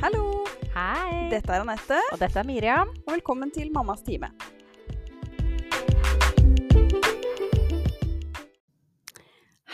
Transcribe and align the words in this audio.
Hallo! 0.00 0.46
Hei! 0.72 1.26
Dette 1.28 1.52
er 1.52 1.60
Anette, 1.60 1.96
Og 2.14 2.20
dette 2.22 2.38
er 2.40 2.46
Miriam. 2.48 2.88
og 3.04 3.10
velkommen 3.12 3.50
til 3.52 3.68
Mammas 3.74 4.00
time. 4.00 4.30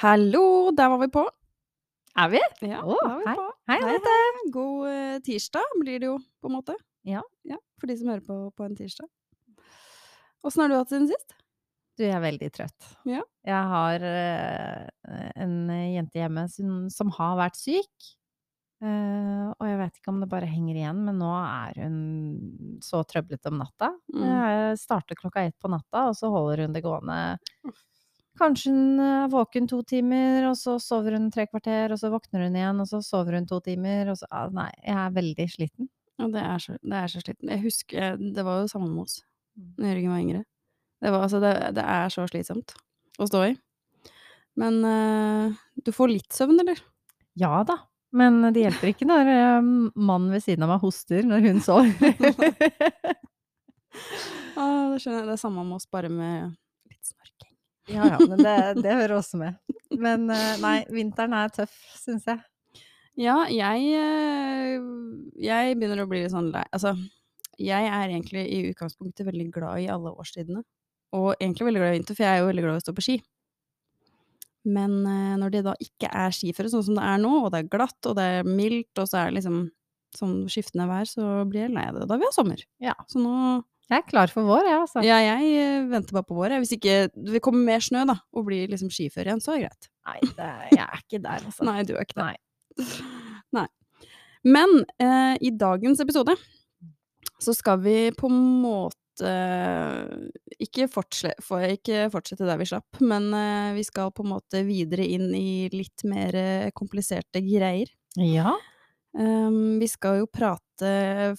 Hallo, 0.01 0.73
der 0.75 0.91
var 0.91 0.99
vi 1.05 1.09
på. 1.15 1.23
Er 2.19 2.33
vi? 2.35 2.43
Ja, 2.67 2.83
oh, 2.83 2.99
var 3.07 3.21
vi 3.21 3.29
hei. 3.29 3.37
på. 3.39 3.47
Hei, 3.71 3.79
hei. 3.85 4.51
God 4.59 4.89
eh, 4.91 5.15
tirsdag 5.31 5.79
blir 5.85 6.03
det 6.03 6.11
jo, 6.11 6.19
på 6.43 6.51
en 6.51 6.57
måte. 6.59 6.75
Ja. 7.07 7.23
ja. 7.47 7.63
For 7.79 7.87
de 7.87 7.99
som 8.03 8.11
hører 8.11 8.27
på 8.27 8.43
på 8.51 8.67
en 8.67 8.77
tirsdag. 8.83 9.07
Åssen 10.43 10.67
har 10.67 10.75
du 10.75 10.79
hatt 10.81 10.91
siden 10.91 11.07
sist? 11.15 11.39
Du, 11.95 12.03
jeg 12.03 12.19
er 12.19 12.27
veldig 12.27 12.51
trøtt. 12.51 12.93
Ja. 13.07 13.23
Jeg 13.47 13.73
har 13.77 14.11
uh, 14.11 15.27
en 15.39 15.59
jente 15.71 16.19
hjemme 16.19 16.49
som, 16.51 16.79
som 16.91 17.15
har 17.15 17.39
vært 17.47 17.63
syk. 17.63 18.17
Eh, 18.85 19.47
og 19.57 19.65
jeg 19.65 19.79
vet 19.81 19.95
ikke 19.97 20.13
om 20.13 20.19
det 20.21 20.29
bare 20.29 20.49
henger 20.51 20.77
igjen, 20.77 20.99
men 21.07 21.17
nå 21.23 21.31
er 21.33 21.79
hun 21.81 22.81
så 22.85 23.01
trøblete 23.09 23.49
om 23.49 23.61
natta. 23.63 23.89
Mm. 24.13 24.25
Jeg 24.27 24.79
starter 24.83 25.17
klokka 25.17 25.47
ett 25.49 25.57
på 25.63 25.71
natta, 25.73 26.09
og 26.11 26.17
så 26.19 26.29
holder 26.33 26.67
hun 26.67 26.75
det 26.77 26.83
gående. 26.85 27.19
Kanskje 28.37 28.69
hun 28.75 29.01
er 29.01 29.31
våken 29.33 29.65
to 29.71 29.79
timer, 29.89 30.45
og 30.51 30.59
så 30.61 30.75
sover 30.83 31.17
hun 31.17 31.31
tre 31.33 31.47
kvarter, 31.49 31.95
og 31.95 32.01
så 32.03 32.11
våkner 32.13 32.45
hun 32.45 32.59
igjen, 32.61 32.83
og 32.85 32.91
så 32.91 33.01
sover 33.05 33.39
hun 33.39 33.47
to 33.49 33.63
timer, 33.65 34.11
og 34.13 34.19
så 34.21 34.29
ah, 34.31 34.51
Nei, 34.53 34.69
jeg 34.85 34.99
er 35.07 35.15
veldig 35.17 35.47
sliten. 35.55 35.89
Ja, 36.21 36.29
det 36.33 36.43
er 36.45 36.61
så, 36.61 36.77
det 36.81 36.99
er 37.01 37.09
så 37.13 37.23
sliten. 37.25 37.49
Jeg 37.55 37.63
husker, 37.65 37.97
jeg- 38.03 38.35
det 38.37 38.45
var 38.45 38.61
jo 38.61 38.69
samme 38.73 38.91
med 38.93 39.05
oss 39.09 39.23
Mm. 39.57 39.73
da 39.79 39.87
Jørgen 39.89 40.11
var 40.13 40.21
yngre. 40.21 40.45
Det, 41.01 41.11
var, 41.15 41.23
altså, 41.25 41.39
det, 41.41 41.53
det 41.79 41.85
er 41.89 42.09
så 42.13 42.27
slitsomt 42.29 42.75
å 43.19 43.25
stå 43.29 43.41
i. 43.47 43.55
Men 44.61 44.75
uh, 44.85 45.55
du 45.81 45.89
får 45.97 46.11
litt 46.13 46.29
søvn, 46.37 46.61
eller? 46.61 46.77
Ja 47.41 47.63
da, 47.65 47.79
men 48.15 48.39
det 48.55 48.63
hjelper 48.63 48.93
ikke 48.93 49.09
når 49.09 49.31
eh, 49.33 49.71
mannen 49.97 50.31
ved 50.35 50.45
siden 50.45 50.67
av 50.67 50.75
meg 50.75 50.85
hoster 50.85 51.27
når 51.27 51.49
hun 51.51 51.63
sover. 51.65 51.95
Ah, 54.57 54.93
det 54.93 55.03
skjønner 55.03 55.23
jeg. 55.23 55.29
Det 55.29 55.35
er 55.35 55.41
samme 55.41 55.63
med 55.65 55.77
oss, 55.77 55.87
bare 55.93 56.09
med 56.13 56.53
litt 56.89 57.09
snorking. 57.09 57.53
ja 57.93 58.07
ja, 58.09 58.19
men 58.25 58.41
det, 58.41 58.57
det 58.85 58.95
hører 58.99 59.19
også 59.19 59.41
med. 59.41 59.57
Men 59.97 60.31
eh, 60.33 60.59
nei, 60.63 60.79
vinteren 60.93 61.37
er 61.37 61.53
tøff, 61.53 61.75
syns 62.01 62.27
jeg. 62.29 62.41
Ja, 63.17 63.37
jeg 63.49 63.85
eh, 63.97 64.75
Jeg 65.41 65.77
begynner 65.79 66.03
å 66.03 66.09
bli 66.11 66.19
litt 66.21 66.35
sånn 66.35 66.51
lei 66.53 66.67
Altså, 66.77 66.91
jeg 67.57 67.89
er 67.89 68.11
egentlig 68.11 68.43
i 68.53 68.59
utgangspunktet 68.69 69.25
veldig 69.25 69.47
glad 69.55 69.81
i 69.81 69.89
alle 69.93 70.13
årstidene. 70.13 70.61
Og 71.17 71.31
egentlig 71.39 71.71
veldig 71.71 71.81
glad 71.81 71.95
i 71.95 71.99
vinter, 72.01 72.19
for 72.19 72.27
jeg 72.27 72.35
er 72.35 72.43
jo 72.43 72.51
veldig 72.51 72.65
glad 72.67 72.77
i 72.77 72.83
å 72.83 72.85
stå 72.85 72.97
på 72.97 73.05
ski. 73.07 73.17
Men 74.67 74.99
eh, 75.07 75.37
når 75.41 75.55
det 75.55 75.63
da 75.69 75.77
ikke 75.83 76.11
er 76.11 76.35
skiføre, 76.35 76.71
sånn 76.73 76.85
som 76.89 76.99
det 76.99 77.07
er 77.07 77.23
nå, 77.23 77.33
og 77.45 77.53
det 77.55 77.63
er 77.63 77.73
glatt, 77.73 77.99
og 78.09 78.17
det 78.19 78.27
er 78.41 78.49
mildt, 78.49 78.93
og 78.99 79.07
så 79.09 79.21
er 79.21 79.31
det 79.31 79.39
liksom 79.41 79.63
sånn 80.17 80.37
skiftende 80.51 80.89
vær, 80.89 81.09
så 81.09 81.45
blir 81.49 81.67
jeg 81.67 81.75
lei 81.77 81.87
av 81.91 82.01
det. 82.01 82.09
Da 82.11 82.19
vil 82.19 82.27
jeg 82.27 82.33
ha 82.33 82.37
sommer. 82.37 82.67
Ja. 82.83 82.99
Så 83.11 83.23
nå 83.23 83.63
Jeg 83.87 84.01
er 84.01 84.07
klar 84.09 84.31
for 84.35 84.43
vår, 84.43 84.67
jeg, 84.67 84.79
altså. 84.83 85.03
Ja, 85.07 85.21
jeg 85.23 85.51
eh, 85.63 85.85
venter 85.87 86.17
bare 86.17 86.27
på 86.27 86.35
vår. 86.35 86.57
Hvis 86.59 86.73
ikke 86.75 86.95
det 87.15 87.39
kommer 87.45 87.63
mer 87.69 87.85
snø, 87.85 88.01
da, 88.09 88.17
og 88.35 88.49
blir 88.49 88.67
liksom 88.73 88.91
skiføre 88.91 89.31
igjen, 89.31 89.43
så 89.45 89.53
er 89.55 89.61
det 89.61 89.69
greit. 89.69 89.89
Nei, 90.09 90.17
det, 90.27 90.49
jeg 90.73 90.83
er 90.83 91.05
ikke 91.05 91.21
der, 91.23 91.45
altså. 91.47 91.67
Nei, 91.69 91.85
du 91.87 91.93
er 91.95 92.03
ikke 92.03 92.19
det. 92.19 92.27
Nei. 92.27 92.89
Nei. 93.61 93.69
Men 94.47 94.75
eh, 94.99 95.39
i 95.39 95.55
dagens 95.55 96.03
episode 96.03 96.35
så 97.43 97.55
skal 97.55 97.79
vi 97.85 97.97
på 98.19 98.27
en 98.27 98.43
måte 98.65 98.99
ikke, 99.25 100.87
fortsle, 100.93 101.33
for, 101.45 101.65
ikke 101.65 102.07
fortsette 102.13 102.47
der 102.47 102.59
vi 102.61 102.69
slapp, 102.69 103.01
men 103.01 103.31
eh, 103.37 103.75
vi 103.79 103.85
skal 103.87 104.13
på 104.15 104.25
en 104.27 104.33
måte 104.35 104.63
videre 104.67 105.07
inn 105.07 105.31
i 105.37 105.69
litt 105.73 106.05
mer 106.09 106.37
eh, 106.37 106.73
kompliserte 106.77 107.41
greier. 107.45 107.93
Ja. 108.21 108.57
Um, 109.17 109.79
vi 109.81 109.89
skal 109.89 110.19
jo 110.21 110.27
prate 110.29 110.91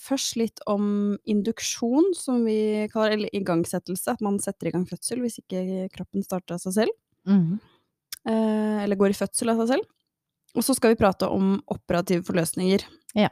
først 0.02 0.38
litt 0.39 0.64
om 0.66 1.17
induksjon, 1.30 2.09
som 2.17 2.42
vi 2.48 2.87
kaller 2.89 3.17
eller 3.17 3.36
igangsettelse. 3.37 4.16
At 4.16 4.23
man 4.26 4.39
setter 4.42 4.70
i 4.70 4.73
gang 4.73 4.87
fødsel 4.89 5.21
hvis 5.21 5.37
ikke 5.43 5.86
kroppen 5.93 6.26
starter 6.26 6.58
av 6.58 6.64
seg 6.64 6.80
selv. 6.80 6.98
Mm. 7.30 7.60
Uh, 8.27 8.82
eller 8.83 8.98
går 8.98 9.14
i 9.14 9.20
fødsel 9.20 9.54
av 9.54 9.61
seg 9.61 9.76
selv. 9.76 9.93
Og 10.58 10.66
så 10.66 10.73
skal 10.73 10.95
vi 10.95 10.99
prate 10.99 11.30
om 11.30 11.58
operative 11.70 12.26
forløsninger. 12.26 12.87
Ja. 13.17 13.30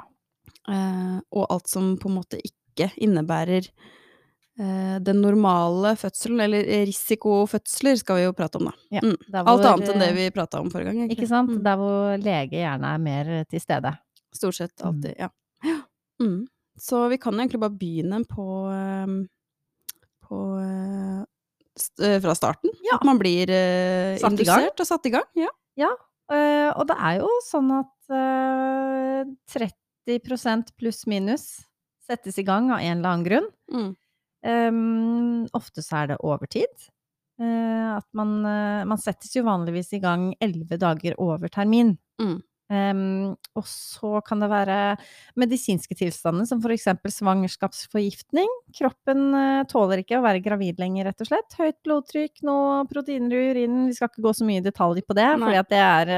Uh, 0.70 1.18
og 1.34 1.48
alt 1.50 1.72
som 1.72 1.96
på 2.02 2.12
en 2.12 2.20
måte 2.20 2.42
ikke 2.42 2.90
innebærer 3.02 3.66
eh, 3.66 3.94
den 4.58 5.18
normale 5.22 5.96
fødselen, 6.00 6.40
eller 6.46 6.64
risikofødsler, 6.88 7.98
skal 8.00 8.16
vi 8.22 8.24
jo 8.24 8.34
prate 8.38 8.56
om, 8.62 8.70
da. 8.70 8.74
Ja, 8.96 9.02
Mm. 9.04 9.18
hvor, 9.28 9.50
Alt 9.52 9.66
annet 9.68 9.90
enn 9.92 10.00
det 10.00 10.08
eh, 10.10 10.16
vi 10.16 10.30
prata 10.32 10.62
om 10.62 10.70
forrige 10.72 10.86
gang. 10.94 11.02
egentlig. 11.04 11.18
Ikke 11.18 11.28
sant? 11.28 11.50
Mm. 11.52 11.64
Der 11.66 11.76
hvor 11.82 12.18
lege 12.24 12.62
gjerne 12.62 12.94
er 12.94 12.98
mer 13.04 13.32
til 13.52 13.60
stede. 13.60 13.92
Stort 14.34 14.56
sett 14.56 14.82
alltid, 14.82 15.16
ja. 15.20 15.30
ja. 15.64 15.82
Mm. 16.24 16.46
Så 16.80 17.10
vi 17.12 17.18
kan 17.20 17.34
egentlig 17.36 17.60
bare 17.60 17.76
begynne 17.76 18.22
på, 18.28 18.46
eh, 18.72 19.28
på 20.24 20.40
eh, 20.64 21.26
st 21.76 22.00
eh, 22.08 22.20
fra 22.24 22.36
starten. 22.36 22.72
Ja. 22.88 22.96
At 22.96 23.04
man 23.04 23.20
blir 23.20 23.52
eh, 23.52 24.16
Satt 24.24 24.32
indusert 24.32 24.80
og 24.80 24.88
satt 24.88 25.06
i 25.06 25.12
gang. 25.12 25.28
Ja. 25.36 25.52
Eh, 26.32 26.72
og 26.72 26.88
det 26.88 26.96
er 26.98 27.20
jo 27.20 27.28
sånn 27.46 27.68
at 27.76 28.16
eh, 28.16 29.28
30% 30.08 30.72
pluss 30.80 31.04
minus 31.08 31.46
settes 32.08 32.40
i 32.40 32.44
gang 32.48 32.72
av 32.72 32.80
en 32.80 32.98
eller 32.98 33.10
annen 33.12 33.28
grunn. 33.28 33.52
Um, 34.46 35.46
ofte 35.58 35.82
så 35.82 36.04
er 36.04 36.14
det 36.14 36.22
overtid. 36.24 36.90
Uh, 37.42 37.98
at 37.98 38.08
man, 38.16 38.38
uh, 38.46 38.84
man 38.88 39.00
settes 39.02 39.34
jo 39.36 39.46
vanligvis 39.48 39.96
i 39.98 40.02
gang 40.04 40.30
elleve 40.44 40.78
dager 40.80 41.18
over 41.22 41.52
termin. 41.52 41.96
Mm. 42.22 42.38
Um, 42.66 43.34
og 43.54 43.66
så 43.70 44.20
kan 44.26 44.40
det 44.42 44.48
være 44.50 44.76
medisinske 45.38 45.94
tilstander, 46.00 46.48
som 46.50 46.64
eksempel 46.74 47.14
svangerskapsforgiftning. 47.14 48.50
Kroppen 48.78 49.28
uh, 49.36 49.66
tåler 49.70 50.02
ikke 50.02 50.20
å 50.20 50.26
være 50.26 50.44
gravid 50.46 50.82
lenger, 50.82 51.10
rett 51.10 51.26
og 51.26 51.30
slett. 51.30 51.58
Høyt 51.60 51.78
blodtrykk, 51.86 52.46
noe 52.48 52.84
proteiner 52.90 53.36
i 53.36 53.50
urinen. 53.54 53.90
Vi 53.90 53.98
skal 53.98 54.10
ikke 54.14 54.26
gå 54.26 54.36
så 54.38 54.48
mye 54.48 54.62
i 54.62 54.66
detalj 54.66 55.02
på 55.06 55.18
det, 55.18 55.28
for 55.42 55.74
det 55.74 55.82
er, 55.82 56.14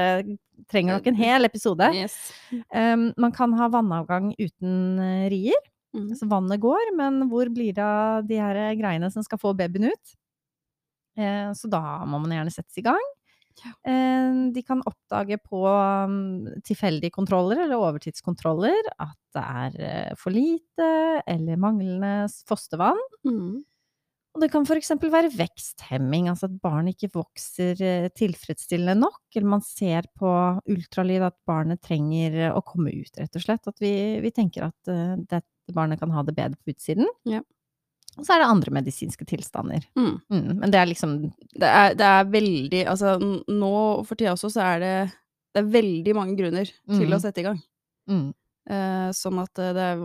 trenger 0.68 0.98
nok 1.00 1.10
en 1.10 1.18
hel 1.18 1.48
episode. 1.48 1.90
Yes. 1.96 2.20
Um, 2.72 3.10
man 3.20 3.34
kan 3.34 3.56
ha 3.58 3.72
vannavgang 3.72 4.32
uten 4.38 5.02
rier. 5.32 5.66
Mm. 5.96 6.08
Så 6.18 6.28
vannet 6.28 6.60
går, 6.60 6.92
men 6.98 7.22
hvor 7.30 7.48
blir 7.52 7.72
det 7.76 7.84
av 7.84 8.26
de 8.28 8.40
her 8.40 8.58
greiene 8.78 9.08
som 9.12 9.24
skal 9.24 9.40
få 9.40 9.54
babyen 9.56 9.88
ut? 9.92 10.18
Eh, 11.18 11.52
så 11.56 11.70
da 11.70 11.82
må 12.06 12.20
man 12.22 12.34
gjerne 12.36 12.54
settes 12.54 12.78
i 12.80 12.84
gang. 12.86 13.06
Eh, 13.58 14.28
de 14.54 14.62
kan 14.62 14.84
oppdage 14.86 15.38
på 15.42 15.64
um, 15.66 16.46
tilfeldige 16.66 17.10
kontroller 17.14 17.64
eller 17.64 17.80
overtidskontroller 17.88 18.92
at 19.02 19.16
det 19.34 19.42
er 19.42 19.80
eh, 19.88 20.12
for 20.18 20.34
lite 20.34 20.86
eller 21.26 21.58
manglende 21.58 22.28
fostervann. 22.48 23.00
Mm. 23.26 23.58
Og 24.36 24.44
det 24.44 24.50
kan 24.52 24.66
eksempel 24.76 25.10
være 25.10 25.32
veksthemming, 25.34 26.28
altså 26.30 26.46
at 26.46 26.58
barnet 26.62 26.94
ikke 26.94 27.16
vokser 27.16 27.80
tilfredsstillende 28.14 28.94
nok, 29.00 29.22
eller 29.34 29.50
man 29.56 29.64
ser 29.66 30.06
på 30.14 30.30
ultralyd 30.70 31.24
at 31.26 31.34
barnet 31.48 31.82
trenger 31.82 32.52
å 32.52 32.62
komme 32.62 32.92
ut, 32.94 33.18
rett 33.18 33.34
og 33.34 33.42
slett. 33.42 33.66
At 33.66 33.82
vi, 33.82 33.90
vi 34.22 34.30
tenker 34.36 34.68
at 34.68 34.92
eh, 34.92 35.16
dette 35.68 35.76
barnet 35.76 36.00
kan 36.00 36.10
ha 36.16 36.22
det 36.24 36.34
bedre 36.34 36.56
på 36.64 36.72
utsiden. 36.72 37.06
Ja. 37.28 37.42
Og 38.18 38.24
så 38.26 38.34
er 38.34 38.40
det 38.42 38.48
andre 38.50 38.72
medisinske 38.74 39.26
tilstander. 39.28 39.84
Mm. 39.94 40.14
Mm, 40.32 40.46
men 40.58 40.70
det 40.72 40.80
er 40.80 40.88
liksom 40.90 41.12
Det, 41.54 41.68
er, 41.68 41.92
det 41.94 42.06
er 42.08 42.24
veldig 42.32 42.80
Altså, 42.88 43.12
nå 43.20 43.72
for 44.08 44.16
tida 44.18 44.32
også, 44.32 44.50
så 44.56 44.64
er 44.64 44.80
det 44.82 44.94
det 45.54 45.62
er 45.62 45.70
veldig 45.72 46.14
mange 46.14 46.34
grunner 46.38 46.66
til 46.68 47.06
Mm. 47.08 47.14
å 47.16 47.20
sette 47.20 47.40
i 47.40 47.44
gang. 47.46 47.60
mm, 48.08 48.32
Eh, 48.68 49.08
sånn 49.16 49.38
at 49.40 49.56
eh, 49.64 49.70
det 49.72 49.84
er 49.94 50.00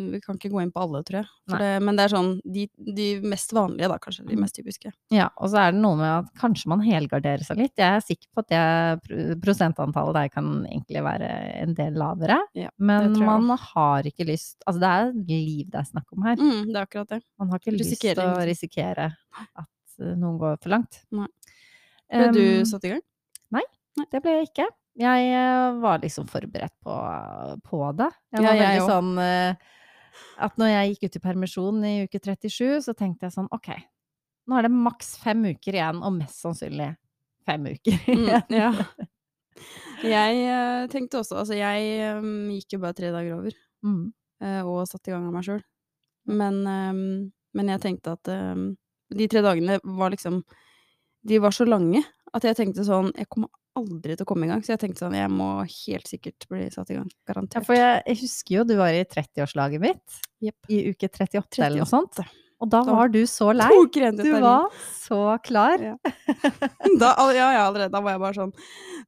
Vi 0.00 0.20
kan 0.24 0.38
ikke 0.38 0.48
gå 0.48 0.62
inn 0.62 0.70
på 0.72 0.80
alle, 0.80 1.02
tror 1.04 1.18
jeg. 1.18 1.28
Det, 1.52 1.66
men 1.84 1.96
det 1.98 2.04
er 2.06 2.12
sånn 2.14 2.30
de, 2.48 2.62
de 2.96 3.08
mest 3.20 3.50
vanlige, 3.52 3.90
da, 3.92 3.98
kanskje. 4.00 4.22
De 4.24 4.36
Mm. 4.38 4.40
mest 4.46 4.56
typiske. 4.56 4.92
Ja, 5.12 5.26
og 5.36 5.50
så 5.52 5.58
er 5.60 5.72
det 5.74 5.82
noe 5.82 5.98
med 5.98 6.08
at 6.08 6.30
kanskje 6.40 6.70
man 6.72 6.80
helgarderer 6.80 7.44
seg 7.44 7.58
litt. 7.60 7.74
Jeg 7.76 7.98
er 7.98 8.00
sikker 8.06 8.30
på 8.32 8.40
at 8.46 8.48
det 8.54 9.40
prosentantallet 9.42 10.14
der 10.16 10.28
kan 10.32 10.48
egentlig 10.64 11.02
være 11.04 11.28
en 11.60 11.74
del 11.76 11.92
lavere. 12.00 12.38
Ja, 12.56 12.70
men 12.78 13.12
man 13.20 13.50
har 13.58 14.08
ikke 14.08 14.24
lyst 14.30 14.56
Altså 14.66 14.80
det 14.80 14.88
er 14.88 15.12
liv 15.28 15.68
det 15.68 15.82
er 15.82 15.90
snakk 15.90 16.08
om 16.16 16.24
her. 16.24 16.36
Mm, 16.40 16.72
det 16.72 16.76
er 16.80 16.86
akkurat 16.86 17.08
det. 17.18 17.20
Man 17.38 17.50
har 17.52 17.58
ikke 17.60 17.76
Risikering. 17.76 18.16
lyst 18.16 18.16
til 18.16 18.24
å 18.32 18.48
risikere 18.48 19.10
at 19.58 20.00
eh, 20.00 20.14
noen 20.16 20.38
går 20.40 20.56
for 20.62 20.70
langt. 20.72 21.02
Nei. 21.12 21.28
Ble 22.10 22.32
du 22.32 22.64
satt 22.64 22.84
i 22.88 22.94
gang? 22.96 23.02
Nei, 23.52 23.62
Det 24.10 24.22
ble 24.22 24.38
jeg 24.40 24.48
ikke. 24.54 24.66
Jeg 25.00 25.28
eh, 25.32 25.78
var 25.80 26.00
liksom 26.02 26.26
forberedt 26.28 26.74
på, 26.84 26.94
på 27.64 27.78
det. 27.96 28.10
Jeg 28.34 28.42
Ja, 28.42 28.48
var 28.50 28.58
jeg 28.58 28.64
veldig 28.66 28.82
også. 28.82 28.96
sånn 28.96 29.20
eh, 29.24 29.68
at 30.44 30.58
når 30.60 30.70
jeg 30.72 30.90
gikk 30.92 31.06
ut 31.08 31.16
i 31.16 31.22
permisjon 31.24 31.84
i 31.88 31.92
uke 32.04 32.20
37, 32.20 32.80
så 32.84 32.92
tenkte 32.98 33.28
jeg 33.28 33.34
sånn 33.36 33.48
ok, 33.54 33.70
nå 34.50 34.58
er 34.58 34.66
det 34.66 34.72
maks 34.74 35.14
fem 35.22 35.44
uker 35.52 35.76
igjen, 35.78 36.02
og 36.04 36.16
mest 36.18 36.40
sannsynlig 36.42 36.90
fem 37.48 37.70
uker 37.70 37.96
Mm, 38.10 38.26
igjen. 38.26 38.56
ja. 38.58 38.70
Jeg 40.04 40.36
eh, 40.48 40.84
tenkte 40.92 41.20
også 41.20 41.40
Altså, 41.42 41.56
jeg 41.58 41.88
gikk 42.56 42.76
jo 42.76 42.82
bare 42.84 42.96
tre 42.96 43.10
dager 43.14 43.36
over, 43.38 43.56
Mm. 43.84 44.10
og 44.68 44.82
satte 44.88 45.08
i 45.08 45.12
gang 45.14 45.24
av 45.28 45.32
meg 45.32 45.44
sjøl. 45.46 45.62
Men, 46.28 46.58
men 47.56 47.70
jeg 47.72 47.80
tenkte 47.80 48.12
at 48.18 48.28
de 49.16 49.26
tre 49.32 49.40
dagene 49.44 49.78
var 49.96 50.12
liksom 50.12 50.42
De 51.26 51.38
var 51.40 51.50
så 51.56 51.64
lange 51.68 52.02
at 52.36 52.44
jeg 52.46 52.56
tenkte 52.58 52.84
sånn 52.86 53.08
Jeg 53.16 53.26
kommer 53.32 53.48
aldri 53.80 54.16
til 54.16 54.26
å 54.26 54.28
komme 54.28 54.46
i 54.46 54.50
gang. 54.50 54.62
Så 54.64 54.74
jeg 54.74 54.82
tenkte 54.84 55.04
sånn, 55.04 55.16
jeg 55.18 55.30
må 55.32 55.48
helt 55.64 56.10
sikkert 56.10 56.46
bli 56.50 56.66
satt 56.72 56.92
i 56.92 56.98
gang. 56.98 57.08
Ja, 57.26 57.62
for 57.64 57.76
jeg, 57.76 58.02
jeg 58.06 58.20
husker 58.22 58.56
jo 58.58 58.66
du 58.68 58.76
var 58.80 58.94
i 58.96 59.02
30-årslaget 59.08 59.82
mitt, 59.82 60.20
Yep. 60.40 60.70
i 60.72 60.78
uke 60.92 61.08
38 61.10 61.64
eller 61.66 61.82
noe 61.82 61.88
sånt. 61.90 62.20
Og 62.60 62.68
da 62.68 62.82
var 62.84 63.08
du 63.08 63.22
så 63.28 63.50
lei. 63.56 63.68
Du 64.20 64.32
var 64.40 64.68
så 64.92 65.20
klar. 65.44 65.80
Ja. 65.80 65.94
da, 67.00 67.14
ja, 67.32 67.46
ja, 67.56 67.62
allerede. 67.66 67.90
Da 67.92 68.02
var 68.04 68.16
jeg 68.16 68.20
bare 68.20 68.36
sånn 68.36 68.52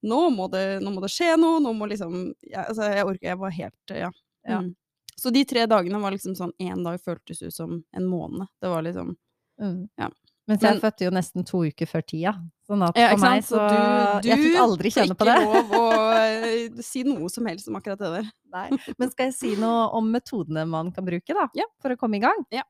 Nå 0.08 0.20
må 0.32 0.48
det, 0.50 0.80
nå 0.82 0.92
må 0.94 1.02
det 1.04 1.10
skje 1.12 1.34
noe. 1.36 1.60
Nå 1.60 1.74
må 1.76 1.88
liksom 1.90 2.14
jeg, 2.40 2.62
altså, 2.62 2.88
jeg 2.88 3.04
orker 3.04 3.28
Jeg 3.28 3.40
var 3.42 3.52
helt 3.58 3.92
Ja. 3.92 4.08
Ja. 4.48 4.62
Mm. 4.64 4.72
Så 5.20 5.30
de 5.30 5.44
tre 5.46 5.66
dagene 5.70 6.00
var 6.02 6.16
liksom 6.16 6.32
sånn 6.34 6.54
Én 6.64 6.80
dag 6.82 6.96
føltes 7.04 7.44
ut 7.44 7.52
som 7.54 7.76
en 7.92 8.08
måned. 8.08 8.48
Det 8.60 8.72
var 8.72 8.82
liksom 8.88 9.12
Mm. 9.60 9.88
Ja. 10.00 10.08
Mens 10.50 10.60
jeg 10.66 10.80
fødte 10.82 11.04
jo 11.06 11.10
nesten 11.14 11.44
to 11.46 11.60
uker 11.68 11.86
før 11.86 12.02
tida. 12.02 12.32
Sånn 12.66 12.82
at 12.82 12.96
for 12.96 13.20
meg 13.22 13.44
så 13.46 13.58
Så 13.60 14.22
du- 14.22 14.28
Jeg 14.28 14.38
fikk 14.40 14.52
du 14.56 14.58
aldri 14.58 14.90
kjenne 14.90 15.14
på 15.14 15.24
Ikke 15.24 15.36
det. 15.38 15.44
lov 15.46 15.70
å 15.78 15.82
eh, 16.18 16.82
si 16.82 17.02
noe 17.06 17.28
som 17.30 17.46
helst 17.46 17.68
om 17.68 17.76
akkurat 17.78 17.98
det 17.98 18.10
der. 18.16 18.30
Nei. 18.52 18.68
Men 18.98 19.10
skal 19.12 19.26
jeg 19.30 19.34
si 19.34 19.54
noe 19.56 19.88
om 19.94 20.10
metodene 20.10 20.66
man 20.68 20.90
kan 20.90 21.04
bruke, 21.06 21.28
da? 21.32 21.46
Ja. 21.54 21.64
For 21.80 21.90
å 21.94 21.96
komme 21.96 22.16
i 22.16 22.24
gang? 22.24 22.42
Ja. 22.50 22.62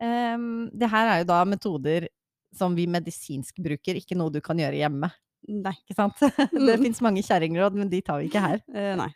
Um, 0.00 0.70
det 0.74 0.88
her 0.90 1.06
er 1.14 1.18
jo 1.22 1.28
da 1.30 1.44
metoder 1.44 2.08
som 2.54 2.74
vi 2.76 2.86
medisinsk 2.86 3.58
bruker, 3.62 3.96
ikke 3.98 4.16
noe 4.16 4.30
du 4.30 4.40
kan 4.40 4.56
gjøre 4.56 4.78
hjemme. 4.78 5.10
Nei. 5.48 5.74
Ikke 5.88 5.96
sant? 5.98 6.14
Det 6.52 6.78
Mm. 6.78 6.82
fins 6.86 7.00
mange 7.02 7.22
kjerringråd, 7.26 7.74
men 7.74 7.88
de 7.90 8.00
tar 8.02 8.20
vi 8.22 8.28
ikke 8.30 8.40
her. 8.40 8.62
Uh, 8.70 8.94
nei. 9.02 9.10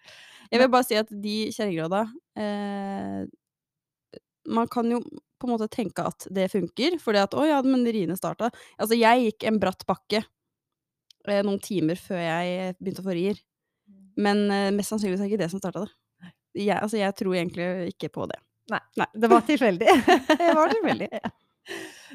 Jeg 0.50 0.60
vil 0.60 0.68
bare 0.72 0.84
si 0.84 0.96
at 0.96 1.08
de 1.12 1.36
kjerringråda 1.52 2.02
eh, 2.36 3.26
Man 4.48 4.68
kan 4.72 4.88
jo 4.90 5.00
på 5.38 5.46
en 5.46 5.52
måte 5.54 5.68
tenke 5.70 6.02
at 6.08 6.26
det 6.34 6.48
funker, 6.50 6.96
fordi 7.02 7.20
at 7.22 7.34
'å 7.36 7.44
ja, 7.46 7.60
men 7.62 7.84
riene 7.86 8.16
starta'. 8.18 8.50
Altså, 8.78 8.96
jeg 8.98 9.26
gikk 9.28 9.44
en 9.46 9.60
bratt 9.62 9.84
bakke 9.86 10.24
eh, 11.28 11.42
noen 11.44 11.60
timer 11.62 11.94
før 12.00 12.18
jeg 12.22 12.74
begynte 12.80 13.02
å 13.04 13.08
få 13.08 13.14
rier. 13.14 13.38
Men 14.18 14.50
eh, 14.50 14.70
mest 14.74 14.90
sannsynligvis 14.90 15.20
er 15.20 15.28
det 15.28 15.32
ikke 15.32 15.42
det 15.44 15.50
som 15.52 15.60
starta 15.62 15.84
det. 15.84 15.92
Jeg, 16.58 16.78
altså, 16.82 16.96
jeg 16.98 17.14
tror 17.14 17.34
egentlig 17.38 17.66
ikke 17.94 18.08
på 18.14 18.26
det. 18.30 18.38
Nei. 18.72 18.80
Nei. 19.00 19.06
Det 19.14 19.30
var 19.30 19.44
tilfeldig. 19.46 19.86
Det 20.48 20.54
var 20.56 20.74
tilfeldig. 20.74 21.08
Ja. 21.22 21.30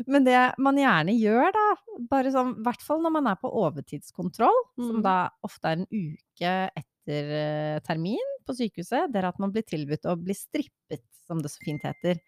Men 0.09 0.24
det 0.25 0.38
man 0.57 0.77
gjerne 0.81 1.13
gjør, 1.13 1.51
da, 1.53 1.63
bare 2.09 2.31
sånn, 2.33 2.56
i 2.57 2.63
hvert 2.65 2.81
fall 2.81 3.03
når 3.03 3.12
man 3.13 3.27
er 3.29 3.36
på 3.38 3.51
overtidskontroll, 3.53 4.56
som 4.81 4.95
Mhm. 4.97 5.03
da 5.06 5.29
ofte 5.45 5.69
er 5.69 5.75
en 5.77 5.86
uke 5.94 6.53
etter 6.74 6.93
eh, 7.11 7.79
termin 7.85 8.31
på 8.47 8.55
sykehuset, 8.55 9.11
det 9.13 9.19
er 9.21 9.27
at 9.29 9.39
man 9.39 9.51
blir 9.51 9.63
tilbudt 9.67 10.05
å 10.09 10.15
bli 10.19 10.33
strippet, 10.38 11.03
som 11.27 11.41
det 11.41 11.50
så 11.51 11.59
fint 11.63 11.83
heter. 11.83 12.19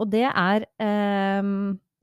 Og 0.00 0.10
det 0.12 0.24
er 0.30 0.66
eh, 0.80 1.42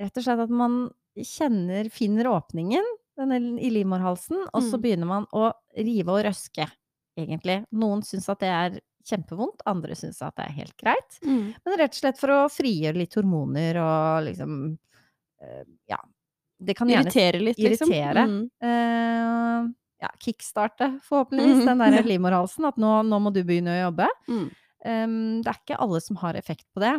rett 0.03 0.17
og 0.19 0.23
slett 0.27 0.43
at 0.45 0.53
man 0.53 0.89
kjenner, 1.17 1.89
finner 1.89 2.27
åpningen 2.29 2.85
denne, 3.17 3.39
i 3.59 3.71
livmorhalsen, 3.73 4.43
og 4.53 4.61
så 4.61 4.77
Mm. 4.77 4.81
begynner 4.83 5.07
man 5.09 5.25
å 5.33 5.51
rive 5.75 6.13
og 6.13 6.23
røske, 6.27 6.67
egentlig. 7.17 7.63
Noen 7.73 8.03
syns 8.05 8.29
at 8.29 8.39
det 8.43 8.49
er 8.53 8.79
kjempevondt, 9.07 9.63
andre 9.65 9.95
syns 9.95 10.21
at 10.21 10.35
det 10.37 10.45
er 10.45 10.51
helt 10.59 10.75
greit. 10.77 11.17
Mm. 11.25 11.55
Men 11.65 11.77
rett 11.79 11.95
og 11.95 12.01
slett 12.01 12.19
for 12.19 12.29
å 12.35 12.49
frigjøre 12.51 12.97
litt 12.99 13.15
hormoner 13.17 13.79
og 13.81 14.27
liksom 14.27 14.77
eh, 15.41 15.63
Ja. 15.89 15.97
Det 16.59 16.73
kan 16.77 16.89
gjerne 16.89 17.05
Irritere 17.11 17.39
litt, 17.41 17.57
liksom. 17.61 17.89
irritere. 17.93 18.23
Mm. 18.27 18.49
eh, 18.61 19.67
ja, 20.01 20.11
kickstarte, 20.21 20.91
forhåpentligvis, 21.07 21.65
den 21.65 21.81
der 21.83 21.99
livmorhalsen. 22.11 22.67
At 22.69 22.77
nå, 22.81 22.99
nå 23.07 23.19
må 23.23 23.33
du 23.35 23.41
begynne 23.47 23.73
å 23.75 23.81
jobbe. 23.88 24.07
Mm. 24.29 24.47
Um, 24.88 25.17
det 25.41 25.51
er 25.51 25.61
ikke 25.63 25.79
alle 25.83 26.01
som 26.05 26.19
har 26.21 26.38
effekt 26.39 26.67
på 26.75 26.83
det. 26.83 26.94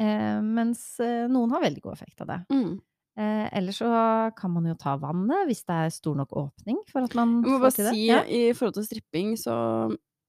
Uh, 0.00 0.38
mens 0.44 0.84
uh, 1.02 1.26
noen 1.28 1.52
har 1.54 1.64
veldig 1.64 1.82
god 1.84 1.96
effekt 1.98 2.22
av 2.24 2.30
det. 2.34 2.40
Mm. 2.52 2.78
Eh, 3.20 3.46
ellers 3.58 3.80
så 3.82 3.88
kan 4.38 4.52
man 4.54 4.68
jo 4.70 4.76
ta 4.78 4.94
vannet 5.00 5.48
hvis 5.48 5.64
det 5.68 5.76
er 5.76 5.90
stor 5.92 6.14
nok 6.16 6.30
åpning 6.40 6.78
for 6.88 7.04
at 7.04 7.16
man 7.18 7.40
får 7.42 7.50
til 7.50 7.50
det. 7.50 7.50
Jeg 7.50 7.58
må 7.58 7.64
bare 7.66 7.90
si, 7.90 8.04
Ja. 8.06 8.20
i 8.24 8.52
forhold 8.56 8.76
til 8.78 8.86
stripping, 8.86 9.32
så 9.36 9.54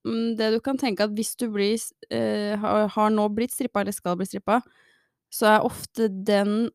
mm, 0.08 0.36
Det 0.36 0.50
du 0.56 0.60
kan 0.60 0.78
tenke 0.82 1.06
at 1.06 1.14
hvis 1.16 1.36
du 1.38 1.48
blir, 1.54 1.78
eh, 2.10 2.58
har, 2.58 2.88
har 2.90 3.10
nå 3.14 3.28
blitt 3.30 3.54
strippa, 3.54 3.82
eller 3.82 3.96
skal 3.96 4.18
bli 4.18 4.26
strippa, 4.26 4.60
så 5.32 5.46
er 5.54 5.68
ofte 5.70 6.10
den 6.10 6.72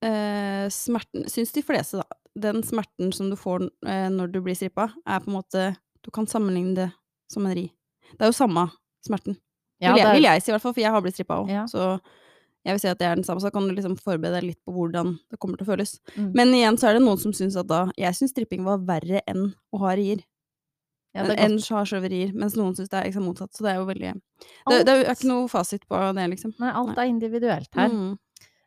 eh, 0.00 0.70
smerten 0.70 1.28
Syns 1.28 1.52
de 1.52 1.62
fleste, 1.66 2.00
da. 2.00 2.06
Den 2.36 2.62
smerten 2.66 3.12
som 3.16 3.30
du 3.32 3.36
får 3.40 3.64
eh, 3.88 4.08
når 4.12 4.32
du 4.34 4.42
blir 4.44 4.56
strippa, 4.58 4.90
er 5.06 5.22
på 5.24 5.30
en 5.30 5.38
måte 5.38 5.70
Du 6.04 6.12
kan 6.14 6.28
sammenligne 6.30 6.74
det 6.76 6.90
som 7.32 7.46
en 7.48 7.56
ri. 7.56 7.70
Det 8.12 8.22
er 8.22 8.30
jo 8.30 8.36
samme 8.36 8.68
smerten. 9.02 9.38
Ja, 9.82 9.92
vil, 9.92 10.00
jeg, 10.00 10.14
vil 10.14 10.28
jeg 10.28 10.42
si, 10.42 10.50
i 10.50 10.54
hvert 10.54 10.62
fall, 10.62 10.74
for 10.76 10.84
jeg 10.84 10.92
har 10.94 11.02
blitt 11.04 11.16
strippa 11.16 11.40
òg. 11.42 11.50
Ja. 11.50 11.64
Så 11.68 11.96
jeg 12.66 12.74
vil 12.74 12.82
si 12.82 12.88
at 12.90 13.00
det 13.00 13.08
er 13.08 13.18
den 13.18 13.26
samme, 13.26 13.42
så 13.42 13.50
kan 13.54 13.66
du 13.68 13.74
liksom 13.76 13.96
forberede 14.00 14.40
deg 14.40 14.48
litt 14.48 14.60
på 14.66 14.74
hvordan 14.74 15.16
det 15.30 15.38
kommer 15.42 15.58
til 15.58 15.66
å 15.66 15.72
føles. 15.72 15.96
Mm. 16.16 16.30
Men 16.38 16.54
igjen 16.56 16.78
så 16.80 16.88
er 16.90 16.96
det 16.96 17.02
noen 17.04 17.20
som 17.22 17.34
syns 17.36 17.58
at 17.60 17.68
da 17.70 17.84
Jeg 17.98 18.16
syns 18.18 18.34
stripping 18.34 18.64
var 18.66 18.82
verre 18.88 19.22
enn 19.30 19.52
å 19.70 19.82
ha 19.84 19.94
rier. 19.98 20.24
ja, 21.14 21.22
enn 21.22 21.56
godt. 21.56 21.70
å 21.70 21.78
ha 21.78 21.84
sjøverier, 21.88 22.32
mens 22.36 22.56
noen 22.58 22.74
syns 22.76 22.90
det 22.92 22.98
er 22.98 23.06
liksom 23.10 23.28
motsatt. 23.28 23.52
Så 23.54 23.64
det 23.64 23.72
er 23.72 23.78
jo 23.80 23.86
veldig 23.88 24.14
Det, 24.16 24.80
det 24.88 24.96
er 24.96 25.12
ikke 25.14 25.30
noe 25.30 25.48
fasit 25.48 25.86
på 25.88 26.00
det, 26.18 26.26
liksom. 26.34 26.56
Nei, 26.60 26.72
alt 26.82 26.98
er 26.98 27.12
individuelt 27.12 27.78
her. 27.78 27.92
Mm. 27.92 28.16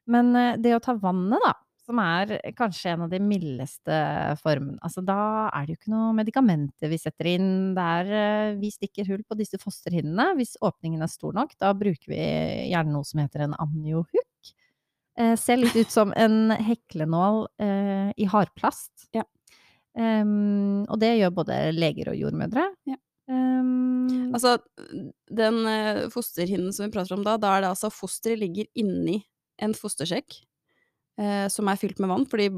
Men 0.09 0.31
eh, 0.35 0.55
det 0.63 0.77
å 0.77 0.81
ta 0.83 0.95
vannet, 0.97 1.43
da, 1.43 1.53
som 1.89 1.99
er 2.03 2.35
kanskje 2.57 2.93
en 2.93 3.05
av 3.07 3.11
de 3.11 3.19
mildeste 3.23 3.97
formene 4.43 4.77
Altså, 4.85 5.01
da 5.05 5.49
er 5.49 5.65
det 5.65 5.73
jo 5.73 5.79
ikke 5.79 5.93
noe 5.93 6.13
medikamenter 6.17 6.91
vi 6.91 6.99
setter 7.01 7.31
inn. 7.33 7.49
Det 7.77 7.87
er 7.97 8.13
eh, 8.19 8.57
Vi 8.61 8.71
stikker 8.73 9.09
hull 9.09 9.25
på 9.25 9.37
disse 9.39 9.59
fosterhinnene 9.61 10.35
hvis 10.37 10.55
åpningen 10.65 11.01
er 11.05 11.11
stor 11.11 11.35
nok. 11.35 11.55
Da 11.61 11.73
bruker 11.77 12.13
vi 12.13 12.21
gjerne 12.69 12.93
noe 12.93 13.07
som 13.07 13.23
heter 13.23 13.47
en 13.47 13.57
amniohook. 13.59 14.53
Eh, 15.19 15.35
ser 15.39 15.59
litt 15.59 15.75
ut 15.75 15.91
som 15.91 16.13
en 16.15 16.53
heklenål 16.53 17.43
eh, 17.61 18.09
i 18.15 18.29
hardplast. 18.29 19.09
Ja. 19.17 19.25
Um, 19.99 20.85
og 20.85 20.99
det 21.01 21.15
gjør 21.17 21.33
både 21.41 21.55
leger 21.75 22.13
og 22.13 22.19
jordmødre. 22.21 22.69
Ja. 22.87 22.99
Um, 23.29 24.29
Altså, 24.29 24.59
den 25.33 25.63
eh, 25.65 26.05
fosterhinnen 26.13 26.73
som 26.75 26.85
vi 26.85 26.93
prater 26.93 27.17
om 27.17 27.25
da, 27.25 27.35
da 27.41 27.55
er 27.55 27.65
det 27.65 27.71
altså 27.73 27.89
fosteret 27.93 28.41
ligger 28.43 28.69
inni 28.77 29.23
en 29.59 29.73
fostersekk 29.75 30.37
eh, 31.19 31.47
som 31.51 31.67
er 31.67 31.75
fylt 31.81 31.99
med 31.99 32.09
vann, 32.09 32.25
fordi 32.29 32.49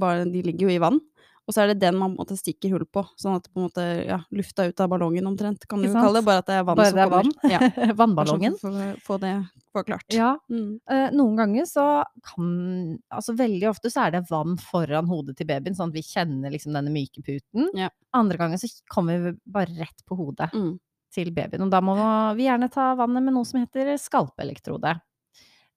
bare, 0.00 0.24
de 0.32 0.42
ligger 0.42 0.66
jo 0.70 0.74
i 0.74 0.80
vann. 0.82 1.00
Og 1.46 1.54
så 1.54 1.60
er 1.62 1.68
det 1.70 1.76
den 1.78 1.94
man 1.94 2.16
måte 2.18 2.34
stikker 2.34 2.72
hull 2.74 2.82
på, 2.90 3.04
sånn 3.22 3.36
at 3.38 3.44
på 3.52 3.60
en 3.60 3.66
måte, 3.68 3.82
ja, 4.08 4.16
lufta 4.34 4.64
ut 4.66 4.80
av 4.82 4.88
ballongen 4.90 5.28
omtrent, 5.30 5.62
kan 5.70 5.78
du 5.78 5.86
kalle 5.94 6.18
det, 6.18 6.24
bare 6.26 6.42
at 6.42 6.48
det 6.48 6.56
er 6.58 6.64
vann 6.66 6.80
bare 6.80 6.90
som 6.90 6.98
er 6.98 7.12
vann. 7.12 7.28
kommer. 7.36 7.52
Ja, 7.52 7.92
Vannballongen. 8.00 8.56
sånn 8.58 8.74
for 8.74 8.82
å 8.82 9.04
få 9.06 9.18
det 9.22 9.34
forklart. 9.76 10.08
Ja, 10.16 10.32
Mm. 10.50 10.80
Eh, 10.90 11.10
noen 11.14 11.36
ganger 11.38 11.68
så 11.70 11.84
kan 12.26 12.98
Altså 13.14 13.36
veldig 13.38 13.68
ofte 13.70 13.92
så 13.94 14.08
er 14.08 14.16
det 14.16 14.24
vann 14.28 14.56
foran 14.58 15.06
hodet 15.06 15.36
til 15.38 15.46
babyen, 15.46 15.76
sånn 15.78 15.92
at 15.94 15.94
vi 15.94 16.02
kjenner 16.02 16.50
liksom 16.50 16.74
denne 16.74 16.90
myke 16.90 17.22
puten. 17.22 17.70
Ja. 17.78 17.90
Andre 18.12 18.38
ganger 18.42 18.58
så 18.58 18.66
kommer 18.90 19.22
vi 19.28 19.36
bare 19.46 19.70
rett 19.78 20.02
på 20.04 20.18
hodet 20.18 20.50
Mm. 20.52 20.80
til 21.14 21.30
babyen, 21.30 21.62
og 21.62 21.70
da 21.70 21.78
må 21.80 21.94
vi 22.34 22.48
gjerne 22.50 22.68
ta 22.74 22.96
vannet 22.98 23.22
med 23.22 23.34
noe 23.38 23.44
som 23.46 23.60
heter 23.62 23.94
skalpeelektrode. 24.02 24.96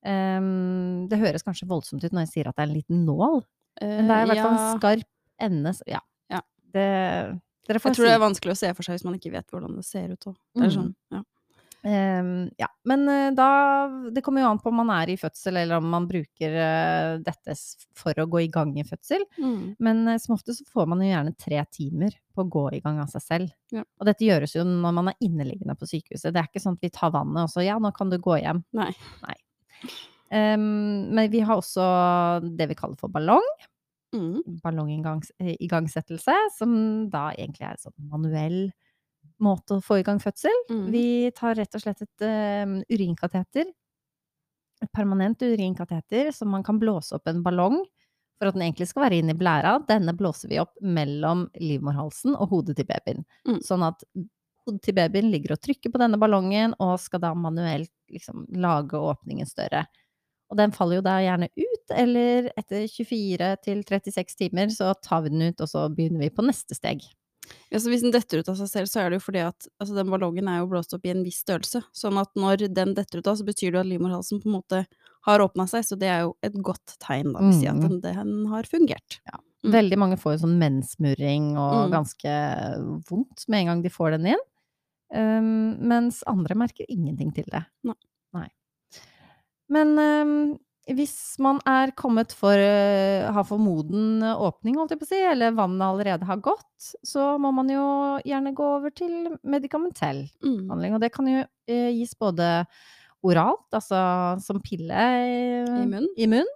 Em, 0.08 1.08
det 1.12 1.20
høres 1.20 1.44
kanskje 1.44 1.68
voldsomt 1.68 2.03
ut 2.06 2.13
når 2.15 2.27
jeg 2.27 2.34
sier 2.34 2.48
at 2.51 2.56
det 2.56 2.63
er 2.65 2.70
en 2.70 2.77
liten 2.77 3.01
nål, 3.08 3.41
men 3.82 4.08
det 4.08 4.15
er 4.15 4.24
i 4.24 4.29
hvert 4.32 4.44
fall 4.46 4.56
en 4.60 4.79
skarp 4.79 5.10
ende. 5.39 5.74
Ja. 5.88 6.00
Ja. 6.32 6.41
Det, 6.74 6.86
Jeg 7.70 7.82
tror 7.82 8.06
det 8.08 8.13
er 8.15 8.24
vanskelig 8.24 8.56
å 8.56 8.60
se 8.60 8.72
for 8.75 8.84
seg 8.84 8.96
hvis 8.98 9.06
man 9.08 9.15
ikke 9.20 9.32
vet 9.36 9.48
hvordan 9.51 9.75
det 9.79 9.86
ser 9.88 10.10
ut. 10.13 10.20
Det 10.24 10.63
er 10.63 10.70
Mm. 10.70 10.77
sånn, 10.77 10.96
ja. 11.12 11.24
Um, 11.82 12.50
ja, 12.60 12.68
men 12.84 13.06
uh, 13.08 13.29
da 13.32 13.88
Det 14.12 14.20
kommer 14.22 14.41
jo 14.41 14.50
an 14.50 14.60
på 14.60 14.68
om 14.68 14.75
man 14.82 14.89
er 14.91 15.13
i 15.13 15.15
fødsel, 15.15 15.56
eller 15.62 15.77
om 15.77 15.86
man 15.88 16.10
bruker 16.10 16.51
uh, 16.60 17.20
dette 17.24 17.56
for 17.96 18.12
å 18.20 18.25
gå 18.27 18.41
i 18.44 18.50
gang 18.51 18.74
i 18.77 18.84
fødsel. 18.84 19.24
Mm. 19.39 19.77
Men 19.79 20.01
uh, 20.10 20.18
som 20.20 20.36
ofte 20.36 20.51
så 20.58 20.65
får 20.68 20.89
man 20.91 21.00
jo 21.00 21.08
gjerne 21.08 21.32
tre 21.39 21.63
timer 21.72 22.12
på 22.36 22.44
å 22.44 22.50
gå 22.51 22.65
i 22.75 22.82
gang 22.84 23.00
av 23.00 23.08
seg 23.08 23.24
selv. 23.24 23.53
Ja. 23.72 23.86
Og 23.98 24.06
dette 24.12 24.27
gjøres 24.27 24.58
jo 24.58 24.65
når 24.68 24.91
man 25.00 25.08
er 25.13 25.15
inneliggende 25.24 25.77
på 25.79 25.88
sykehuset. 25.88 26.34
Det 26.36 26.41
er 26.44 26.50
ikke 26.51 26.60
sånn 26.65 26.75
at 26.75 26.84
vi 26.84 26.89
tar 26.89 27.12
vannet 27.15 27.46
og 27.48 27.53
så 27.56 27.63
ja, 27.63 27.79
nå 27.79 27.94
kan 27.96 28.12
du 28.12 28.18
gå 28.20 28.36
hjem. 28.44 28.60
Nei. 28.75 28.91
Ehm, 30.29 31.09
men 31.15 31.31
vi 31.31 31.41
har 31.45 31.57
også 31.57 31.83
det 32.57 32.69
vi 32.71 32.77
kaller 32.77 33.00
for 33.00 33.12
ballong. 33.13 33.45
Mm. 34.15 34.41
Ballongigangsettelse, 34.63 36.36
som 36.57 36.71
da 37.13 37.29
egentlig 37.36 37.67
er 37.67 37.75
en 37.75 37.83
sånn 37.88 38.09
manuell 38.09 38.62
måte 39.43 39.77
å 39.77 39.83
få 39.83 40.00
i 40.00 40.05
gang 40.05 40.19
fødsel. 40.21 40.55
Mm. 40.71 40.88
Vi 40.93 41.05
tar 41.38 41.57
rett 41.59 41.75
og 41.77 41.83
slett 41.83 42.01
et 42.05 42.25
um, 42.25 42.79
urinkateter. 42.89 43.69
Et 44.79 44.91
permanent 44.95 45.41
urinkateter 45.43 46.33
som 46.36 46.51
man 46.53 46.63
kan 46.65 46.79
blåse 46.79 47.15
opp 47.15 47.27
en 47.29 47.43
ballong 47.43 47.81
for 48.39 48.50
at 48.50 48.55
den 48.55 48.63
egentlig 48.63 48.88
skal 48.89 49.05
være 49.07 49.19
inn 49.19 49.31
i 49.31 49.38
blæra. 49.38 49.77
Denne 49.88 50.15
blåser 50.15 50.51
vi 50.51 50.59
opp 50.62 50.77
mellom 50.81 51.48
livmorhalsen 51.59 52.38
og 52.38 52.53
hodet 52.53 52.77
til 52.79 52.88
babyen. 52.88 53.25
Mm. 53.48 53.59
Sånn 53.65 53.83
at 53.88 54.05
hodet 54.70 54.82
til 54.88 54.96
babyen 54.98 55.32
ligger 55.34 55.56
og 55.58 55.62
trykker 55.66 55.92
på 55.94 56.00
denne 56.02 56.20
ballongen 56.22 56.74
og 56.80 56.96
skal 57.02 57.20
da 57.24 57.34
manuelt 57.36 57.92
liksom 58.10 58.46
lage 58.62 58.98
åpningen 58.98 59.46
større. 59.50 59.86
Og 60.50 60.58
den 60.58 60.72
faller 60.74 60.98
jo 60.98 61.06
da 61.06 61.20
gjerne 61.22 61.50
ut, 61.54 61.92
eller 61.94 62.48
etter 62.58 62.88
24 62.90 63.50
til 63.68 63.84
36 63.86 64.36
timer 64.40 64.72
så 64.74 64.94
tar 64.98 65.22
vi 65.28 65.30
den 65.36 65.44
ut, 65.52 65.62
og 65.62 65.70
så 65.70 65.84
begynner 65.94 66.24
vi 66.24 66.32
på 66.34 66.46
neste 66.48 66.74
steg. 66.74 67.04
Ja, 67.70 67.78
så 67.82 67.90
hvis 67.90 68.02
den 68.06 68.14
detter 68.14 68.42
ut 68.42 68.50
av 68.50 68.58
seg 68.58 68.70
selv, 68.70 68.90
så 68.90 69.02
er 69.04 69.10
det 69.14 69.20
jo 69.20 69.26
fordi 69.28 69.42
at 69.46 69.68
altså, 69.82 69.94
den 69.98 70.10
ballongen 70.10 70.50
er 70.50 70.60
jo 70.64 70.68
blåst 70.70 70.94
opp 70.94 71.06
i 71.06 71.12
en 71.14 71.22
viss 71.26 71.40
størrelse. 71.42 71.84
Sånn 71.98 72.18
at 72.22 72.30
når 72.38 72.68
den 72.74 72.96
detter 72.98 73.22
ut 73.22 73.30
av, 73.30 73.38
så 73.40 73.46
betyr 73.46 73.74
det 73.74 73.82
at 73.84 73.90
livmorhalsen 73.90 74.42
på 74.42 74.50
en 74.50 74.58
måte 74.58 74.82
har 75.28 75.42
åpna 75.46 75.66
seg, 75.70 75.86
så 75.86 75.98
det 76.00 76.10
er 76.10 76.24
jo 76.28 76.36
et 76.46 76.58
godt 76.66 76.96
tegn, 77.02 77.34
da, 77.34 77.42
vil 77.46 77.54
si 77.60 77.68
at 77.70 77.78
Mm. 77.78 77.86
den, 77.88 78.02
den 78.06 78.46
har 78.50 78.64
fungert. 78.70 79.20
Mm. 79.66 79.72
Veldig 79.74 79.98
mange 80.00 80.18
får 80.18 80.38
jo 80.38 80.46
sånn 80.48 80.58
menssmurring 80.62 81.58
og 81.58 81.90
Mm. 81.90 81.92
ganske 81.92 82.34
vondt 83.10 83.46
med 83.50 83.60
en 83.62 83.66
gang 83.74 83.82
de 83.84 83.90
får 83.90 84.12
den 84.18 84.26
inn. 84.34 84.46
Um, 85.10 85.75
mens 85.89 86.22
andre 86.30 86.56
merker 86.60 86.86
ingenting 86.89 87.32
til 87.34 87.48
det. 87.50 87.63
Nei. 87.88 87.96
Nei. 88.38 88.48
Men 89.74 89.94
um, 90.01 90.34
hvis 90.89 91.16
man 91.42 91.60
er 91.70 91.92
kommet 91.98 92.34
for 92.34 92.58
uh, 92.58 93.30
har 93.34 93.46
for 93.46 93.62
moden 93.62 94.22
åpning, 94.25 94.78
holdt 94.80 94.94
jeg 94.96 95.01
på 95.01 95.08
å 95.08 95.12
si, 95.12 95.20
eller 95.32 95.54
vannet 95.58 95.86
allerede 95.86 96.30
har 96.30 96.42
gått, 96.46 96.92
så 97.06 97.36
må 97.42 97.51
man 97.54 97.70
jo 97.74 97.84
gjerne 98.25 98.54
gå 98.58 98.70
over 98.80 98.94
til 98.94 99.36
medikamentell 99.46 100.24
Mm. 100.46 100.63
behandling. 100.70 100.96
Og 100.98 101.04
det 101.04 101.12
kan 101.13 101.30
jo 101.30 101.44
uh, 101.46 101.89
gis 101.94 102.16
både 102.18 102.51
oralt, 103.25 103.68
altså 103.75 104.00
som 104.42 104.62
pille 104.63 104.96
I 104.96 105.34
i, 105.66 105.86
munnen. 105.86 106.08
i 106.18 106.30
munn. 106.32 106.48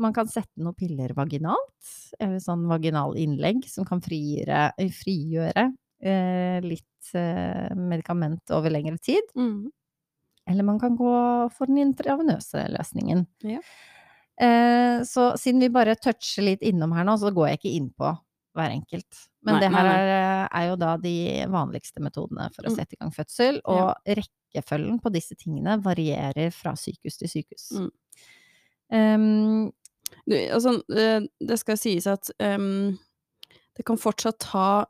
Man 0.00 0.14
kan 0.16 0.26
sette 0.32 0.56
noen 0.56 0.74
piller 0.74 1.12
vaginalt, 1.12 1.90
eller 2.18 2.40
sånn 2.40 2.62
vaginal 2.70 3.12
innlegg 3.20 3.66
som 3.68 3.84
kan 3.84 4.00
frigjøre, 4.00 4.70
eh, 4.80 4.88
frigjøre 4.96 5.66
eh, 5.68 5.74
litt 6.64 7.12
eh, 7.14 7.68
medikament 7.76 8.50
over 8.56 8.70
lengre 8.72 8.98
tid. 8.98 9.26
Mm. 9.36 9.68
Eller 10.50 10.64
man 10.66 10.80
kan 10.80 10.96
gå 10.96 11.12
for 11.54 11.66
den 11.70 11.82
intravenøse 11.84 12.64
løsningen. 12.72 13.26
Ja. 13.44 13.60
Eh, 14.40 15.02
så 15.04 15.34
siden 15.38 15.60
vi 15.60 15.68
bare 15.68 15.94
toucher 16.00 16.46
litt 16.46 16.62
innom 16.64 16.92
her 16.96 17.04
nå, 17.04 17.18
så 17.20 17.30
går 17.36 17.50
jeg 17.52 17.60
ikke 17.60 17.74
inn 17.76 17.90
på 17.92 18.14
hver 18.56 18.72
enkelt. 18.74 19.26
Men 19.46 19.54
Nei, 19.54 19.60
det 19.62 19.68
her 19.74 19.84
nei, 19.86 19.98
nei. 20.08 20.48
er, 20.48 20.64
jo 20.70 20.78
da 20.80 20.94
de 21.00 21.12
vanligste 21.52 22.02
metodene 22.02 22.48
for 22.54 22.64
å 22.66 22.72
Mm. 22.72 22.76
sette 22.80 22.96
i 22.96 22.98
gang 23.00 23.12
fødsel, 23.14 23.60
og 23.64 23.94
rekkefølgen 24.04 24.98
på 25.04 25.12
disse 25.14 25.36
tingene 25.38 25.76
varierer 25.84 26.50
fra 26.52 26.72
sykehus 26.76 27.20
til 27.20 27.28
sykehus. 27.28 27.68
Mm. 27.76 27.90
Um, 28.90 29.72
Du, 30.26 30.34
altså, 30.34 30.82
eh, 30.90 31.22
det 31.46 31.56
skal 31.60 31.76
sies 31.78 32.06
at 32.10 32.28
um, 32.42 32.98
det 33.78 33.84
kan 33.86 33.96
fortsatt 33.96 34.40
ta 34.42 34.84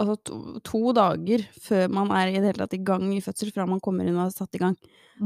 altså, 0.00 0.16
to, 0.26 0.38
to 0.66 0.92
dager 0.96 1.44
før 1.60 1.90
man 1.92 2.12
er 2.16 2.30
i 2.30 2.38
det 2.38 2.50
hele 2.50 2.64
tatt 2.64 2.76
i 2.76 2.82
gang 2.90 3.06
i 3.14 3.22
fødsel, 3.24 3.52
fra 3.54 3.66
man 3.68 3.82
kommer 3.84 4.08
inn 4.08 4.18
og 4.18 4.28
er 4.28 4.34
satt 4.34 4.56
i 4.56 4.62
gang. 4.62 4.76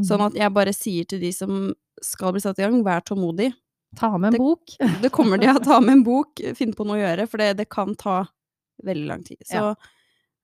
Sånn 0.04 0.24
at 0.24 0.36
jeg 0.38 0.50
bare 0.54 0.74
sier 0.74 1.06
til 1.08 1.22
de 1.22 1.30
som 1.34 1.68
skal 2.02 2.34
bli 2.34 2.42
satt 2.42 2.58
i 2.58 2.66
gang, 2.66 2.80
vær 2.86 3.04
tålmodig. 3.06 3.52
ta 3.94 4.10
med 4.18 4.34
en 4.34 4.40
bok. 4.42 4.74
Det 5.04 5.12
kommer 5.14 5.38
de 5.38 5.52
å 5.52 5.60
ta 5.62 5.78
med 5.80 6.00
en 6.00 6.06
bok, 6.06 6.42
finne 6.58 6.74
på 6.74 6.86
noe 6.86 6.98
å 6.98 7.04
gjøre, 7.04 7.28
for 7.30 7.38
det, 7.38 7.52
det 7.60 7.68
kan 7.70 7.94
ta 7.94 8.24
veldig 8.82 9.06
lang 9.06 9.22
tid. 9.22 9.38
Så, 9.46 9.68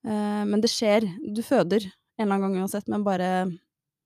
eh, 0.06 0.44
men 0.46 0.62
det 0.62 0.70
skjer. 0.70 1.08
Du 1.34 1.42
føder 1.42 1.88
en 1.88 2.26
eller 2.28 2.36
annen 2.36 2.46
gang 2.46 2.62
uansett, 2.62 2.86
men 2.92 3.02
bare 3.02 3.50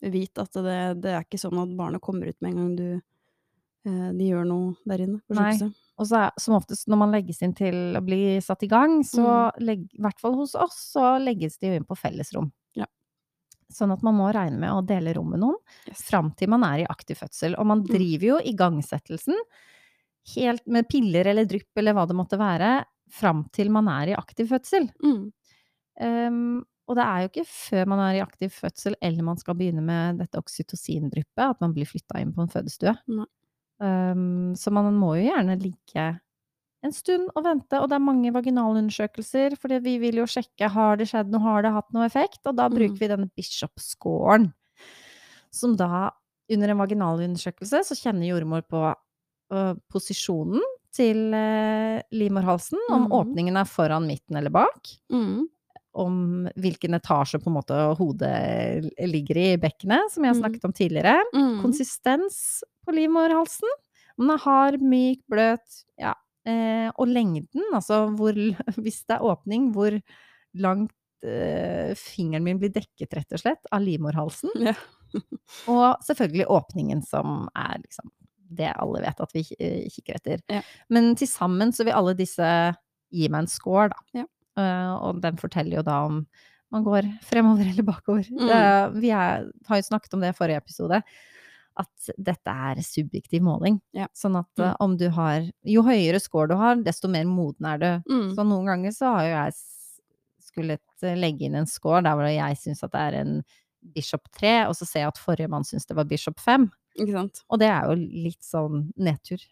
vit 0.01 0.39
at 0.41 0.57
det, 0.65 0.79
det 1.05 1.13
er 1.13 1.27
ikke 1.27 1.41
sånn 1.41 1.61
at 1.61 1.77
barnet 1.77 2.03
kommer 2.05 2.29
ut 2.29 2.41
med 2.41 2.53
en 2.55 2.61
gang 2.61 2.73
du 2.79 2.89
eh, 2.95 4.11
de 4.17 4.31
gjør 4.31 4.49
noe 4.49 4.75
der 4.89 5.05
inne 5.05 5.21
Nei. 5.37 5.53
Og 5.99 6.09
så 6.11 6.17
er, 6.25 6.31
som 6.43 6.57
oftest 6.57 6.89
når 6.91 6.99
man 6.99 7.13
legges 7.15 7.39
inn 7.47 7.53
til 7.55 7.95
å 7.97 8.01
bli 8.03 8.41
satt 8.43 8.65
i 8.67 8.69
gang, 8.71 8.97
så 9.07 9.53
legg, 9.63 9.85
i 9.95 10.01
hvert 10.03 10.19
fall 10.19 10.35
hos 10.35 10.55
oss, 10.59 10.75
så 10.97 11.13
legges 11.23 11.57
de 11.63 11.69
jo 11.71 11.77
inn 11.79 11.85
på 11.87 11.95
fellesrom. 11.97 12.49
Ja. 12.75 12.87
Sånn 13.71 13.93
at 13.95 14.03
man 14.03 14.17
må 14.19 14.27
regne 14.35 14.59
med 14.59 14.73
å 14.75 14.83
dele 14.87 15.15
rom 15.15 15.31
med 15.31 15.41
noen 15.45 15.57
Yes. 15.87 16.03
fram 16.09 16.33
til 16.37 16.49
man 16.51 16.65
er 16.65 16.83
i 16.83 16.87
aktiv 16.91 17.17
fødsel. 17.23 17.55
Og 17.59 17.67
man 17.67 17.83
Mm. 17.85 17.87
driver 17.95 18.27
jo 18.27 18.39
igangsettelsen 18.43 19.39
helt 20.35 20.67
med 20.67 20.89
piller 20.89 21.27
eller 21.31 21.45
drypp 21.45 21.71
eller 21.77 21.93
hva 21.95 22.07
det 22.09 22.17
måtte 22.17 22.39
være, 22.39 22.85
fram 23.11 23.45
til 23.53 23.71
man 23.71 23.87
er 23.89 24.09
i 24.09 24.17
aktiv 24.19 24.49
fødsel. 24.49 24.91
Mm. 25.05 25.33
Um, 26.01 26.65
og 26.89 26.97
det 26.99 27.05
er 27.05 27.21
jo 27.23 27.29
ikke 27.31 27.47
før 27.47 27.87
man 27.87 28.01
er 28.01 28.19
i 28.19 28.25
aktiv 28.25 28.51
fødsel 28.51 28.95
eller 29.01 29.23
man 29.23 29.37
skal 29.41 29.55
begynne 29.55 29.83
med 29.85 30.19
dette 30.19 30.37
oksytocin-dryppet, 30.43 31.39
at 31.55 31.61
man 31.61 31.73
blir 31.73 31.87
flytta 31.87 32.19
inn 32.21 32.33
på 32.35 32.43
en 32.43 32.49
fødestue. 32.51 32.97
Nei. 33.09 33.27
Um, 33.83 34.55
så 34.57 34.71
man 34.71 34.93
må 34.95 35.17
jo 35.19 35.27
gjerne 35.27 35.57
ligge 35.61 36.05
en 36.85 36.93
stund 36.93 37.31
og 37.33 37.47
vente, 37.47 37.79
og 37.81 37.89
det 37.89 37.97
er 37.97 38.05
mange 38.05 38.33
vaginalundersøkelser, 38.35 39.57
for 39.61 39.73
vi 39.83 39.95
vil 40.03 40.21
jo 40.21 40.27
sjekke 40.29 40.69
har 40.69 40.99
det 41.01 41.09
skjedd 41.11 41.31
noe, 41.33 41.41
har 41.41 41.65
det 41.65 41.73
hatt 41.73 41.89
noe 41.97 42.05
effekt, 42.05 42.43
og 42.45 42.59
da 42.59 42.69
Mm. 42.69 42.77
bruker 42.77 42.99
vi 43.01 43.09
denne 43.09 43.31
Bishop-scoren, 43.33 44.53
som 45.51 45.77
da 45.81 46.11
under 46.53 46.69
en 46.69 46.83
vaginalundersøkelse 46.83 47.81
så 47.89 47.97
kjenner 47.97 48.29
jordmor 48.29 48.67
på 48.69 48.83
uh, 48.93 49.75
posisjonen 49.89 50.61
til 50.95 51.33
uh, 51.33 52.05
livmorhalsen, 52.13 52.79
om 52.91 53.09
mm. 53.09 53.13
åpningen 53.17 53.57
er 53.57 53.65
foran, 53.65 54.07
midten 54.07 54.37
eller 54.37 54.53
bak 54.53 54.93
Mm. 55.11 55.49
Om 55.95 56.49
hvilken 56.61 56.97
etasje 56.99 57.41
på 57.43 57.51
en 57.51 57.57
måte 57.59 57.79
hodet 57.99 58.91
ligger 59.07 59.41
i 59.41 59.47
i 59.55 59.61
bekkenet, 59.61 60.11
som 60.13 60.25
jeg 60.25 60.33
har 60.33 60.41
snakket 60.41 60.67
om 60.67 60.75
tidligere. 60.75 61.17
Mm. 61.35 61.63
Konsistens 61.63 62.39
på 62.85 62.95
livmorhalsen. 62.97 63.71
Om 64.19 64.27
den 64.27 64.35
er 64.35 64.45
hard, 64.45 64.83
myk, 64.83 65.23
bløt. 65.31 65.81
Ja. 66.01 66.15
Eh, 66.47 66.91
og 67.01 67.09
lengden, 67.09 67.65
altså 67.73 68.05
hvor 68.19 68.37
Hvis 68.85 69.05
det 69.09 69.17
er 69.17 69.25
åpning, 69.25 69.71
hvor 69.73 69.97
langt 70.61 70.93
eh, 71.25 71.95
fingeren 71.99 72.45
min 72.45 72.61
blir 72.61 72.75
dekket, 72.75 73.15
rett 73.17 73.33
og 73.35 73.43
slett, 73.43 73.73
av 73.73 73.83
livmorhalsen. 73.85 74.53
Ja. 74.63 74.77
Og 75.71 76.03
selvfølgelig 76.03 76.51
åpningen, 76.51 77.03
som 77.07 77.47
er 77.55 77.79
liksom 77.81 78.11
det 78.55 78.71
alle 78.79 79.01
vet 79.03 79.21
at 79.23 79.33
vi 79.35 79.43
kikker 79.47 80.19
etter. 80.19 80.43
Ja. 80.53 80.61
Men 80.93 81.15
til 81.19 81.31
sammen 81.31 81.73
så 81.75 81.87
vil 81.87 81.97
alle 81.97 82.15
disse 82.19 82.47
gi 83.15 83.29
meg 83.31 83.45
en 83.45 83.51
score, 83.51 83.89
da. 83.95 84.21
Ja. 84.21 84.27
Eh, 84.57 84.95
og 85.03 85.21
den 85.21 85.37
forteller 85.37 85.77
jo 85.81 85.83
da 85.83 86.05
om 86.07 86.27
man 86.73 86.85
går 86.85 87.07
fremover 87.23 87.69
eller 87.71 87.83
bakover. 87.87 88.27
Mm. 88.31 88.47
Det- 88.49 89.01
vi 89.03 89.11
er, 89.11 89.51
har 89.69 89.77
jo 89.77 89.83
snakket 89.91 90.15
om 90.15 90.21
det 90.21 90.29
i 90.35 90.39
forrige 90.39 90.57
episode, 90.63 91.03
at 91.77 92.09
dette 92.19 92.47
er 92.51 92.77
subjektiv 92.87 93.43
måling. 93.43 93.81
Ja. 93.93 94.07
Sånn 94.15 94.37
at 94.39 94.47
Mm. 94.57 94.65
eh, 94.69 94.77
om 94.81 94.97
du 94.97 95.09
har 95.11 95.43
Jo 95.65 95.83
høyere 95.83 96.21
score 96.21 96.49
du 96.49 96.55
har, 96.57 96.77
desto 96.77 97.09
mer 97.09 97.25
moden 97.25 97.67
er 97.67 97.79
du. 97.79 98.03
Mm. 98.13 98.35
Så 98.37 98.45
noen 98.47 98.67
ganger 98.67 98.91
så 98.93 99.15
har 99.15 99.23
jo 99.25 99.35
jeg 99.45 99.53
skullet 100.41 100.81
eh, 101.03 101.17
legge 101.17 101.43
inn 101.49 101.55
en 101.57 101.67
score 101.67 102.03
der 102.03 102.15
hvor 102.15 102.29
jeg 102.31 102.57
syns 102.61 102.83
at 102.85 102.93
det 102.93 103.01
er 103.01 103.21
en 103.21 103.45
Bishop 103.95 104.23
3, 104.33 104.67
og 104.69 104.75
så 104.75 104.87
ser 104.87 105.01
jeg 105.01 105.09
at 105.09 105.19
forrige 105.19 105.49
mann 105.51 105.63
syns 105.65 105.85
det 105.87 105.97
var 105.97 106.05
Bishop 106.09 106.39
5. 106.41 106.71
Ikke 106.99 107.13
sant. 107.13 107.43
Og 107.51 107.59
det 107.59 107.69
er 107.69 107.83
jo 107.91 107.97
litt 107.97 108.41
sånn 108.43 108.93
nedtur 108.97 109.43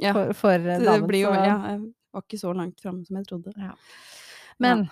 Ja. 0.00 0.12
for, 0.14 0.32
for 0.32 0.56
Det, 0.58 0.80
damen. 0.82 1.00
det 1.02 1.08
blir 1.08 1.20
jo 1.26 1.32
Ja, 1.34 1.58
jeg 1.74 1.92
var 2.14 2.22
ikke 2.22 2.38
så 2.40 2.54
langt 2.56 2.80
framme 2.80 3.04
som 3.06 3.16
jeg 3.16 3.26
trodde. 3.26 3.52
Men 4.62 4.86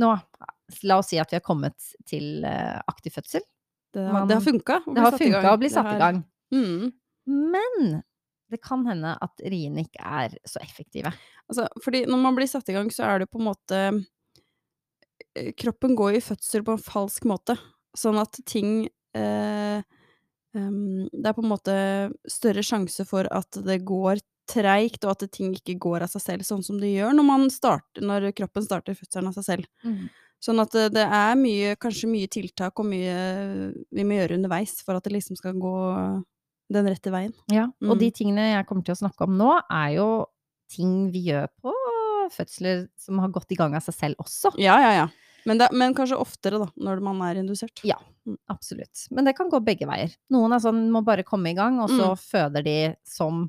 nå, 0.00 0.10
la 0.88 0.98
oss 1.00 1.10
si 1.12 1.20
at 1.20 1.32
vi 1.32 1.38
har 1.38 1.44
kommet 1.44 1.76
til 2.08 2.44
eh, 2.46 2.80
aktiv 2.90 3.14
fødsel. 3.16 3.44
Det, 3.94 4.04
Man- 4.12 4.28
det 4.28 4.36
har 4.38 4.44
funka. 4.44 4.80
å 4.86 5.54
å 5.54 5.60
bli 5.60 5.70
satt 5.72 5.92
i 5.94 5.98
gang. 6.00 6.24
Mm. 6.54 6.92
Men 7.26 8.02
det 8.50 8.60
kan 8.62 8.84
hende 8.86 9.16
at 9.22 9.42
riene 9.42 9.82
ikke 9.86 10.02
er 10.02 10.36
så 10.46 10.60
effektive. 10.62 11.10
Altså, 11.50 11.66
fordi 11.82 12.04
når 12.06 12.20
man 12.22 12.36
blir 12.36 12.50
satt 12.50 12.68
i 12.70 12.76
gang, 12.76 12.90
så 12.94 13.06
er 13.08 13.22
det 13.22 13.30
på 13.30 13.40
en 13.40 13.48
måte 13.48 13.80
eh, 15.34 15.50
Kroppen 15.58 15.96
går 15.98 16.18
i 16.18 16.24
fødsel 16.24 16.64
på 16.66 16.76
en 16.76 16.82
falsk 16.82 17.26
måte, 17.28 17.56
sånn 17.96 18.20
at 18.20 18.38
ting 18.48 18.86
eh, 19.16 19.82
um, 20.54 21.08
Det 21.10 21.28
er 21.28 21.36
på 21.36 21.44
en 21.44 21.50
måte 21.50 21.76
større 22.30 22.64
sjanse 22.66 23.06
for 23.08 23.28
at 23.32 23.58
det 23.66 23.80
går 23.88 24.22
treigt, 24.46 25.04
og 25.04 25.10
at 25.16 25.30
ting 25.32 25.52
ikke 25.54 25.78
går 25.78 26.02
av 26.06 26.08
seg 26.12 26.22
selv, 26.22 26.42
sånn 26.46 26.62
som 26.64 26.78
det 26.80 26.92
gjør 26.94 27.12
når, 27.16 27.24
man 27.26 27.48
starter, 27.50 28.02
når 28.02 28.30
kroppen 28.36 28.62
starter 28.64 28.94
fødselen 28.94 29.28
av 29.28 29.34
seg 29.38 29.44
selv. 29.44 29.66
Sånn 30.40 30.60
at 30.60 30.70
det, 30.76 30.92
det 30.94 31.04
er 31.08 31.34
mye, 31.40 31.74
kanskje 31.80 32.08
mye 32.12 32.28
tiltak 32.28 32.78
og 32.78 32.86
mye 32.86 33.72
vi 33.90 34.04
må 34.04 34.18
gjøre 34.18 34.36
underveis 34.36 34.76
for 34.84 34.94
at 34.98 35.04
det 35.08 35.14
liksom 35.16 35.36
skal 35.38 35.54
gå 35.58 35.72
den 36.72 36.86
rette 36.90 37.10
veien. 37.14 37.32
Ja, 37.52 37.64
og 37.82 37.94
Mm. 37.96 37.98
de 38.00 38.10
tingene 38.10 38.44
jeg 38.52 38.66
kommer 38.66 38.84
til 38.84 38.94
å 38.94 39.00
snakke 39.00 39.24
om 39.26 39.36
nå, 39.38 39.52
er 39.70 39.94
jo 39.96 40.26
ting 40.68 41.10
vi 41.12 41.26
gjør 41.30 41.46
på 41.62 41.72
fødsler 42.34 42.88
som 42.98 43.18
har 43.22 43.28
gått 43.30 43.52
i 43.54 43.58
gang 43.58 43.74
av 43.78 43.82
seg 43.86 43.94
selv 43.94 44.16
også. 44.24 44.50
Ja, 44.58 44.76
ja, 44.82 44.92
ja. 45.02 45.06
Men, 45.46 45.58
det, 45.58 45.68
men 45.72 45.94
kanskje 45.94 46.18
oftere, 46.18 46.58
da, 46.58 46.66
når 46.76 47.00
man 47.06 47.20
er 47.22 47.38
indusert. 47.38 47.78
Ja. 47.86 47.96
Absolutt. 48.50 49.04
Men 49.14 49.24
det 49.28 49.36
kan 49.38 49.48
gå 49.48 49.60
begge 49.62 49.86
veier. 49.86 50.10
Noen 50.34 50.52
er 50.56 50.58
sånn, 50.58 50.88
må 50.90 51.04
bare 51.06 51.22
komme 51.22 51.52
i 51.52 51.54
gang, 51.54 51.78
og 51.78 51.88
så 51.92 52.08
Mm. 52.10 52.18
føder 52.18 52.64
de 52.66 52.96
som 53.06 53.44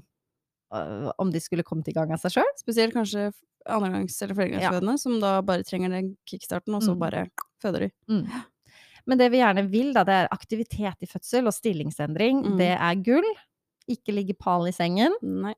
om 0.71 1.31
de 1.31 1.39
skulle 1.39 1.63
kommet 1.63 1.87
i 1.87 1.93
gang 1.95 2.11
av 2.11 2.19
seg 2.19 2.37
sjøl. 2.37 2.49
Spesielt 2.59 2.93
kanskje 2.95 3.29
andregangs- 3.67 4.21
eller 4.23 4.35
flergangsfødende, 4.35 4.97
som 4.99 5.19
da 5.19 5.41
bare 5.41 5.63
trenger 5.67 5.89
den 5.89 6.13
kickstarten, 6.27 6.75
og 6.75 6.81
så 6.83 6.93
Mm. 6.95 6.99
bare 6.99 7.25
føder 7.63 7.79
de. 7.87 7.91
Men 9.07 9.17
det 9.17 9.29
vi 9.31 9.37
gjerne 9.39 9.69
vil, 9.71 9.93
da, 9.93 10.03
det 10.03 10.13
er 10.13 10.27
aktivitet 10.35 10.95
i 11.01 11.07
fødsel 11.07 11.47
og 11.47 11.53
stillingsendring. 11.55 12.43
Mm. 12.45 12.57
Det 12.57 12.73
er 12.75 12.95
gull. 13.03 13.29
Ikke 13.87 14.11
ligge 14.13 14.35
pal 14.37 14.67
i 14.67 14.71
sengen. 14.75 15.13
Nei. 15.23 15.53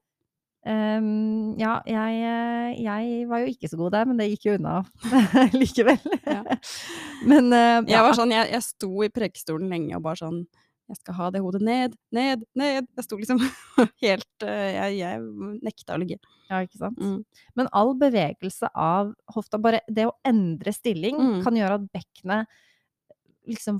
Um, 0.67 1.55
ja, 1.57 1.79
jeg, 1.87 2.17
eh, 2.19 2.83
jeg 2.83 3.27
var 3.29 3.39
jo 3.39 3.45
ikke 3.47 3.69
så 3.71 3.77
god 3.79 3.91
der, 3.95 4.05
men 4.05 4.17
det 4.19 4.27
gikk 4.29 4.43
jo 4.49 4.55
unna 4.59 4.83
likevel. 5.55 5.97
Ja. 6.27 6.43
Men 7.25 7.51
eh, 7.53 7.81
Jeg 7.87 8.03
var 8.03 8.13
sånn, 8.13 8.33
jeg, 8.35 8.51
jeg 8.51 8.61
sto 8.67 8.91
i 9.01 9.09
prekestolen 9.09 9.69
lenge 9.71 9.95
og 9.95 10.03
bare 10.03 10.19
sånn 10.19 10.43
Jeg 10.89 10.97
skal 10.97 11.13
ha 11.19 11.29
det 11.31 11.41
hodet 11.45 11.61
ned, 11.61 11.93
ned, 12.11 12.43
ned. 12.57 12.87
Jeg 12.97 13.05
sto 13.05 13.17
liksom 13.19 13.37
helt 14.03 14.45
eh, 14.45 14.71
Jeg, 14.73 14.97
jeg 14.99 15.21
nekta 15.61 15.93
å 15.95 15.99
ligge. 16.01 16.17
Ja, 16.49 16.63
ikke 16.65 16.79
sant. 16.81 16.97
Mm. 16.97 17.19
Men 17.55 17.69
all 17.77 17.93
bevegelse 18.01 18.71
av 18.73 19.11
hofta, 19.35 19.59
bare 19.61 19.81
det 19.87 20.07
å 20.09 20.15
endre 20.25 20.73
stilling, 20.73 21.15
Mm. 21.19 21.43
kan 21.45 21.53
gjøre 21.59 21.77
at 21.77 21.85
bekkenet 21.93 22.47
liksom 23.49 23.79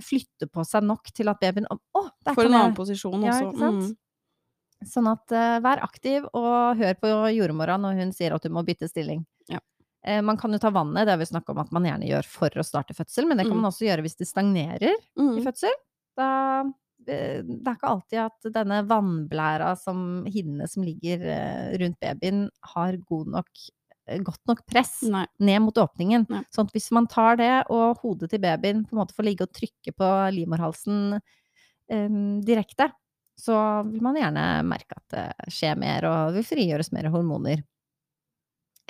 flytter 0.00 0.48
på 0.50 0.64
seg 0.64 0.84
nok 0.86 1.10
til 1.14 1.28
at 1.28 1.40
babyen 1.42 1.66
Å, 1.70 2.02
der 2.24 2.34
kan 2.34 2.46
en 2.46 2.54
annen 2.54 2.70
jeg 2.72 2.76
posisjon 2.78 3.22
Ja, 3.26 3.34
også. 3.34 3.50
ikke 3.50 3.58
sant? 3.60 3.82
Mm. 3.82 4.86
Sånn 4.90 5.08
at 5.10 5.34
uh, 5.36 5.58
vær 5.60 5.82
aktiv, 5.84 6.24
og 6.32 6.78
hør 6.80 6.94
på 7.02 7.08
jordmora 7.36 7.74
når 7.78 7.98
hun 8.00 8.12
sier 8.16 8.32
at 8.32 8.42
du 8.46 8.48
må 8.54 8.62
bytte 8.64 8.88
stilling. 8.88 9.26
Ja. 9.52 9.58
Uh, 10.06 10.22
man 10.24 10.38
kan 10.40 10.54
jo 10.56 10.58
ta 10.62 10.70
vannet, 10.72 11.04
det 11.04 11.12
har 11.12 11.20
vi 11.20 11.28
snakka 11.28 11.52
om 11.52 11.60
at 11.60 11.70
man 11.76 11.84
gjerne 11.84 12.08
gjør 12.08 12.24
for 12.32 12.56
å 12.56 12.64
starte 12.64 12.96
fødsel, 12.96 13.28
men 13.28 13.36
det 13.36 13.44
kan 13.46 13.58
Mm. 13.58 13.60
man 13.60 13.70
også 13.74 13.84
gjøre 13.90 14.02
hvis 14.06 14.16
det 14.16 14.28
stagnerer 14.30 14.88
i 14.94 15.20
Mm. 15.20 15.42
fødsel. 15.44 15.74
Da, 16.20 16.30
eh, 17.08 17.40
det 17.40 17.64
er 17.64 17.76
ikke 17.76 17.92
alltid 17.94 18.22
at 18.26 18.48
denne 18.54 18.80
vannblæra 18.88 19.72
som 19.80 20.24
hinnene 20.28 20.68
som 20.70 20.84
ligger 20.86 21.24
eh, 21.24 21.76
rundt 21.80 22.00
babyen, 22.02 22.46
har 22.74 22.98
god 23.08 23.34
nok, 23.38 23.50
eh, 24.06 24.20
godt 24.26 24.42
nok 24.50 24.64
press 24.68 24.98
Nei. 25.08 25.24
ned 25.40 25.64
mot 25.66 25.80
åpningen. 25.80 26.28
Nei. 26.30 26.44
Sånn 26.52 26.68
at 26.68 26.76
hvis 26.76 26.90
man 26.96 27.08
tar 27.10 27.40
det, 27.40 27.52
og 27.72 28.02
hodet 28.04 28.32
til 28.34 28.42
babyen 28.44 28.84
på 28.84 28.96
en 28.96 29.02
måte 29.02 29.16
får 29.16 29.30
ligge 29.30 29.48
og 29.48 29.54
trykke 29.56 29.96
på 29.96 30.10
livmorhalsen 30.36 31.16
um, 31.16 32.40
direkte, 32.46 32.90
så 33.40 33.56
vil 33.88 34.02
man 34.04 34.18
gjerne 34.20 34.46
merke 34.68 34.98
at 34.98 35.14
det 35.14 35.52
skjer 35.54 35.78
mer, 35.80 36.04
og 36.04 36.36
vil 36.36 36.44
frigjøres 36.44 36.92
mer 36.92 37.08
hormoner. 37.12 37.62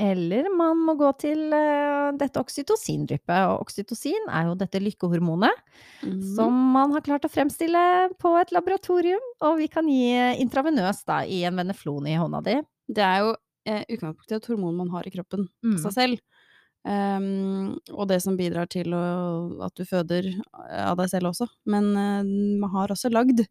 Eller 0.01 0.49
man 0.57 0.81
må 0.81 0.95
gå 0.99 1.11
til 1.21 1.53
eh, 1.53 2.11
dette 2.19 2.41
oksytocindryppet, 2.41 3.41
og 3.51 3.67
oksytocin 3.67 4.31
er 4.33 4.49
jo 4.49 4.57
dette 4.59 4.81
lykkehormonet 4.81 5.63
mm. 6.07 6.19
som 6.39 6.57
man 6.75 6.95
har 6.97 7.05
klart 7.05 7.27
å 7.29 7.33
fremstille 7.33 7.83
på 8.21 8.33
et 8.41 8.55
laboratorium, 8.57 9.27
og 9.45 9.61
vi 9.61 9.69
kan 9.73 9.89
gi 9.91 10.41
intravenøst 10.41 11.07
da 11.11 11.23
i 11.29 11.43
en 11.49 11.61
veneflon 11.61 12.09
i 12.09 12.17
hånda 12.21 12.43
di. 12.47 12.57
Det 12.91 13.05
er 13.05 13.27
jo 13.27 13.35
eh, 13.69 13.85
utgangspunktet 13.85 14.39
et 14.39 14.51
hormon 14.53 14.79
man 14.81 14.95
har 14.95 15.07
i 15.07 15.15
kroppen 15.15 15.49
Mm. 15.65 15.77
seg 15.85 15.97
selv. 15.97 16.23
Um, 16.81 17.77
og 17.93 18.07
det 18.09 18.23
som 18.25 18.39
bidrar 18.39 18.65
til 18.73 18.95
å, 18.97 19.03
at 19.67 19.75
du 19.77 19.85
føder 19.85 20.31
av 20.81 20.97
deg 20.97 21.11
selv 21.13 21.35
også. 21.35 21.51
Men 21.69 21.91
uh, 21.93 22.25
man 22.63 22.73
har 22.73 22.95
også 22.95 23.13
lagd 23.13 23.45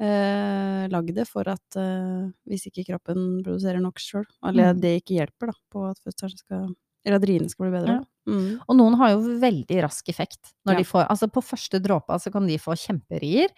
eh, 0.00 0.88
lagd 0.92 1.14
det 1.14 1.26
for 1.28 1.48
at 1.48 1.76
eh, 1.76 2.28
hvis 2.48 2.66
ikke 2.70 2.86
kroppen 2.92 3.42
produserer 3.44 3.80
nok 3.82 3.98
sjøl, 3.98 4.26
eller 4.46 4.74
Mm. 4.74 4.80
det 4.80 4.92
ikke 5.02 5.16
hjelper 5.18 5.46
da, 5.52 5.56
på 5.72 5.90
at 5.90 5.98
fødselen 6.04 6.38
skal 6.38 6.68
Eller 7.06 7.16
at 7.16 7.24
riene 7.28 7.48
skal 7.48 7.64
bli 7.70 7.78
bedre. 7.78 7.92
Ja. 8.00 8.32
Mm. 8.32 8.60
Og 8.68 8.76
noen 8.76 8.94
har 9.00 9.10
jo 9.14 9.20
veldig 9.40 9.82
rask 9.84 10.08
effekt 10.10 10.52
når 10.66 10.74
Ja. 10.74 10.78
de 10.78 10.84
får 10.84 11.06
Altså 11.08 11.28
på 11.32 11.40
første 11.40 11.80
dråpa 11.80 12.18
så 12.20 12.30
kan 12.32 12.46
de 12.46 12.58
få 12.58 12.74
kjemperier. 12.76 13.48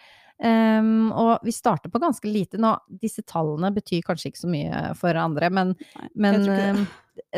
Um, 0.43 1.11
og 1.13 1.41
vi 1.45 1.51
starter 1.53 1.91
på 1.91 1.99
ganske 2.01 2.25
lite 2.31 2.57
nå. 2.57 2.79
Disse 3.01 3.21
tallene 3.23 3.73
betyr 3.75 4.01
kanskje 4.07 4.31
ikke 4.31 4.41
så 4.45 4.49
mye 4.49 4.95
for 4.97 5.13
andre, 5.15 5.51
men, 5.51 5.75
Nei, 5.99 6.09
men 6.15 6.35
ikke 6.41 6.57
det. 6.57 6.69
ehm, 6.77 6.87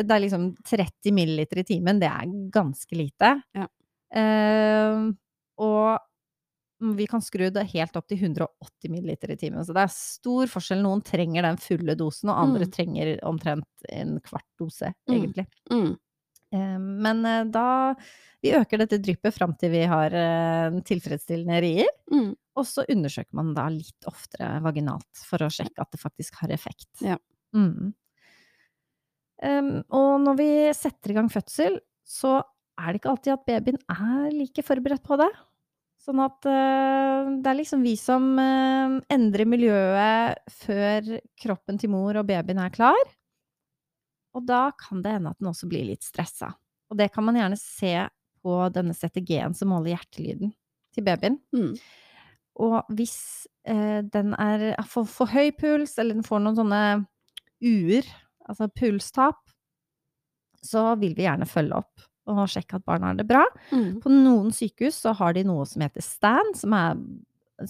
det 0.06 0.10
er 0.10 0.20
liksom 0.20 0.44
30 0.62 1.10
milliliter 1.12 1.58
i 1.58 1.64
timen, 1.64 1.98
det 1.98 2.08
er 2.10 2.26
ganske 2.52 2.94
lite. 2.94 3.42
Ja. 3.56 3.66
Ehm, 4.14 5.16
og 5.58 5.98
vi 6.98 7.06
kan 7.06 7.22
skru 7.22 7.46
det 7.54 7.62
helt 7.72 7.96
opp 7.96 8.08
til 8.10 8.18
180 8.18 8.90
ml 8.90 9.10
i 9.14 9.36
timen. 9.38 9.62
Så 9.64 9.72
det 9.76 9.84
er 9.84 9.92
stor 9.94 10.50
forskjell. 10.50 10.82
Noen 10.82 11.02
trenger 11.06 11.42
den 11.46 11.56
fulle 11.62 11.94
dosen, 11.96 12.28
og 12.32 12.40
andre 12.42 12.66
Mm. 12.66 12.72
trenger 12.74 13.12
omtrent 13.28 13.86
en 13.88 14.18
kvart 14.20 14.48
dose, 14.58 14.92
Mm. 15.08 15.14
egentlig. 15.14 15.46
Mm. 15.70 15.96
Mm. 16.52 17.00
Men 17.02 17.24
eh, 17.26 17.44
da 17.44 17.94
Vi 18.42 18.50
øker 18.58 18.78
dette 18.78 18.98
dryppet 18.98 19.32
fram 19.32 19.54
til 19.56 19.70
vi 19.70 19.84
har 19.86 20.10
eh, 20.12 20.80
tilfredsstillende 20.82 21.60
rier. 21.62 21.86
Mm. 22.10 22.34
Og 22.56 22.64
så 22.66 22.84
undersøker 22.90 23.32
man 23.32 23.54
da 23.54 23.68
litt 23.68 24.02
oftere 24.04 24.60
vaginalt 24.60 25.22
for 25.24 25.38
å 25.38 25.48
sjekke 25.48 25.78
at 25.80 25.90
det 25.92 26.00
faktisk 26.02 26.34
har 26.42 26.48
effekt. 26.50 26.88
Ja. 27.00 27.16
Mm. 27.54 27.94
Em, 29.42 29.70
og 29.90 30.20
når 30.22 30.36
vi 30.38 30.48
setter 30.74 31.10
i 31.10 31.14
gang 31.14 31.28
fødsel, 31.32 31.78
så 32.04 32.42
er 32.78 32.92
det 32.92 33.00
ikke 33.00 33.10
alltid 33.14 33.32
at 33.32 33.46
babyen 33.46 33.78
er 33.88 34.30
like 34.34 34.62
forberedt 34.66 35.02
på 35.06 35.16
det. 35.22 35.30
Sånn 36.02 36.18
at 36.24 36.48
uh, 36.50 37.28
det 37.38 37.46
er 37.46 37.58
liksom 37.60 37.84
vi 37.86 37.94
som 37.98 38.32
uh, 38.34 38.98
endrer 39.12 39.46
miljøet 39.46 40.40
før 40.50 41.12
kroppen 41.38 41.78
til 41.78 41.92
mor 41.94 42.18
og 42.18 42.26
babyen 42.26 42.58
er 42.64 42.72
klar. 42.74 42.98
Og 44.34 44.48
da 44.48 44.64
kan 44.80 45.04
det 45.04 45.14
hende 45.14 45.30
at 45.30 45.38
den 45.38 45.52
også 45.52 45.68
blir 45.70 45.86
litt 45.86 46.02
stressa. 46.02 46.50
Og 46.90 46.98
det 46.98 47.12
kan 47.14 47.26
man 47.26 47.38
gjerne 47.38 47.58
se 47.60 47.94
på 48.42 48.58
denne 48.74 48.96
CTG-en 48.98 49.54
som 49.54 49.70
måler 49.70 49.94
hjertelyden 49.94 50.50
til 50.92 51.06
babyen. 51.06 51.38
Mm. 51.54 51.76
Og 52.66 52.92
hvis 52.98 53.16
uh, 53.70 54.02
den 54.02 54.34
er 54.34 54.72
for, 54.90 55.06
for 55.06 55.30
høy 55.30 55.54
puls, 55.54 55.94
eller 56.02 56.18
den 56.18 56.26
får 56.26 56.42
noen 56.42 56.58
sånne 56.58 56.82
uer, 57.62 58.08
altså 58.42 58.66
pulstap, 58.74 59.38
så 60.66 60.96
vil 60.98 61.14
vi 61.14 61.28
gjerne 61.28 61.46
følge 61.46 61.78
opp 61.78 62.10
og 62.30 62.46
sjekke 62.50 62.78
at 62.78 62.86
barna 62.86 63.10
har 63.10 63.18
det 63.18 63.26
bra. 63.28 63.42
Mm. 63.72 64.00
På 64.02 64.12
noen 64.12 64.52
sykehus 64.54 65.00
så 65.04 65.14
har 65.18 65.34
de 65.36 65.44
noe 65.48 65.66
som 65.68 65.84
heter 65.84 66.04
STAN, 66.04 66.52
som 66.58 66.76
er, 66.76 67.00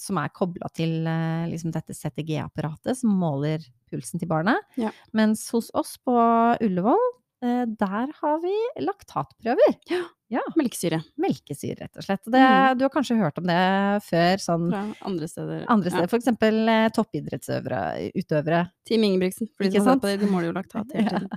som 0.00 0.20
er 0.20 0.34
kobla 0.36 0.68
til 0.76 1.06
eh, 1.08 1.48
liksom 1.52 1.72
dette 1.74 1.96
CTG-apparatet 1.96 3.00
som 3.00 3.14
måler 3.16 3.64
pulsen 3.92 4.20
til 4.20 4.30
barnet. 4.30 4.60
Ja. 4.80 4.92
Mens 5.16 5.44
hos 5.54 5.70
oss 5.78 5.96
på 6.04 6.16
Ullevål, 6.62 7.06
eh, 7.44 7.64
der 7.80 8.12
har 8.20 8.42
vi 8.44 8.56
laktatprøver. 8.84 9.78
Ja, 9.92 10.04
Melkesyre 10.56 10.98
melkesyre, 11.20 11.76
rett 11.82 11.96
og 11.98 12.04
slett. 12.06 12.22
Det, 12.24 12.40
Mm. 12.42 12.78
Du 12.78 12.84
har 12.84 12.90
kanskje 12.90 13.16
hørt 13.18 13.38
om 13.38 13.44
det 13.46 13.56
før, 14.06 14.36
sånn 14.40 14.70
fra 14.70 14.82
andre 15.04 15.28
steder. 15.28 15.64
andre 15.68 15.90
steder. 15.90 16.08
For 16.08 16.18
eksempel 16.18 16.68
eh, 16.68 16.88
toppidrettsutøvere. 16.88 18.12
utøvere. 18.16 18.70
Team 18.86 19.02
Ingebrigtsen. 19.04 19.48
For 19.56 19.64
de 19.64 19.80
som 19.80 19.86
ser 19.86 20.00
på 20.02 20.08
det, 20.10 20.20
de 20.20 20.26
måler 20.30 20.48
jo 20.50 20.52
laktat 20.56 20.92
hele 20.94 21.04
Ja. 21.12 21.18
tiden. 21.18 21.28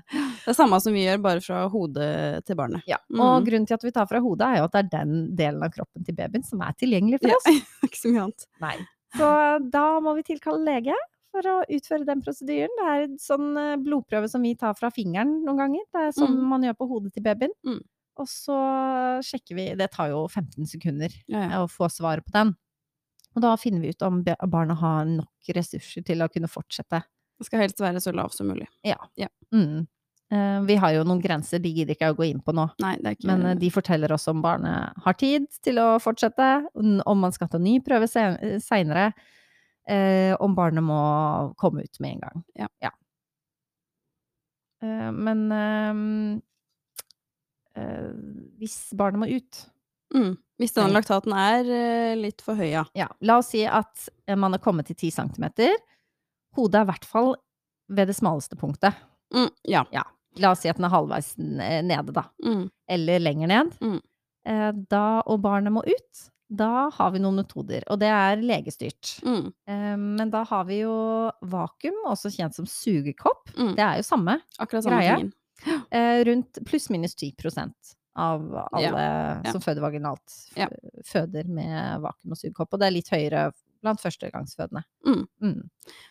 Det 0.45 0.47
er 0.53 0.57
samme 0.57 0.79
som 0.81 0.93
vi 0.93 1.05
gjør, 1.05 1.21
bare 1.21 1.41
fra 1.41 1.67
hodet 1.69 2.45
til 2.45 2.55
barnet. 2.55 2.83
Ja. 2.87 2.97
Mm. 3.11 3.19
Og 3.21 3.45
grunnen 3.45 3.67
til 3.67 3.73
at 3.75 3.83
vi 3.83 3.91
tar 3.91 4.07
fra 4.07 4.19
hodet, 4.19 4.47
er 4.47 4.57
jo 4.61 4.67
at 4.69 4.71
det 4.71 4.83
er 4.85 4.91
den 5.03 5.35
delen 5.35 5.63
av 5.63 5.71
kroppen 5.75 6.05
til 6.05 6.15
babyen 6.15 6.43
som 6.45 6.61
er 6.61 6.73
tilgjengelig 6.79 7.19
for 7.21 7.35
oss. 7.35 7.45
Ja. 7.51 7.59
Ikke 7.89 7.99
så 8.01 8.11
mye 8.13 8.23
annet. 8.27 8.47
Nei. 8.61 8.77
Så 9.15 9.27
da 9.71 9.85
må 10.03 10.15
vi 10.17 10.23
tilkalle 10.27 10.63
lege 10.65 10.95
for 11.35 11.41
å 11.51 11.57
utføre 11.67 12.05
den 12.07 12.21
prosedyren. 12.23 12.71
Det 12.79 12.85
er 12.91 13.01
en 13.09 13.17
sånn 13.19 13.57
eh, 13.59 13.75
blodprøve 13.83 14.29
som 14.31 14.41
vi 14.41 14.53
tar 14.55 14.73
fra 14.79 14.89
fingeren 14.91 15.41
noen 15.45 15.57
ganger. 15.59 15.83
Det 15.91 16.01
er 16.09 16.15
sånn 16.15 16.31
Mm. 16.35 16.47
man 16.53 16.63
gjør 16.63 16.77
på 16.79 16.87
hodet 16.89 17.13
til 17.13 17.23
babyen. 17.23 17.51
Og 18.21 18.29
så 18.31 18.57
sjekker 19.25 19.57
vi 19.57 19.65
Det 19.75 19.89
tar 19.91 20.13
jo 20.13 20.21
15 20.29 20.69
sekunder 20.71 21.11
Ja, 21.27 21.41
ja. 21.49 21.63
å 21.63 21.71
få 21.71 21.89
svaret 21.91 22.25
på 22.27 22.31
den. 22.35 22.53
Og 23.35 23.43
da 23.43 23.55
finner 23.59 23.83
vi 23.83 23.91
ut 23.91 24.05
om 24.07 24.21
barna 24.23 24.77
har 24.79 25.03
nok 25.09 25.51
ressurser 25.57 26.05
til 26.07 26.23
å 26.23 26.29
kunne 26.31 26.47
fortsette. 26.47 27.01
Det 27.35 27.49
skal 27.49 27.65
helst 27.65 27.81
være 27.83 27.99
så 27.99 28.13
lav 28.15 28.31
som 28.31 28.47
mulig. 28.47 28.69
Mm. 29.51 29.83
Eh, 30.31 30.61
vi 30.65 30.75
har 30.81 30.93
jo 30.95 31.03
noen 31.05 31.21
grenser, 31.21 31.61
de 31.61 31.69
gidder 31.69 31.93
ikke 31.93 32.07
jeg 32.07 32.15
å 32.15 32.17
gå 32.17 32.27
inn 32.29 32.41
på 32.41 32.55
nå. 32.55 32.65
Nei, 32.81 32.95
det 33.01 33.11
er 33.11 33.17
ikke 33.17 33.29
Men 33.29 33.45
eh, 33.51 33.57
de 33.61 33.69
forteller 33.73 34.13
oss 34.15 34.25
om 34.31 34.41
barnet 34.41 35.03
har 35.05 35.17
tid 35.19 35.45
til 35.65 35.81
å 35.81 35.87
fortsette, 36.01 36.49
om 36.75 37.21
man 37.21 37.35
skal 37.35 37.51
ta 37.51 37.61
ny 37.61 37.77
prøve 37.85 38.09
seinere, 38.09 39.11
eh, 39.87 40.33
om 40.41 40.55
barnet 40.57 40.85
må 40.85 41.01
komme 41.61 41.85
ut 41.85 42.01
med 42.01 42.15
en 42.15 42.25
gang. 42.25 42.45
Ja. 42.63 42.71
ja. 42.87 42.93
men 45.13 45.45
ehm, 45.51 46.41
eh, 47.75 48.11
hvis 48.59 48.77
barnet 48.97 49.19
må 49.21 49.27
ut 49.31 49.61
mm. 50.15 50.33
Hvis 50.61 50.71
denne 50.77 50.95
laktaten 50.95 51.33
er 51.35 51.67
eh, 51.67 52.13
litt 52.15 52.39
for 52.45 52.55
høy, 52.55 52.69
ja. 52.71 52.85
Ja, 52.95 53.09
la 53.27 53.39
oss 53.41 53.49
si 53.51 53.65
at 53.67 54.05
eh, 54.27 54.37
man 54.39 54.55
er 54.55 54.61
kommet 54.63 54.87
til 54.87 54.95
10 54.95 55.11
cm. 55.17 55.49
Hodet 56.55 56.79
er 56.79 56.85
i 56.85 56.89
hvert 56.93 57.07
fall 57.09 57.33
ved 57.91 58.07
det 58.07 58.15
smaleste 58.15 58.55
punktet. 58.55 58.95
Mm. 59.35 59.49
Ja. 59.67 59.83
La 60.39 60.53
oss 60.55 60.63
si 60.63 60.69
at 60.71 60.79
den 60.79 60.87
er 60.87 60.93
halvveis 60.95 61.33
nede, 61.37 62.13
da. 62.15 62.23
Mm. 62.45 62.69
eller 62.87 63.19
lenger 63.19 63.47
ned, 63.51 63.75
Mm. 63.83 63.99
eh, 64.47 64.71
da, 64.91 65.03
og 65.27 65.41
barnet 65.43 65.73
må 65.75 65.83
ut, 65.83 66.23
da 66.55 66.89
har 66.93 67.11
vi 67.11 67.19
noen 67.19 67.39
metoder, 67.41 67.83
og 67.89 67.99
det 67.99 68.07
er 68.13 68.37
legestyrt. 68.43 69.15
Mm. 69.25 69.47
Eh, 69.67 69.95
men 69.97 70.29
da 70.31 70.43
har 70.47 70.63
vi 70.69 70.81
jo 70.85 70.95
vakuum, 71.41 71.97
også 72.07 72.31
kjent 72.31 72.55
som 72.55 72.65
sugekopp. 72.69 73.49
Mm. 73.57 73.73
Det 73.75 73.83
er 73.83 73.99
jo 73.99 74.07
samme. 74.07 74.37
Akkurat 74.59 74.83
samme 74.85 74.99
greie. 75.01 75.15
tingen. 75.17 75.33
Eh, 75.91 76.23
rundt 76.27 76.59
pluss-minus 76.67 77.15
10 77.15 77.33
av 78.15 78.43
alle 78.71 79.03
ja. 79.43 79.51
som 79.51 79.61
føder 79.61 79.81
vaginalt, 79.83 80.33
Ja. 80.55 80.67
føder 81.03 81.47
med 81.47 82.01
vakuum 82.03 82.31
og 82.31 82.39
sugekopp. 82.39 82.73
Og 82.73 82.79
det 82.79 82.87
er 82.87 82.95
litt 82.95 83.09
høyere 83.11 83.51
blant 83.83 84.01
førstegangsfødende. 84.01 84.83
Mm. 85.05 85.23
Mm. 85.41 85.69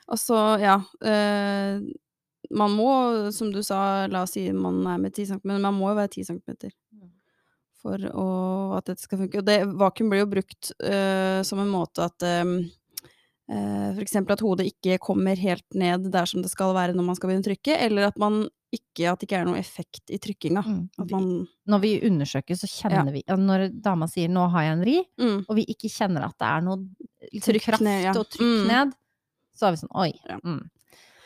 Og 0.09 0.19
så, 0.21 0.39
ja 0.63 0.77
eh, 1.03 1.81
Man 2.53 2.75
må, 2.77 3.31
som 3.33 3.49
du 3.51 3.63
sa, 3.65 4.07
la 4.07 4.23
oss 4.27 4.35
si 4.37 4.53
man 4.53 4.83
er 4.87 4.99
med 5.01 5.15
10 5.15 5.27
cm, 5.33 5.41
men 5.49 5.63
man 5.65 5.75
må 5.75 5.89
jo 5.93 5.99
være 6.03 6.13
10 6.21 6.25
cm 6.29 6.71
Mm. 6.95 7.09
for 7.81 7.99
å, 7.99 8.27
at 8.79 8.85
dette 8.87 9.03
skal 9.03 9.19
funke. 9.19 9.39
Og 9.41 9.45
det, 9.49 9.59
vakuum 9.81 10.11
blir 10.13 10.21
jo 10.23 10.31
brukt 10.31 10.73
eh, 10.85 11.41
som 11.43 11.59
en 11.59 11.73
måte 11.73 12.05
at 12.05 12.23
eh, 13.51 13.99
eksempel 14.03 14.33
at 14.37 14.41
hodet 14.45 14.67
ikke 14.73 14.99
kommer 15.03 15.37
helt 15.37 15.67
ned 15.75 16.11
der 16.13 16.27
som 16.27 16.43
det 16.43 16.51
skal 16.53 16.75
være 16.77 16.95
når 16.97 17.05
man 17.05 17.17
skal 17.19 17.31
begynne 17.31 17.45
å 17.45 17.49
trykke, 17.51 17.79
eller 17.87 18.09
at 18.09 18.19
man 18.21 18.45
ikke, 18.75 19.07
at 19.07 19.21
det 19.21 19.29
ikke 19.29 19.39
er 19.39 19.47
noe 19.47 19.59
effekt 19.61 20.11
i 20.11 20.19
trykkinga. 20.19 20.63
Mm. 20.67 21.47
Når 21.71 21.83
vi 21.85 21.93
undersøker, 22.09 22.57
så 22.59 22.67
kjenner 22.67 23.13
vi 23.15 23.23
Når 23.29 23.69
dama 23.83 24.09
sier 24.11 24.29
'nå 24.29 24.49
har 24.51 24.63
jeg 24.63 24.73
en 24.73 24.85
ri', 24.85 25.05
mm, 25.21 25.45
og 25.49 25.57
vi 25.57 25.65
ikke 25.71 25.89
kjenner 25.93 26.25
at 26.27 26.35
det 26.39 26.49
er 26.49 26.61
noe 26.67 26.77
liksom, 27.33 27.53
Trykk 27.53 27.63
kraft 27.63 27.83
ned, 27.87 28.03
ja. 28.03 28.11
og 28.11 28.27
trykk 28.29 28.65
Mm. 28.65 28.67
ned, 28.67 28.95
så 29.55 29.67
er 29.67 29.71
vi 29.71 29.77
sånn 29.77 29.95
oi. 29.95 30.13
Ja. 30.29 30.39
Mm. 30.43 30.71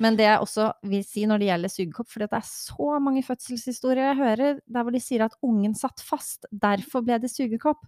Men 0.00 0.16
det 0.16 0.24
jeg 0.28 0.38
også 0.38 0.72
vil 0.85 1.02
si 1.04 1.24
når 1.26 1.38
det 1.38 1.48
gjelder 1.48 1.68
sugekopp, 1.72 2.09
for 2.09 2.20
det 2.20 2.33
er 2.33 2.46
så 2.46 3.00
mange 3.02 3.22
fødselshistorier 3.24 4.14
jeg 4.14 4.16
hører 4.16 4.61
der 4.68 4.83
hvor 4.85 4.92
de 4.92 5.00
sier 5.00 5.24
at 5.24 5.35
ungen 5.42 5.74
satt 5.74 6.00
fast, 6.00 6.44
derfor 6.52 7.02
ble 7.02 7.18
det 7.18 7.31
sugekopp. 7.31 7.81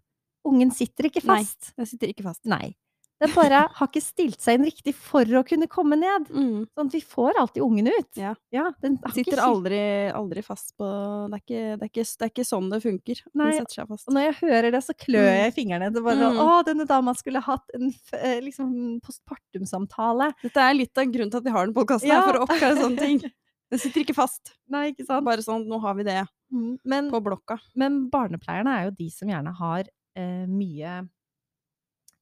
Ungen 0.45 0.73
sitter 0.73 1.05
ikke 1.05 1.23
Nei. 1.27 1.45
den 1.77 1.87
sitter 1.87 2.09
ikke 2.09 2.25
fast. 2.25 2.45
Nei. 2.47 2.75
Den 3.21 3.35
bare 3.35 3.59
har 3.77 3.89
ikke 3.91 4.01
stilt 4.01 4.41
seg 4.41 4.55
inn 4.57 4.65
riktig 4.65 4.95
for 4.97 5.25
å 5.25 5.43
kunne 5.45 5.67
komme 5.69 5.99
ned. 6.01 6.31
Mm. 6.33 6.63
Sånn 6.73 6.87
at 6.89 6.95
vi 6.97 7.01
får 7.05 7.37
alltid 7.43 7.63
ungen 7.63 7.91
ut. 7.93 8.09
Ja. 8.17 8.35
den 8.81 8.97
har 8.97 9.11
ikke 9.11 9.13
Sitter 9.19 9.37
kilt- 9.37 9.45
aldri, 9.45 9.81
aldri 10.17 10.43
fast 10.43 10.73
på 10.81 10.89
det 11.29 11.37
er, 11.37 11.43
ikke, 11.45 11.61
det, 11.77 11.83
er 11.85 11.91
ikke, 11.93 12.07
det 12.17 12.25
er 12.27 12.33
ikke 12.33 12.47
sånn 12.49 12.71
det 12.73 12.81
funker. 12.83 13.21
Nei, 13.35 13.51
Den 13.51 13.59
setter 13.61 13.75
seg 13.83 13.89
fast. 13.93 14.09
Og 14.09 14.15
når 14.17 14.25
jeg 14.31 14.39
hører 14.41 14.71
det, 14.73 14.83
så 14.89 14.95
klør 14.97 15.29
Mm. 15.29 15.37
jeg 15.37 15.53
i 15.53 15.57
fingrene. 15.61 15.93
Det 15.93 16.03
bare 16.03 16.31
Mm. 16.33 16.41
Å, 16.41 16.65
denne 16.65 16.87
dama 16.89 17.13
skulle 17.15 17.43
hatt 17.45 17.69
en 17.75 17.93
eh, 18.15 18.41
liksom, 18.41 19.01
postpartum-samtale. 19.05 20.33
Dette 20.43 20.57
er 20.65 20.75
litt 20.75 20.97
av 20.99 21.05
grunnen 21.13 21.31
til 21.31 21.39
at 21.41 21.45
vi 21.45 21.51
har 21.55 21.67
den 21.67 21.75
podkasten 21.77 22.09
Ja. 22.09 22.23
for 22.27 22.41
å 22.41 22.47
oppklare 22.47 22.77
sånne 22.81 22.99
ting. 22.99 23.21
Den 23.71 23.79
sitter 23.79 24.03
ikke 24.03 24.17
fast. 24.17 24.57
Nei, 24.69 24.89
ikke 24.91 25.05
sant? 25.07 25.25
Bare 25.25 25.39
sånn, 25.45 25.63
nå 25.71 25.79
har 25.81 25.95
vi 25.95 26.03
det 26.03 26.25
Men, 26.51 27.09
på 27.13 27.21
blokka. 27.23 27.61
men 27.77 28.09
barnepleierne 28.11 28.67
er 28.67 28.85
jo 28.89 28.97
de 28.99 29.07
som 29.15 29.29
gjerne 29.29 29.53
har 29.55 29.85
eh, 30.17 30.47
mye, 30.51 31.09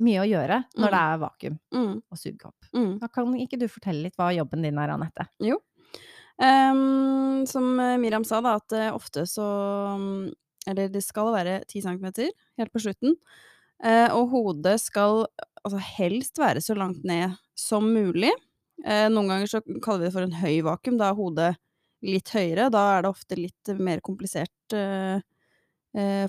mye 0.05 0.21
å 0.23 0.29
gjøre 0.29 0.59
når 0.77 0.89
Mm. 0.89 0.95
det 0.95 1.01
er 1.01 1.19
vakuum 1.23 1.59
Mm. 1.75 1.95
og 2.11 2.19
sugekopp. 2.19 2.69
Mm. 2.75 2.99
Da 3.01 3.09
kan 3.09 3.33
ikke 3.35 3.59
du 3.59 3.67
fortelle 3.69 4.03
litt 4.03 4.17
hva 4.17 4.31
jobben 4.35 4.63
din 4.63 4.79
er, 4.79 4.89
Anette? 4.95 5.27
Ehm, 6.41 7.47
som 7.47 7.79
eh, 7.81 7.97
Miriam 7.99 8.25
sa, 8.25 8.41
da, 8.41 8.57
at 8.61 8.69
det 8.71 8.93
ofte 8.95 9.25
så 9.27 9.47
mm, 9.99 10.33
Eller 10.69 10.89
det 10.93 11.01
skal 11.03 11.33
være 11.33 11.63
10 11.67 11.81
centimeter 11.83 12.29
helt 12.59 12.73
på 12.75 12.81
slutten. 12.83 13.15
Uh, 13.83 14.11
og 14.13 14.29
hodet 14.35 14.75
skal 14.83 15.23
altså 15.65 15.79
helst 15.81 16.37
være 16.37 16.61
så 16.61 16.75
langt 16.77 17.05
ned 17.09 17.37
som 17.57 17.87
mulig. 17.95 18.33
Uh, 18.85 19.07
noen 19.09 19.31
ganger 19.31 19.47
så 19.49 19.61
kaller 19.81 20.03
vi 20.03 20.05
det 20.09 20.13
for 20.13 20.27
en 20.27 20.35
høy 20.43 20.59
vakuum. 20.67 20.99
Da 20.99 21.09
er 21.09 21.17
hodet 21.17 21.57
litt 22.05 22.29
høyere. 22.35 22.67
Da 22.75 22.83
er 22.99 23.07
det 23.07 23.13
ofte 23.15 23.39
litt 23.39 23.71
mer 23.81 24.03
komplisert 24.05 24.75
eh, 24.77 25.17
eh, 25.17 25.23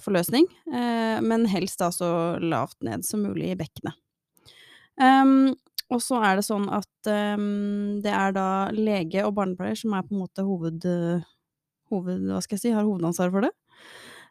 forløsning. 0.04 0.46
Eh, 0.72 1.18
men 1.26 1.48
helst 1.52 1.82
da 1.82 1.90
så 1.94 2.12
lavt 2.42 2.80
ned 2.86 3.04
som 3.08 3.26
mulig 3.26 3.52
i 3.52 3.58
bekkenet. 3.60 3.98
Um, 5.00 5.56
og 5.90 6.02
så 6.04 6.20
er 6.22 6.38
det 6.38 6.46
sånn 6.46 6.68
at 6.76 7.10
um, 7.10 7.98
det 8.04 8.12
er 8.14 8.34
da 8.36 8.48
lege 8.76 9.24
og 9.26 9.34
barnepleier 9.40 9.80
som 9.80 9.96
er 9.98 10.06
på 10.06 10.14
en 10.14 10.22
måte 10.22 10.46
hoved, 10.46 10.86
eh, 10.86 11.26
hoved 11.90 12.28
Hva 12.30 12.42
skal 12.46 12.58
jeg 12.60 12.66
si, 12.66 12.74
har 12.76 12.86
hovedansvaret 12.86 13.34
for 13.34 13.48
det. 13.48 13.54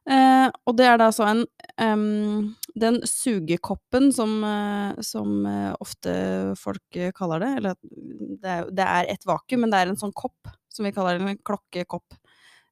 Uh, 0.08 0.48
og 0.68 0.76
det 0.78 0.86
er 0.88 1.00
da 1.00 1.10
så 1.12 1.26
en 1.28 1.42
um, 1.84 2.54
Den 2.80 3.00
sugekoppen 3.04 4.08
som, 4.14 4.38
uh, 4.40 4.94
som 5.04 5.42
uh, 5.44 5.74
ofte 5.84 6.14
folk 6.56 6.96
eh, 6.96 7.10
kaller 7.16 7.42
det, 7.42 7.50
eller 7.58 7.74
det 7.82 8.54
er, 8.54 8.70
det 8.72 8.86
er 8.86 9.10
et 9.12 9.26
vakuum, 9.28 9.64
men 9.64 9.74
det 9.74 9.82
er 9.82 9.90
en 9.90 10.00
sånn 10.00 10.14
kopp, 10.16 10.52
som 10.72 10.86
vi 10.86 10.94
kaller 10.96 11.18
det, 11.18 11.26
en 11.26 11.42
klokkekopp. 11.44 12.17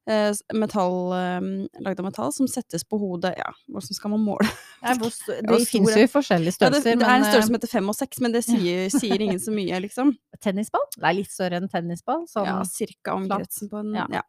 Eh, 0.07 0.31
metall, 0.55 1.11
eh, 1.17 1.81
lagd 1.83 1.99
av 1.99 2.05
metall, 2.07 2.31
som 2.31 2.47
settes 2.47 2.85
på 2.87 2.95
hodet 3.01 3.33
Ja, 3.35 3.49
hvordan 3.67 3.97
skal 3.97 4.13
man 4.13 4.21
måle? 4.23 4.47
Ja, 4.85 4.93
hvor 4.95 5.11
finnes 5.43 5.67
fins 5.67 5.97
jo 5.99 6.05
forskjellige 6.13 6.53
Ja, 6.61 6.69
det, 6.71 6.79
størrelser, 6.79 7.01
det 7.01 7.09
er 7.09 7.17
en 7.17 7.25
størrelse 7.25 7.49
som 7.49 7.57
heter 7.57 7.71
fem 7.73 7.91
og 7.91 7.97
seks, 7.97 8.21
men 8.23 8.35
det 8.35 8.43
sier, 8.47 8.85
sier 9.01 9.25
ingen 9.25 9.41
så 9.43 9.51
mye, 9.51 9.81
liksom. 9.83 10.13
eh, 10.15 10.39
tennisball? 10.43 10.85
Det 10.95 11.03
er 11.03 11.17
litt 11.17 11.33
større 11.33 11.59
enn 11.59 11.67
tennisball. 11.71 12.23
Sånn, 12.31 12.47
Ja, 12.47 12.61
cirka 12.71 13.17
om 13.19 13.27
kretsen 13.27 13.71
på 13.73 13.83
en 13.83 13.93
Ja. 13.97 14.07
Ja. 14.19 14.23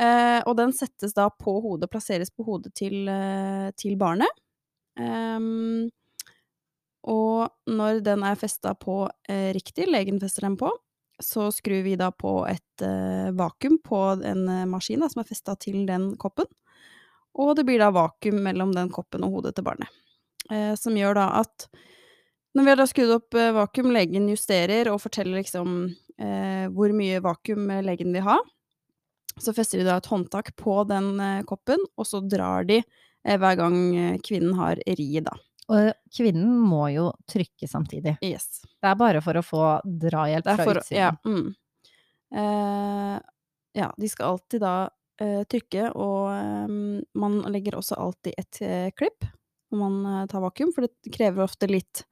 Eh, 0.00 0.38
og 0.46 0.54
den 0.60 0.70
settes 0.76 1.16
da 1.16 1.26
på 1.34 1.56
hodet, 1.64 1.90
plasseres 1.90 2.30
på 2.30 2.46
hodet 2.46 2.70
til, 2.78 3.08
eh, 3.10 3.70
til 3.76 3.98
barnet. 4.00 4.30
Um, 5.00 5.88
og 7.08 7.50
når 7.70 8.02
den 8.04 8.22
er 8.26 8.38
festa 8.38 8.74
på 8.76 9.02
eh, 9.28 9.50
riktig, 9.56 9.88
legen 9.88 10.20
fester 10.20 10.46
den 10.46 10.56
på, 10.60 10.70
så 11.24 11.50
skrur 11.52 11.82
vi 11.86 11.96
da 12.00 12.10
på 12.12 12.42
et 12.48 12.84
uh, 12.84 13.30
vakuum 13.36 13.78
på 13.84 14.00
en 14.26 14.46
uh, 14.48 14.66
maskin 14.68 15.02
da, 15.02 15.10
som 15.12 15.22
er 15.22 15.28
festa 15.28 15.56
til 15.60 15.84
den 15.88 16.14
koppen. 16.20 16.48
Og 17.38 17.54
det 17.58 17.66
blir 17.68 17.80
da 17.82 17.92
vakuum 17.94 18.40
mellom 18.44 18.74
den 18.76 18.90
koppen 18.92 19.24
og 19.26 19.36
hodet 19.36 19.54
til 19.56 19.66
barnet. 19.68 19.90
Uh, 20.50 20.74
som 20.80 20.96
gjør 20.98 21.18
da 21.20 21.26
at 21.42 21.68
når 22.56 22.66
vi 22.66 22.72
har 22.72 22.80
da 22.80 22.86
skrudd 22.90 23.12
opp 23.14 23.36
vakuum, 23.54 23.92
legen 23.94 24.24
justerer 24.26 24.88
og 24.90 24.98
forteller 25.04 25.38
liksom 25.38 25.84
hvor 26.74 26.90
mye 26.92 27.20
vakuum 27.22 27.70
legen 27.86 28.10
vil 28.10 28.24
ha, 28.26 28.34
så 29.38 29.54
fester 29.54 29.78
de 29.78 29.86
da 29.86 30.00
et 30.00 30.08
håndtak 30.10 30.50
på 30.58 30.74
den 30.90 31.14
koppen, 31.46 31.78
og 31.94 32.08
så 32.10 32.18
drar 32.26 32.66
de 32.66 32.80
hver 33.22 33.54
gang 33.56 33.78
kvinnen 34.26 34.58
har 34.58 34.82
riet, 34.98 35.30
da. 35.30 35.38
Og 35.70 35.90
kvinnen 36.16 36.54
må 36.66 36.88
jo 36.90 37.10
trykke 37.30 37.68
samtidig. 37.70 38.16
Yes. 38.26 38.62
Det 38.80 38.90
er 38.90 38.96
bare 38.98 39.22
for 39.24 39.38
å 39.38 39.44
få 39.44 39.64
drahjelp 39.84 40.46
fra 40.48 40.66
for, 40.66 40.80
utsiden. 40.80 40.98
ja, 40.98 41.12
mm. 41.24 41.52
eh, 42.40 43.18
ja, 43.78 43.90
de 43.96 44.10
skal 44.10 44.34
alltid 44.34 44.64
da 44.64 44.74
eh, 45.22 45.42
trykke, 45.46 45.92
og 45.94 46.30
eh, 46.34 46.76
man 47.22 47.40
legger 47.54 47.78
også 47.78 48.00
alltid 48.02 48.40
et 48.40 48.62
eh, 48.66 48.88
klipp 48.98 49.28
når 49.70 49.82
man 49.84 49.98
eh, 50.10 50.26
tar 50.30 50.42
vakuum, 50.42 50.72
for 50.74 50.86
det 50.86 51.14
krever 51.14 51.46
ofte 51.46 51.70
litt 51.70 52.04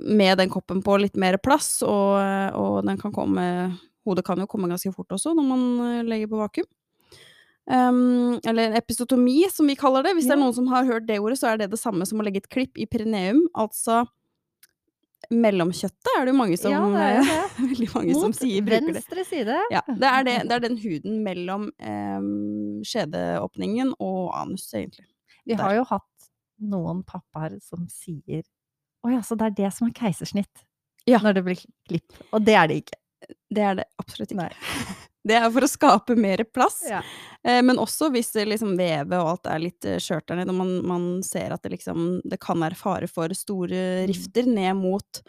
med 0.00 0.36
den 0.40 0.52
koppen 0.52 0.84
på 0.84 0.98
litt 1.00 1.16
mer 1.20 1.40
plass, 1.42 1.78
og, 1.86 2.18
eh, 2.20 2.50
og 2.56 2.82
den 2.88 3.00
kan 3.00 3.14
komme 3.14 3.46
Hodet 4.08 4.22
kan 4.24 4.40
jo 4.40 4.46
komme 4.48 4.64
ganske 4.70 4.88
fort 4.94 5.12
også 5.12 5.34
når 5.36 5.44
man 5.44 5.64
legger 6.08 6.30
på 6.30 6.38
vakuum. 6.40 6.66
Um, 7.70 8.38
eller 8.48 8.72
episotomi, 8.78 9.44
som 9.52 9.68
vi 9.68 9.76
kaller 9.78 10.02
det. 10.02 10.14
Hvis 10.16 10.26
det 10.26 10.34
er 10.34 10.40
noen 10.40 10.54
som 10.56 10.66
har 10.72 10.88
hørt 10.88 11.06
det 11.06 11.20
ordet, 11.22 11.38
så 11.38 11.52
er 11.52 11.60
det 11.60 11.68
det 11.70 11.78
samme 11.78 12.06
som 12.08 12.18
å 12.18 12.24
legge 12.26 12.42
et 12.42 12.48
klipp 12.50 12.78
i 12.80 12.86
perineum, 12.90 13.44
altså 13.54 14.04
mellomkjøttet 15.30 16.10
er 16.16 16.24
det 16.26 16.32
jo 16.32 16.38
mange 16.38 16.56
som 16.58 16.72
Ja, 16.72 16.80
det 16.90 17.08
det. 17.28 17.42
Veldig 17.70 17.88
mange 17.92 18.14
som 18.16 18.32
sier 18.34 18.64
bruker 18.66 18.86
det. 18.88 18.94
venstre 18.96 19.24
side. 19.28 19.58
Ja, 19.70 19.82
det 19.86 20.08
er, 20.08 20.24
det, 20.26 20.36
det 20.48 20.56
er 20.56 20.64
den 20.64 20.78
huden 20.80 21.18
mellom 21.26 21.68
um, 21.76 22.80
skjedeåpningen 22.88 23.92
og 24.00 24.32
anus, 24.40 24.64
egentlig. 24.74 25.06
Vi 25.44 25.54
Der. 25.54 25.62
har 25.62 25.76
jo 25.76 25.84
hatt 25.92 26.30
noen 26.60 27.04
pappaer 27.08 27.58
som 27.64 27.86
sier 27.92 28.42
Å 29.00 29.12
ja, 29.14 29.20
så 29.24 29.36
det 29.40 29.46
er 29.50 29.54
det 29.62 29.70
som 29.72 29.86
er 29.88 29.94
keisersnitt 29.96 30.64
Ja. 31.08 31.20
når 31.24 31.38
det 31.38 31.44
blir 31.46 31.62
klipp. 31.88 32.18
Og 32.32 32.42
det 32.44 32.56
er 32.60 32.66
det 32.68 32.82
ikke. 32.82 32.98
Det 33.52 33.62
er 33.64 33.78
det 33.78 33.86
absolutt 34.00 34.34
ikke. 34.34 34.48
Nei. 34.48 34.96
Det 35.26 35.36
er 35.36 35.50
for 35.52 35.60
å 35.60 35.68
skape 35.68 36.16
mer 36.16 36.40
plass, 36.48 36.78
Ja. 36.88 37.02
eh, 37.44 37.60
men 37.62 37.76
også 37.76 38.10
hvis 38.10 38.32
liksom 38.48 38.76
vevet 38.78 39.18
og 39.20 39.28
alt 39.34 39.46
er 39.52 39.58
litt 39.58 39.84
eh, 39.84 39.98
skjørt 40.00 40.26
der 40.30 40.36
nede, 40.40 40.48
og 40.50 40.56
man, 40.56 40.70
man 40.86 41.22
ser 41.22 41.52
at 41.52 41.62
det 41.62 41.72
liksom 41.76 42.22
Det 42.24 42.38
kan 42.40 42.58
være 42.58 42.74
fare 42.76 43.06
for 43.08 43.28
store 43.36 44.06
Mm. 44.06 44.06
rifter 44.08 44.46
ned 44.48 44.76
mot 44.76 45.22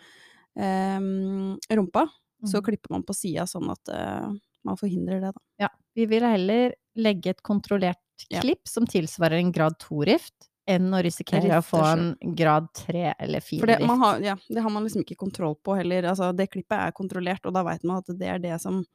em, 0.58 1.58
rumpa, 1.70 2.08
så 2.46 2.58
Mhm. 2.60 2.64
klipper 2.66 2.90
man 2.92 3.04
på 3.04 3.14
sida 3.16 3.44
sånn 3.48 3.70
at 3.72 3.90
eh, 3.90 4.30
man 4.64 4.78
forhindrer 4.78 5.22
det, 5.22 5.32
da. 5.34 5.42
Ja. 5.60 5.70
Vi 5.96 6.06
vil 6.06 6.22
heller 6.24 6.74
legge 6.98 7.28
et 7.32 7.42
kontrollert 7.44 7.98
Ja. 8.30 8.40
klipp 8.42 8.68
som 8.68 8.86
tilsvarer 8.86 9.40
en 9.40 9.52
grad 9.52 9.78
2-rift, 9.80 10.48
enn 10.68 10.92
å 10.94 11.02
risikere 11.04 11.58
å 11.58 11.64
få 11.66 11.82
en 11.92 12.36
grad 12.36 12.68
3 12.74 13.14
eller 13.20 13.40
4 13.42 13.60
For 13.60 13.66
det, 13.68 13.80
rift. 13.80 13.88
man 13.88 14.00
har, 14.00 14.20
ja, 14.22 14.36
det 14.48 14.62
har 14.62 14.70
man 14.70 14.84
liksom 14.86 15.04
ikke 15.04 15.18
kontroll 15.18 15.56
på 15.56 15.76
heller. 15.76 16.04
Altså, 16.04 16.36
det 16.36 16.50
klippet 16.52 16.78
er 16.78 16.92
kontrollert, 16.92 17.46
og 17.46 17.54
da 17.54 17.64
veit 17.64 17.84
man 17.84 17.98
at 17.98 18.06
det 18.18 18.28
er 18.28 18.40
det 18.40 18.62
som 18.62 18.86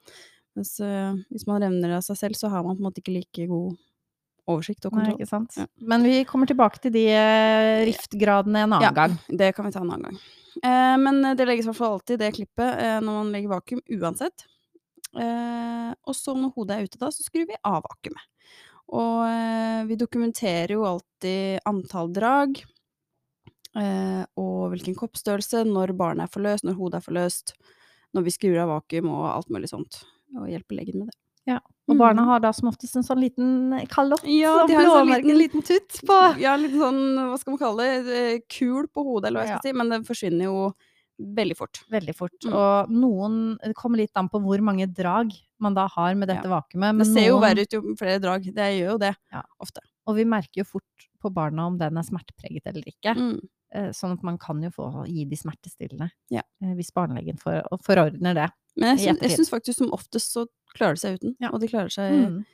Mens 0.56 0.72
eh, 0.80 1.12
hvis 1.30 1.44
man 1.48 1.60
revner 1.62 1.98
av 1.98 2.04
seg 2.06 2.16
selv, 2.16 2.38
så 2.38 2.48
har 2.52 2.64
man 2.64 2.76
på 2.78 2.80
en 2.82 2.88
måte 2.88 3.02
ikke 3.02 3.12
like 3.18 3.46
god 3.50 3.76
oversikt 4.48 4.86
og 4.86 4.94
Nei, 4.94 5.02
kontroll. 5.04 5.20
ikke 5.20 5.28
sant. 5.28 5.56
Ja. 5.58 5.66
Men 5.92 6.04
vi 6.06 6.20
kommer 6.24 6.46
tilbake 6.48 6.80
til 6.80 6.92
de 6.94 7.06
eh, 7.12 7.84
riftgradene 7.88 8.62
en 8.64 8.72
annen 8.76 8.86
Ja. 8.86 8.92
gang. 8.94 9.16
Det 9.28 9.52
kan 9.56 9.66
vi 9.66 9.72
ta 9.74 9.80
en 9.82 9.90
annen 9.90 10.10
gang. 10.10 10.20
Eh, 10.62 10.96
men 11.02 11.20
det 11.36 11.44
legges 11.48 11.66
i 11.66 11.68
hvert 11.70 11.80
fall 11.80 11.96
alltid 11.98 12.18
det 12.22 12.32
klippet 12.38 13.02
når 13.04 13.18
man 13.20 13.32
legger 13.34 13.52
vakuum, 13.52 13.82
uansett. 13.98 14.46
Eh, 15.16 15.90
og 16.06 16.14
så 16.16 16.32
når 16.36 16.54
hodet 16.56 16.76
er 16.78 16.86
ute 16.88 16.98
da, 17.02 17.10
så 17.12 17.26
skrur 17.26 17.46
vi 17.50 17.58
av 17.64 17.82
vakuumet. 17.84 18.24
Og 18.96 19.88
vi 19.90 19.96
dokumenterer 19.98 20.70
jo 20.76 20.84
alltid 20.86 21.58
antall 21.66 22.12
drag, 22.14 22.60
eh, 23.76 24.22
og 24.38 24.70
hvilken 24.72 24.94
koppstørrelse, 24.94 25.64
når 25.66 25.90
barnet 25.98 26.28
er 26.28 26.32
forløst, 26.32 26.62
når 26.64 26.78
hodet 26.78 27.00
er 27.00 27.06
forløst, 27.08 27.52
når 28.14 28.22
vi 28.28 28.34
skrur 28.36 28.60
av 28.62 28.70
vakuum 28.76 29.10
og 29.10 29.24
alt 29.32 29.50
mulig 29.50 29.68
sånt. 29.72 30.04
Og 30.34 30.48
hjelper 30.50 30.76
legen 30.80 30.98
med 31.04 31.08
det. 31.08 31.16
Og 31.88 31.94
Mm. 31.94 31.98
barna 31.98 32.24
har 32.24 32.40
da 32.40 32.50
som 32.50 32.68
oftest 32.68 32.96
en 32.96 33.04
sånn 33.06 33.20
liten 33.22 33.86
kalott 33.86 34.24
Ja, 34.26 34.62
og 34.64 34.66
de 34.68 34.74
har 34.74 34.82
en 34.82 34.90
sånn 34.90 35.06
liten- 35.14 35.30
en 35.30 35.38
liten 35.38 35.62
tutt 35.62 36.00
på 36.04 36.38
Ja, 36.40 36.56
litt 36.56 36.72
sånn, 36.72 37.14
hva 37.14 37.38
skal 37.38 37.52
man 37.52 37.58
kalle 37.58 38.02
det, 38.02 38.08
eh, 38.34 38.38
kul 38.48 38.88
på 38.88 39.04
hodet, 39.04 39.26
eller 39.28 39.40
hva 39.40 39.46
jeg 39.46 39.54
Ja. 39.54 39.60
si, 39.62 39.72
men 39.72 39.88
den 39.88 40.02
forsvinner 40.02 40.42
jo 40.42 40.74
veldig 41.22 41.56
fort. 41.56 41.84
veldig 41.88 42.14
fort. 42.16 42.40
Mm. 42.44 42.52
Og 42.52 42.90
noen 42.90 43.58
Det 43.64 43.74
kommer 43.76 43.96
litt 43.98 44.10
an 44.16 44.28
på 44.28 44.42
hvor 44.42 44.58
mange 44.58 44.92
drag 44.92 45.30
man 45.60 45.74
da 45.74 45.86
har 45.86 46.14
med 46.16 46.28
dette 46.28 46.42
vakuumet. 46.48 46.98
Det 46.98 47.06
ser 47.06 47.26
jo 47.28 47.38
noen- 47.38 47.42
verre 47.42 47.62
ut 47.62 47.72
jo 47.72 47.80
flere 47.94 48.20
drag, 48.20 48.42
det 48.42 48.54
gjør 48.80 48.90
jo 48.92 48.98
det, 48.98 49.16
Ja. 49.32 49.42
ofte. 49.62 49.78
Og 50.08 50.16
vi 50.16 50.24
merker 50.24 50.56
jo 50.56 50.64
fort 50.64 50.82
på 51.22 51.32
barna 51.32 51.66
om 51.68 51.78
den 51.78 51.96
er 51.96 52.02
smertepreget 52.02 52.62
eller 52.66 52.82
ikke. 52.82 53.14
Mm. 53.16 53.40
Eh, 53.74 53.90
Sånn 53.92 54.12
at 54.14 54.22
man 54.22 54.38
kan 54.38 54.60
jo 54.62 54.70
få 54.70 54.90
gi 55.10 55.24
de 55.26 55.36
smertestillende. 55.36 56.10
Ja. 56.30 56.42
eh, 56.62 56.74
Hvis 56.78 56.92
barnelegen 56.94 57.38
for, 57.40 57.62
forordner 57.82 58.34
det. 58.34 58.50
Men 58.76 58.96
jeg 58.98 59.16
jeg 59.20 59.30
syns 59.38 59.50
faktisk 59.50 59.78
som 59.78 59.90
oftest 59.92 60.32
så 60.36 60.46
klarer 60.76 60.94
de 60.94 61.00
seg 61.00 61.16
uten, 61.18 61.34
Ja. 61.40 61.50
og 61.52 61.60
de 61.60 61.66
klarer 61.68 61.90
seg 61.90 62.12
Mm. 62.12 62.44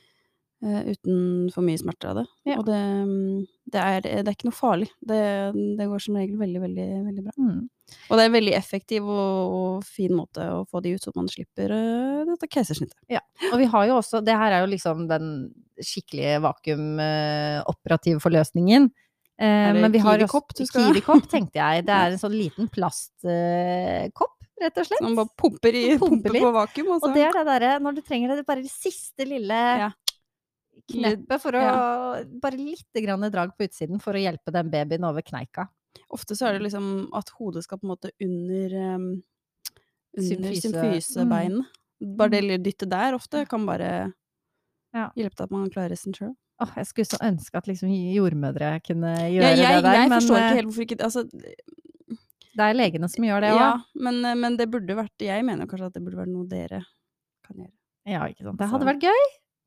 uh, 0.63 0.81
uten 0.89 1.51
for 1.51 1.61
mye 1.61 1.77
smerter 1.77 2.09
av 2.09 2.15
det. 2.15 2.25
Ja. 2.45 2.57
Og 2.57 2.65
det, 2.65 2.79
mm, 3.05 3.45
det, 3.69 3.81
er, 3.83 4.01
det 4.01 4.27
er 4.27 4.31
ikke 4.33 4.47
noe 4.47 4.55
farlig, 4.55 4.87
det, 5.05 5.19
det 5.77 5.87
går 5.91 5.99
som 6.01 6.15
regel 6.15 6.37
veldig, 6.39 6.61
veldig, 6.63 6.87
veldig 7.09 7.23
bra. 7.25 7.33
Mm. 7.37 7.69
Og 8.09 8.15
det 8.17 8.23
er 8.23 8.29
en 8.31 8.37
veldig 8.39 8.53
effektiv 8.55 9.03
og, 9.03 9.53
og 9.57 9.83
fin 9.83 10.13
måte 10.15 10.39
å 10.39 10.63
få 10.71 10.81
de 10.81 10.95
ut, 10.95 11.03
så 11.03 11.11
man 11.15 11.27
slipper 11.27 11.69
uh, 11.75 12.23
dette 12.31 12.47
keisersnittet. 12.47 12.95
Og 13.51 13.59
vi 13.59 13.65
har 13.67 13.85
jo 13.91 13.99
også 13.99 14.23
Det 14.23 14.33
her 14.39 14.51
er 14.55 14.63
jo 14.63 14.71
liksom 14.71 15.07
den 15.11 15.53
skikkelige 15.83 16.39
vakuum-operative 16.41 18.21
forløsningen. 18.23 18.89
Eh, 19.39 19.45
Er 19.69 19.73
det 19.73 19.81
men 19.81 19.91
vi 19.91 19.97
du 19.99 20.05
også- 20.05 20.65
skal 20.67 20.81
ha? 20.83 20.91
Kiwi-kopp, 20.93 21.27
tenkte 21.29 21.55
jeg. 21.57 21.85
Det 21.87 21.93
er 21.93 22.11
en 22.11 22.19
sånn 22.21 22.35
liten 22.37 22.69
plastkopp, 22.69 24.37
rett 24.61 24.77
og 24.77 24.85
slett. 24.85 24.99
Som 25.01 25.15
bare 25.17 25.31
pumper, 25.37 25.73
i, 25.73 25.97
Pumper 25.97 26.29
på 26.37 26.51
vakuum, 26.53 26.87
Også. 26.97 27.09
Og 27.09 27.13
det 27.15 27.23
er 27.25 27.31
det 27.39 27.45
derre 27.49 27.79
når 27.81 27.95
du 27.95 28.01
trenger 28.01 28.29
det, 28.29 28.37
det 28.37 28.45
er 28.45 28.51
bare 28.53 28.61
det 28.61 28.71
siste 28.71 29.25
lille 29.27 29.59
Ja. 29.81 29.91
kneppet 30.91 31.41
for 31.41 31.51
å 31.57 32.39
Bare 32.41 32.57
lite 32.57 33.01
grann 33.03 33.21
drag 33.31 33.57
på 33.57 33.65
utsiden 33.67 33.99
for 34.01 34.13
å 34.13 34.21
hjelpe 34.21 34.51
den 34.53 34.69
babyen 34.69 35.03
over 35.03 35.21
kneika. 35.21 35.67
Ofte 36.11 36.35
så 36.37 36.47
er 36.47 36.53
det 36.59 36.63
liksom 36.69 37.09
at 37.13 37.29
hodet 37.37 37.63
skal 37.63 37.77
på 37.79 37.85
en 37.85 37.95
måte 37.95 38.11
under 38.21 38.95
um, 38.95 39.23
under 40.17 40.53
symfysebeinet. 40.53 41.65
Mm. 42.01 42.15
Bare 42.17 42.29
det 42.29 42.41
lille 42.43 42.61
dyttet 42.63 42.89
der 42.89 43.13
ofte 43.17 43.47
kan 43.49 43.65
bare 43.65 44.13
Ja. 44.93 45.09
hjelpe 45.17 45.35
til 45.35 45.43
at 45.43 45.51
man 45.51 45.69
klarer 45.71 45.89
resten 45.89 46.13
sjøl. 46.13 46.35
Åh, 46.61 46.73
jeg 46.77 46.85
skulle 46.85 47.05
så 47.09 47.17
ønske 47.25 47.57
at 47.57 47.65
liksom 47.67 47.89
jordmødre 48.13 48.75
kunne 48.85 49.13
gjøre 49.17 49.49
ja, 49.49 49.55
jeg, 49.57 49.75
det 49.79 49.83
der, 49.83 49.93
jeg 49.97 50.09
men 50.09 50.19
forstår 50.21 50.37
eh, 50.37 50.43
ikke 50.45 50.55
helt 50.59 50.67
hvorfor 50.69 50.83
ikke 50.85 50.97
altså, 51.03 51.23
det 52.53 52.65
er 52.67 52.75
legene 52.77 53.09
som 53.09 53.23
gjør 53.25 53.41
det 53.41 53.49
òg. 53.55 53.61
Ja, 53.63 53.71
men, 54.05 54.19
eh, 54.25 54.35
men 54.37 54.57
det 54.59 54.67
burde 54.69 54.95
vært 54.95 55.25
Jeg 55.25 55.43
mener 55.47 55.65
kanskje 55.65 55.87
at 55.89 55.93
det 55.97 56.03
burde 56.05 56.19
vært 56.21 56.29
noe 56.33 56.45
dere 56.47 56.83
kan 57.47 57.57
gjøre. 57.57 57.73
Ja, 58.05 58.27
ikke 58.29 58.43
sant. 58.45 58.59
Det 58.59 58.67
hadde 58.69 58.85
Så- 58.85 58.91
vært 58.91 59.01
gøy. 59.07 59.23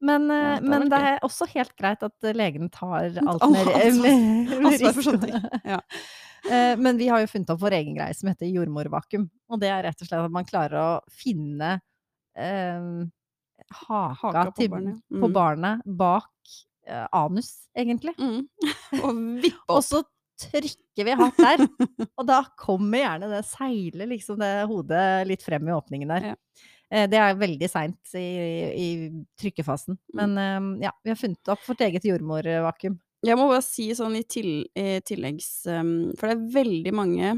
Men, 0.07 0.31
eh, 0.31 0.37
Ja, 0.37 0.55
det 0.61 0.69
men 0.69 0.89
det 0.93 0.99
er 1.01 1.19
også 1.25 1.47
helt 1.49 1.75
greit 1.77 2.03
at 2.05 2.13
legene 2.37 2.71
tar 2.71 3.07
alt 3.09 3.17
med, 3.17 3.67
ansvar 4.61 4.93
for 4.93 5.03
sånne 5.03 5.23
ting. 5.27 5.51
Ja. 5.65 5.81
Eh, 6.47 6.77
Men 6.79 6.95
vi 6.97 7.09
har 7.09 7.19
jo 7.19 7.27
funnet 7.27 7.49
opp 7.51 7.59
vår 7.59 7.73
egen 7.75 7.97
greie 7.97 8.15
som 8.15 8.29
heter 8.29 8.47
jordmorvakuum. 8.47 9.25
Og 9.51 9.59
det 9.59 9.67
er 9.69 9.83
rett 9.83 9.99
og 10.01 10.07
slett 10.07 10.23
at 10.29 10.31
man 10.31 10.45
klarer 10.47 10.77
å 10.79 11.01
finne 11.11 11.81
eh, 12.39 12.85
haka, 13.73 14.15
Haka 14.21 14.45
på 14.53 14.55
til, 14.61 14.69
barnet. 14.71 15.01
på 15.11 15.27
Mm. 15.27 15.33
barnet 15.35 15.83
bak 15.85 16.29
eh, 16.47 16.76
anus, 17.15 17.51
egentlig. 17.77 18.15
Mm. 18.19 18.45
Og 19.05 19.25
vippe 19.43 19.75
Og 19.75 19.83
så 19.85 20.03
trykker 20.37 21.07
vi 21.09 21.15
hardt 21.17 21.39
der, 21.41 21.63
og 22.19 22.27
da 22.29 22.43
kommer 22.61 23.01
gjerne 23.01 23.31
det 23.31 23.39
seiler 23.49 24.11
liksom 24.11 24.37
det 24.43 24.51
hodet 24.69 25.05
litt 25.31 25.45
frem 25.45 25.65
i 25.65 25.73
åpningen 25.73 26.13
der. 26.13 26.27
Ja. 26.29 26.67
Eh, 26.93 27.07
Det 27.09 27.21
er 27.23 27.39
veldig 27.41 27.71
seint 27.73 28.13
i, 28.21 28.27
i 28.77 28.89
trykkefasen. 29.41 29.97
Men 30.17 30.37
eh, 30.41 30.69
ja, 30.85 30.93
vi 31.03 31.15
har 31.15 31.21
funnet 31.21 31.53
opp 31.55 31.65
vårt 31.65 31.87
eget 31.89 32.05
jordmorvakuum. 32.05 33.01
Jeg 33.25 33.41
må 33.41 33.49
bare 33.49 33.65
si 33.65 33.89
sånn 33.97 34.19
i, 34.19 34.27
til, 34.29 34.51
i 34.77 35.01
tilleggs 35.03 35.49
um, 35.73 36.13
For 36.21 36.29
det 36.29 36.35
er 36.37 36.51
veldig 36.53 36.93
mange 36.95 37.31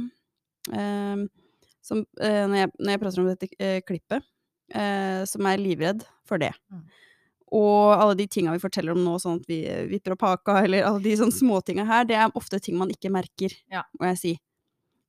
som 1.88 2.04
eh, 2.20 2.44
når, 2.48 2.56
jeg, 2.62 2.72
når 2.78 2.94
jeg 2.94 3.02
prater 3.02 3.22
om 3.22 3.28
dette 3.30 3.48
eh, 3.56 3.78
klippet, 3.86 4.26
eh, 4.74 5.22
som 5.28 5.48
er 5.48 5.62
livredd 5.62 6.04
for 6.28 6.42
det. 6.42 6.52
Mm. 6.72 6.82
Og 7.54 7.94
alle 7.94 8.14
de 8.18 8.26
tinga 8.28 8.52
vi 8.52 8.60
forteller 8.62 8.92
om 8.92 9.00
nå, 9.04 9.14
sånn 9.22 9.38
at 9.40 9.46
vi 9.48 9.62
eh, 9.68 9.86
vipper 9.88 10.12
opp 10.16 10.26
haka, 10.26 10.58
eller 10.66 10.84
alle 10.88 11.00
de 11.04 11.14
sånne 11.20 11.32
småtinga 11.36 11.86
her, 11.88 12.04
det 12.08 12.16
er 12.20 12.34
ofte 12.36 12.60
ting 12.60 12.76
man 12.80 12.90
ikke 12.92 13.10
merker, 13.14 13.54
Ja. 13.72 13.84
må 14.00 14.10
jeg 14.12 14.18
si. 14.22 14.34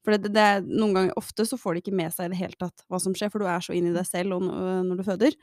For 0.07 0.15
det, 0.15 0.31
det 0.31 0.39
er 0.41 0.61
noen 0.63 0.93
ganger 0.95 1.17
Ofte 1.19 1.43
så 1.45 1.57
får 1.59 1.75
de 1.75 1.81
ikke 1.83 1.91
med 1.99 2.13
seg 2.15 2.29
i 2.29 2.31
det 2.31 2.37
hele 2.39 2.55
tatt 2.57 2.85
hva 2.87 3.01
som 3.03 3.11
skjer, 3.13 3.27
for 3.33 3.43
du 3.43 3.49
er 3.51 3.59
så 3.59 3.73
inni 3.75 3.91
deg 3.91 4.07
selv 4.07 4.37
og, 4.37 4.45
når 4.87 5.01
du 5.01 5.03
føder. 5.03 5.35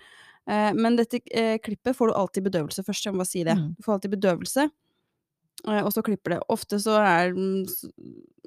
Eh, 0.48 0.70
men 0.78 0.96
dette 0.96 1.20
eh, 1.28 1.58
klippet 1.60 1.92
får 1.98 2.08
du 2.08 2.14
alltid 2.16 2.46
bedøvelse 2.48 2.82
først, 2.86 3.04
jeg 3.04 3.12
må 3.14 3.20
bare 3.20 3.28
si 3.34 3.44
det. 3.44 3.52
Mm. 3.60 3.74
Du 3.76 3.84
får 3.84 3.98
alltid 3.98 4.14
bedøvelse, 4.16 4.64
eh, 5.68 5.82
og 5.84 5.90
så 5.92 6.02
klipper 6.08 6.36
det. 6.36 6.40
Ofte 6.56 6.80
så 6.82 6.96
er 7.02 7.36
mm, 7.36 7.66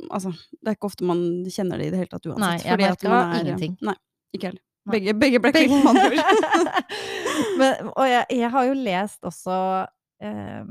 Altså, 0.10 0.32
det 0.64 0.72
er 0.72 0.76
ikke 0.80 0.88
ofte 0.90 1.04
man 1.06 1.22
kjenner 1.52 1.78
det 1.78 1.90
i 1.90 1.94
det 1.94 2.00
hele 2.02 2.12
tatt 2.16 2.26
uansett. 2.26 2.42
Nei, 2.42 2.58
jeg 2.64 2.80
merka 2.82 3.14
er- 3.20 3.40
ingenting. 3.44 3.78
Nei, 3.86 3.96
ikke 4.34 4.50
heller. 4.50 4.64
Begge, 4.90 5.14
begge 5.22 5.40
ble 5.44 5.52
klippet, 5.54 5.94
med. 5.94 6.80
Men, 7.60 7.92
og 7.96 8.06
jeg, 8.10 8.26
jeg 8.40 8.50
har 8.54 8.66
jo 8.70 8.74
lest 8.78 9.24
også 9.28 9.58
eh, 10.24 10.66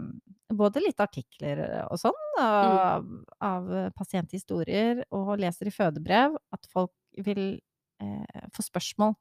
både 0.58 0.82
litt 0.84 1.00
artikler 1.04 1.60
og 1.90 1.98
sånn 2.00 2.20
av, 2.40 3.06
av 3.44 3.70
pasienthistorier, 3.98 5.02
og 5.12 5.34
leser 5.42 5.68
i 5.68 5.74
fødebrev 5.74 6.36
at 6.54 6.68
folk 6.72 6.92
vil 7.24 7.58
eh, 8.02 8.44
få 8.54 8.64
spørsmål 8.64 9.14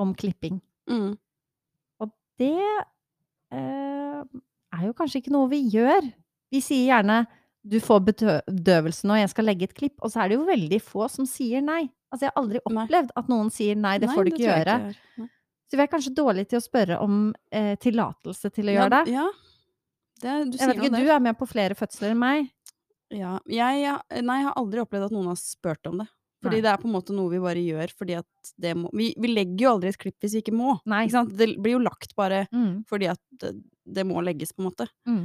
om 0.00 0.14
klipping. 0.18 0.60
Mm. 0.90 1.12
Og 2.00 2.12
det 2.40 2.54
eh, 3.54 4.22
er 4.24 4.86
jo 4.86 4.96
kanskje 4.96 5.20
ikke 5.22 5.34
noe 5.34 5.50
vi 5.52 5.62
gjør. 5.74 6.08
Vi 6.50 6.62
sier 6.64 6.88
gjerne 6.90 7.26
'du 7.60 7.76
får 7.84 7.98
bedø- 8.00 8.40
bedøvelse 8.48 9.04
nå, 9.04 9.18
jeg 9.20 9.28
skal 9.34 9.44
legge 9.44 9.66
et 9.68 9.74
klipp', 9.76 9.98
og 10.00 10.08
så 10.10 10.22
er 10.22 10.30
det 10.30 10.38
jo 10.38 10.46
veldig 10.48 10.78
få 10.80 11.10
som 11.12 11.26
sier 11.28 11.60
nei. 11.60 11.90
Altså, 12.10 12.24
jeg 12.24 12.32
har 12.32 12.40
aldri 12.40 12.58
Nei. 12.64 12.84
opplevd 12.86 13.10
at 13.20 13.28
noen 13.28 13.50
sier 13.52 13.76
'nei, 13.76 13.98
det 14.00 14.08
Nei, 14.08 14.14
får 14.16 14.24
du 14.24 14.30
ikke 14.32 14.46
gjøre'. 14.48 14.78
Nei. 15.20 15.28
Så 15.70 15.78
vi 15.78 15.84
er 15.84 15.90
kanskje 15.92 16.14
dårlige 16.16 16.50
til 16.50 16.58
å 16.58 16.64
spørre 16.64 16.96
om 17.04 17.18
eh, 17.54 17.76
tillatelse 17.78 18.50
til 18.50 18.70
å 18.72 18.74
gjøre 18.74 18.96
det. 18.96 19.12
Ja, 19.14 19.26
det, 20.20 20.32
du 20.50 20.56
Jeg 20.58 20.66
vet 20.72 20.80
ikke, 20.80 20.90
det. 20.96 21.02
du 21.04 21.12
er 21.14 21.20
med 21.22 21.38
på 21.38 21.46
flere 21.48 21.76
fødsler 21.78 22.12
enn 22.14 22.18
meg. 22.20 22.48
Ja, 23.14 23.36
jeg, 23.50 23.84
jeg, 23.84 24.22
nei, 24.26 24.40
jeg 24.40 24.48
har 24.48 24.58
aldri 24.58 24.82
opplevd 24.82 25.08
at 25.08 25.14
noen 25.14 25.30
har 25.30 25.38
spurt 25.38 25.86
om 25.90 26.02
det. 26.02 26.08
Fordi 26.40 26.56
Nei. 26.56 26.62
det 26.64 26.70
er 26.72 26.80
på 26.80 26.88
en 26.88 26.94
måte 26.94 27.12
noe 27.12 27.28
vi 27.28 27.38
bare 27.42 27.60
gjør 27.60 27.90
fordi 27.92 28.14
at 28.16 28.50
det 28.56 28.70
må 28.78 28.88
Vi, 28.96 29.10
vi 29.20 29.28
legger 29.28 29.66
jo 29.66 29.72
aldri 29.74 29.90
et 29.92 29.98
klipp 30.00 30.24
hvis 30.24 30.38
vi 30.38 30.40
ikke 30.40 30.54
må. 30.56 30.78
Ikke 30.88 31.12
sant? 31.12 31.34
Det 31.36 31.50
blir 31.60 31.74
jo 31.76 31.82
lagt 31.84 32.14
bare 32.16 32.46
Mm, 32.48 32.80
fordi 32.88 33.10
at 33.12 33.20
det, 33.42 33.50
det 33.84 34.06
må 34.08 34.22
legges, 34.24 34.54
på 34.56 34.64
en 34.64 34.70
måte. 34.70 34.88
mm. 35.06 35.22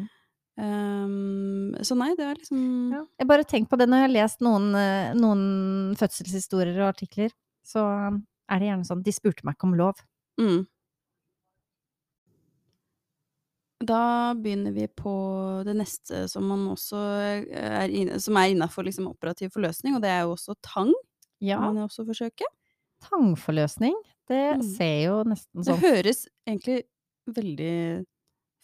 Um, 0.55 1.73
så 1.83 1.97
nei, 1.99 2.13
det 2.15 2.23
er 2.23 2.37
liksom 2.39 2.59
Ja. 2.93 3.01
Jeg 3.19 3.27
bare 3.27 3.43
tenker 3.43 3.73
på 3.73 3.77
det 3.79 3.89
når 3.91 3.97
jeg 3.99 4.07
har 4.07 4.13
lest 4.13 4.43
noen, 4.45 4.69
eh, 4.79 5.09
noen 5.17 5.95
fødselshistorier 5.99 6.77
og 6.79 6.93
artikler, 6.93 7.33
så 7.65 7.83
um, 7.83 8.21
er 8.47 8.61
det 8.61 8.69
gjerne 8.69 8.87
sånn 8.87 9.03
De 9.03 9.11
spurte 9.11 9.43
meg 9.43 9.57
ikke 9.57 9.67
om 9.67 9.75
lov. 9.75 9.99
Mm. 10.39 10.65
Da 13.85 14.33
begynner 14.39 14.71
vi 14.71 14.87
på 14.87 15.11
det 15.67 15.75
neste 15.77 16.23
som 16.31 16.47
man 16.47 16.63
også 16.71 16.99
er 17.51 17.91
inne, 17.91 18.19
som 18.23 18.37
er 18.39 18.53
innafor 18.53 18.87
liksom 18.87 19.09
operativ 19.11 19.51
forløsning, 19.53 19.97
og 19.97 20.01
det 20.05 20.09
er 20.13 20.23
jo 20.23 20.33
også 20.37 20.55
tang. 20.63 20.93
Ja, 21.43 21.59
Kan 21.59 21.75
man 21.75 21.89
også 21.89 22.05
forsøke. 22.07 22.47
tangforløsning, 23.03 23.93
det 24.29 24.57
Mm. 24.57 24.61
ser 24.77 25.03
jo 25.05 25.23
nesten 25.23 25.63
sånn 25.63 25.79
Det 25.79 25.91
høres 25.91 26.27
egentlig 26.47 26.83
veldig 27.27 28.05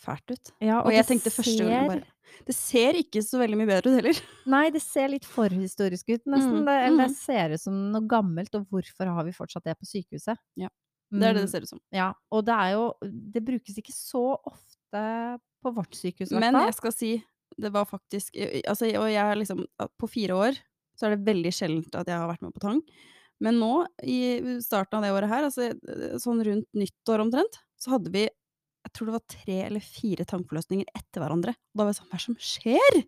fælt 0.01 0.31
ut. 0.31 0.51
ja, 0.61 0.79
Og, 0.81 0.91
jeg 0.93 1.05
tenkte 1.05 1.29
første 1.29 1.57
gang 1.67 1.87
bare 1.89 2.03
Det 2.47 2.55
ser 2.55 2.93
ikke 2.93 3.21
så 3.21 3.37
veldig 3.37 3.57
mye 3.57 3.67
bedre 3.67 3.91
ut 3.91 3.95
heller. 4.01 4.21
Nei, 4.47 4.69
det 4.71 4.81
ser 4.81 5.09
litt 5.09 5.25
forhistorisk 5.25 6.07
ut, 6.15 6.23
nesten. 6.25 6.61
Mm, 6.61 6.65
Det, 6.65 6.85
eller 6.87 6.97
mm. 7.03 7.07
det 7.09 7.17
ser 7.17 7.49
ut 7.53 7.59
som 7.59 7.91
noe 7.91 8.07
gammelt, 8.07 8.55
og 8.55 8.65
hvorfor 8.71 9.05
har 9.05 9.23
vi 9.25 9.31
fortsatt 9.35 9.63
det 9.65 9.77
på 9.77 9.85
sykehuset? 9.85 10.37
Ja, 10.55 10.69
Det 11.11 11.27
er 11.27 11.35
det 11.35 11.41
Mm, 11.41 11.45
det 11.45 11.51
ser 11.51 11.65
ut 11.65 11.69
som. 11.73 11.81
Ja, 11.91 12.13
og 12.31 12.45
det 12.47 12.55
er 12.55 12.71
jo 12.71 12.83
Det 13.33 13.43
brukes 13.43 13.77
ikke 13.77 13.93
så 13.95 14.25
ofte 14.47 15.39
på 15.61 15.73
vårt 15.75 15.93
sykehus, 15.95 16.31
i 16.31 16.35
hvert 16.35 16.53
Men 16.53 16.67
jeg 16.69 16.77
skal 16.77 16.93
si, 16.95 17.11
det 17.59 17.71
var 17.73 17.85
faktisk 17.85 18.35
altså, 18.67 18.85
Og 18.97 19.09
jeg 19.11 19.37
liksom 19.37 19.65
På 19.99 20.07
fire 20.09 20.33
år 20.35 20.61
så 20.95 21.07
er 21.07 21.15
det 21.15 21.25
veldig 21.25 21.51
sjeldent 21.55 21.95
at 21.97 22.07
jeg 22.07 22.19
har 22.19 22.27
vært 22.29 22.43
med 22.45 22.53
på 22.53 22.61
tang. 22.61 22.79
Men 23.41 23.55
nå, 23.57 23.87
i 24.05 24.59
starten 24.61 24.99
av 24.99 25.05
det 25.05 25.09
året 25.15 25.31
her, 25.31 25.47
altså 25.47 25.71
sånn 26.21 26.43
rundt 26.45 26.67
nyttår 26.77 27.23
omtrent, 27.23 27.57
så 27.81 27.95
hadde 27.95 28.11
vi 28.13 28.27
jeg 28.27 28.93
tror 28.93 29.09
det 29.09 29.15
var 29.15 29.23
tre 29.33 29.57
eller 29.67 29.83
fire 29.85 30.25
tangforløsninger 30.29 30.89
etter 30.97 31.23
hverandre. 31.23 31.53
Og 31.53 31.79
da 31.79 31.85
var 31.87 31.93
jeg 31.93 31.99
sånn 32.01 32.11
Hva 32.11 32.17
er 32.17 32.21
det 32.21 32.27
som 32.27 32.37
skjer? 32.51 32.99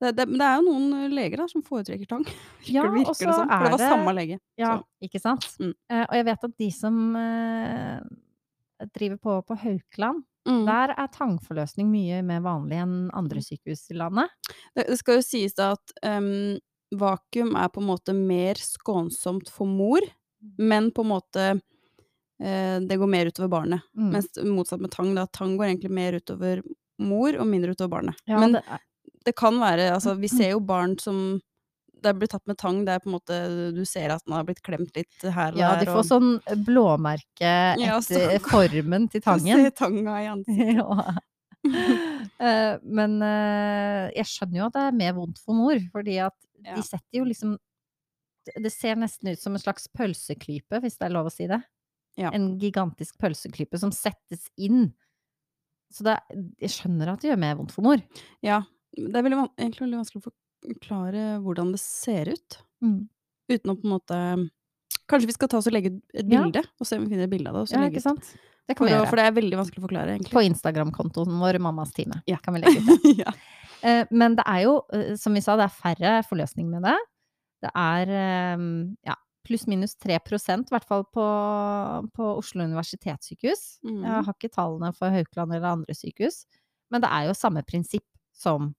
Det, 0.00 0.12
det, 0.12 0.26
men 0.28 0.36
det 0.40 0.46
er 0.46 0.58
jo 0.58 0.66
noen 0.66 1.14
leger 1.16 1.40
da 1.40 1.46
som 1.48 1.64
foretrekker 1.64 2.08
tang. 2.10 2.24
Virker, 2.66 2.74
Ja, 2.74 2.84
virker 2.92 3.10
og 3.10 3.16
det 3.16 3.26
er 3.32 3.40
det... 3.40 3.48
For 3.48 3.64
det 3.64 3.72
var 3.72 3.94
samme 3.94 4.14
lege. 4.16 4.38
Ja, 4.60 4.76
Så, 4.76 5.08
ikke 5.08 5.20
sant? 5.22 5.46
Mm. 5.62 5.74
Uh, 5.92 6.02
og 6.02 6.14
jeg 6.18 6.26
vet 6.28 6.48
at 6.48 6.56
de 6.62 6.70
som 6.74 6.98
uh, 7.16 8.88
driver 8.96 9.20
på 9.24 9.36
på 9.48 9.58
Haukeland, 9.62 10.22
mm. 10.48 10.62
der 10.68 10.92
er 10.98 11.12
tangforløsning 11.14 11.88
mye 11.92 12.20
mer 12.26 12.42
vanlig 12.44 12.80
enn 12.84 12.96
andre 13.16 13.40
sykehus 13.44 13.86
i 13.94 13.96
landet. 13.96 14.32
Det, 14.76 14.84
det 14.84 14.98
skal 15.00 15.20
jo 15.20 15.24
sies 15.24 15.56
da 15.56 15.72
at 15.78 15.96
um, 16.04 16.58
vakuum 16.92 17.54
er 17.56 17.72
på 17.72 17.80
en 17.80 17.88
måte 17.88 18.16
mer 18.16 18.60
skånsomt 18.60 19.48
for 19.52 19.70
mor, 19.70 20.04
men 20.60 20.90
på 20.92 21.06
en 21.06 21.12
måte 21.14 21.46
uh, 21.56 22.76
det 22.84 23.00
går 23.00 23.14
mer 23.16 23.32
utover 23.32 23.54
barnet. 23.54 23.88
Mm. 23.96 24.10
Mens 24.12 24.36
motsatt 24.44 24.84
med 24.84 24.92
tang, 24.92 25.14
da. 25.16 25.24
Tang 25.32 25.56
går 25.56 25.70
egentlig 25.70 25.94
mer 26.02 26.20
utover 26.20 26.60
mor 27.00 27.32
og 27.40 27.48
mindre 27.48 27.72
utover 27.72 27.96
barnet. 27.96 28.20
Ja, 28.28 28.42
men 28.44 28.58
det 28.58 28.66
det 29.26 29.34
kan 29.36 29.58
være 29.60 29.90
Altså, 29.96 30.14
vi 30.20 30.28
ser 30.32 30.52
jo 30.54 30.60
barn 30.64 30.96
som 31.02 31.40
det 31.96 32.10
er 32.12 32.18
blitt 32.20 32.30
tatt 32.30 32.44
med 32.46 32.58
tang, 32.60 32.82
det 32.86 32.92
er 32.92 33.00
på 33.02 33.08
en 33.08 33.14
måte 33.16 33.36
Du 33.74 33.80
ser 33.88 34.12
at 34.14 34.22
den 34.26 34.34
har 34.36 34.44
blitt 34.46 34.60
klemt 34.62 34.92
litt 34.94 35.24
her 35.24 35.54
og 35.56 35.58
ja, 35.58 35.70
der. 35.74 35.86
de 35.88 35.94
får 35.96 36.04
sånn 36.06 36.28
blåmerke 36.66 37.52
Ja, 37.82 37.96
etter 37.98 38.36
stakkar. 38.36 38.50
formen 38.52 39.08
til 39.10 39.24
tangen. 39.28 39.64
ser 39.64 39.72
tanga 39.74 40.18
i 40.22 40.28
ansiktet. 40.34 40.76
ja. 40.76 41.16
uh, 41.66 42.74
men 42.84 43.16
uh, 43.24 44.06
jeg 44.14 44.28
skjønner 44.30 44.60
jo 44.60 44.66
at 44.68 44.76
det 44.76 44.84
er 44.90 44.98
mer 45.00 45.16
vondt 45.16 45.40
for 45.42 45.56
mor, 45.58 45.80
fordi 45.94 46.18
at 46.22 46.36
Ja. 46.64 46.74
de 46.78 46.82
setter 46.86 47.18
jo 47.20 47.24
liksom 47.28 47.56
det- 48.62 48.70
ser 48.72 48.94
nesten 48.96 49.32
ut 49.32 49.38
som 49.42 49.54
en 49.56 49.60
slags 49.62 49.88
pølseklype, 49.90 50.78
hvis 50.84 50.96
det 51.00 51.08
er 51.08 51.14
lov 51.16 51.26
å 51.26 51.32
si 51.34 51.48
det. 51.50 51.58
Ja. 52.16 52.30
En 52.32 52.58
gigantisk 52.62 53.18
pølseklype 53.18 53.78
som 53.82 53.90
settes 53.90 54.46
inn. 54.56 54.92
Så 55.92 56.04
det, 56.06 56.14
jeg 56.62 56.70
skjønner 56.70 57.10
at 57.12 57.20
det 57.20 57.32
gjør 57.32 57.38
mer 57.42 57.56
vondt 57.58 57.74
for 57.74 57.82
mor. 57.82 57.98
Ja. 58.46 58.60
Det 58.96 59.16
er 59.20 59.22
veldig, 59.26 59.38
egentlig 59.60 59.84
veldig 59.84 59.98
vanskelig 60.00 60.22
å 60.22 60.30
forklare 60.30 61.24
hvordan 61.44 61.72
det 61.74 61.80
ser 61.82 62.30
ut. 62.32 62.58
Mm. 62.82 63.08
Uten 63.52 63.70
å 63.72 63.76
på 63.78 63.84
en 63.86 63.94
måte 63.96 64.20
Kanskje 65.06 65.28
vi 65.30 65.34
skal 65.36 65.48
ta 65.52 65.58
oss 65.60 65.66
og 65.68 65.74
legge 65.76 65.92
ut 65.92 66.00
et 66.18 66.26
Ja. 66.26 66.40
bilde, 66.42 66.64
og 66.80 66.86
se 66.88 66.96
om 66.98 67.04
vi 67.04 67.10
finner 67.14 67.24
et 67.28 67.30
bilde 67.30 67.46
av 67.48 67.54
det. 67.54 67.60
Og 67.62 67.68
så 67.68 67.76
Ja, 67.76 67.82
legge 67.84 68.00
ikke 68.00 68.16
ut. 68.16 68.30
Det 68.66 68.74
kan 68.76 68.88
For, 68.88 68.90
vi 68.90 68.92
å- 68.98 69.08
for 69.08 69.16
det 69.20 69.24
er 69.28 69.32
veldig 69.36 69.56
vanskelig 69.60 69.78
å 69.78 69.86
forklare, 69.86 70.08
egentlig. 70.16 70.32
På 70.34 70.42
Instagram-kontoen 70.42 71.38
vår, 71.38 71.58
Mammas 71.60 71.92
time, 71.94 72.22
Ja. 72.26 72.36
kan 72.42 72.54
vi 72.54 72.60
legge 72.62 72.80
ut 72.82 72.86
det. 73.04 73.24
ja. 73.24 73.32
Eh, 73.84 74.04
men 74.10 74.34
det 74.34 74.42
er 74.48 74.62
jo, 74.64 74.82
eh, 74.92 75.14
som 75.14 75.32
vi 75.32 75.40
sa, 75.40 75.54
det 75.54 75.70
er 75.70 75.76
færre 75.78 76.24
forløsninger 76.26 76.70
med 76.70 76.82
det. 76.82 76.96
Det 77.62 77.70
er 77.76 78.08
eh, 78.10 78.56
ja, 79.06 79.14
pluss-minus 79.46 79.94
3% 80.02 80.66
i 80.66 80.74
hvert 80.74 80.84
fall 80.84 81.04
på, 81.14 81.26
på 82.12 82.36
Oslo 82.38 82.64
universitetssykehus. 82.64 83.78
Mm. 83.84 84.02
Jeg 84.02 84.24
har 84.24 84.34
ikke 84.34 84.50
tallene 84.52 84.92
for 84.92 85.08
Haukeland 85.08 85.54
eller 85.54 85.68
andre 85.76 85.94
sykehus. 85.94 86.46
Men 86.90 87.00
det 87.02 87.10
er 87.10 87.26
jo 87.28 87.32
samme 87.38 87.62
prinsipp 87.64 88.02
som 88.34 88.74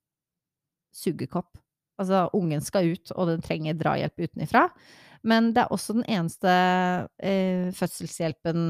sugekopp. 0.98 1.58
Altså, 2.02 2.26
ungen 2.38 2.62
skal 2.66 2.92
ut, 2.94 3.12
og 3.18 3.30
den 3.32 3.42
trenger 3.46 3.78
drahjelp 3.78 4.20
utenifra. 4.28 4.68
Men 5.28 5.52
det 5.56 5.64
er 5.66 5.74
også 5.74 5.96
den 5.98 6.06
eneste 6.14 6.52
eh, 7.26 7.70
fødselshjelpen 7.74 8.68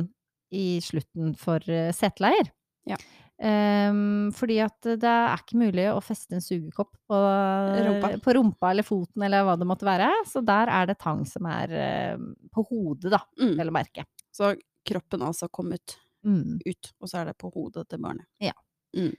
i 0.55 0.79
slutten 0.83 1.33
for 1.39 1.63
eh, 1.71 1.89
seteleier. 1.95 2.51
Ja. 2.87 2.95
Um, 3.37 4.31
fordi 4.33 4.55
at 4.63 4.81
det 4.97 5.05
er 5.05 5.35
ikke 5.43 5.59
mulig 5.61 5.83
å 5.91 5.99
feste 6.01 6.33
en 6.39 6.41
sugekopp 6.41 6.95
på 7.05 7.17
Rumpa. 7.85 8.09
på 8.25 8.33
rumpa 8.33 8.71
eller 8.71 8.87
foten 8.87 9.21
eller 9.27 9.43
hva 9.45 9.53
det 9.61 9.67
måtte 9.69 9.85
være. 9.85 10.07
Så 10.25 10.41
der 10.47 10.71
er 10.73 10.87
det 10.89 10.95
tang 11.03 11.21
som 11.29 11.45
er 11.51 11.75
eh, 11.77 12.17
på 12.55 12.63
hodet, 12.71 13.11
da, 13.13 13.19
Mm. 13.37 13.53
vel 13.59 13.69
å 13.69 13.75
merke. 13.77 14.07
Så 14.33 14.55
kroppen 14.87 15.21
altså 15.27 15.49
kommet 15.53 15.97
Mm. 16.25 16.57
ut, 16.65 16.93
og 16.99 17.07
så 17.11 17.19
er 17.21 17.25
det 17.29 17.37
på 17.37 17.51
hodet 17.53 17.85
til 17.91 17.99
barnet. 18.01 18.25
Ja. 18.41 18.55
Mm. 18.97 19.13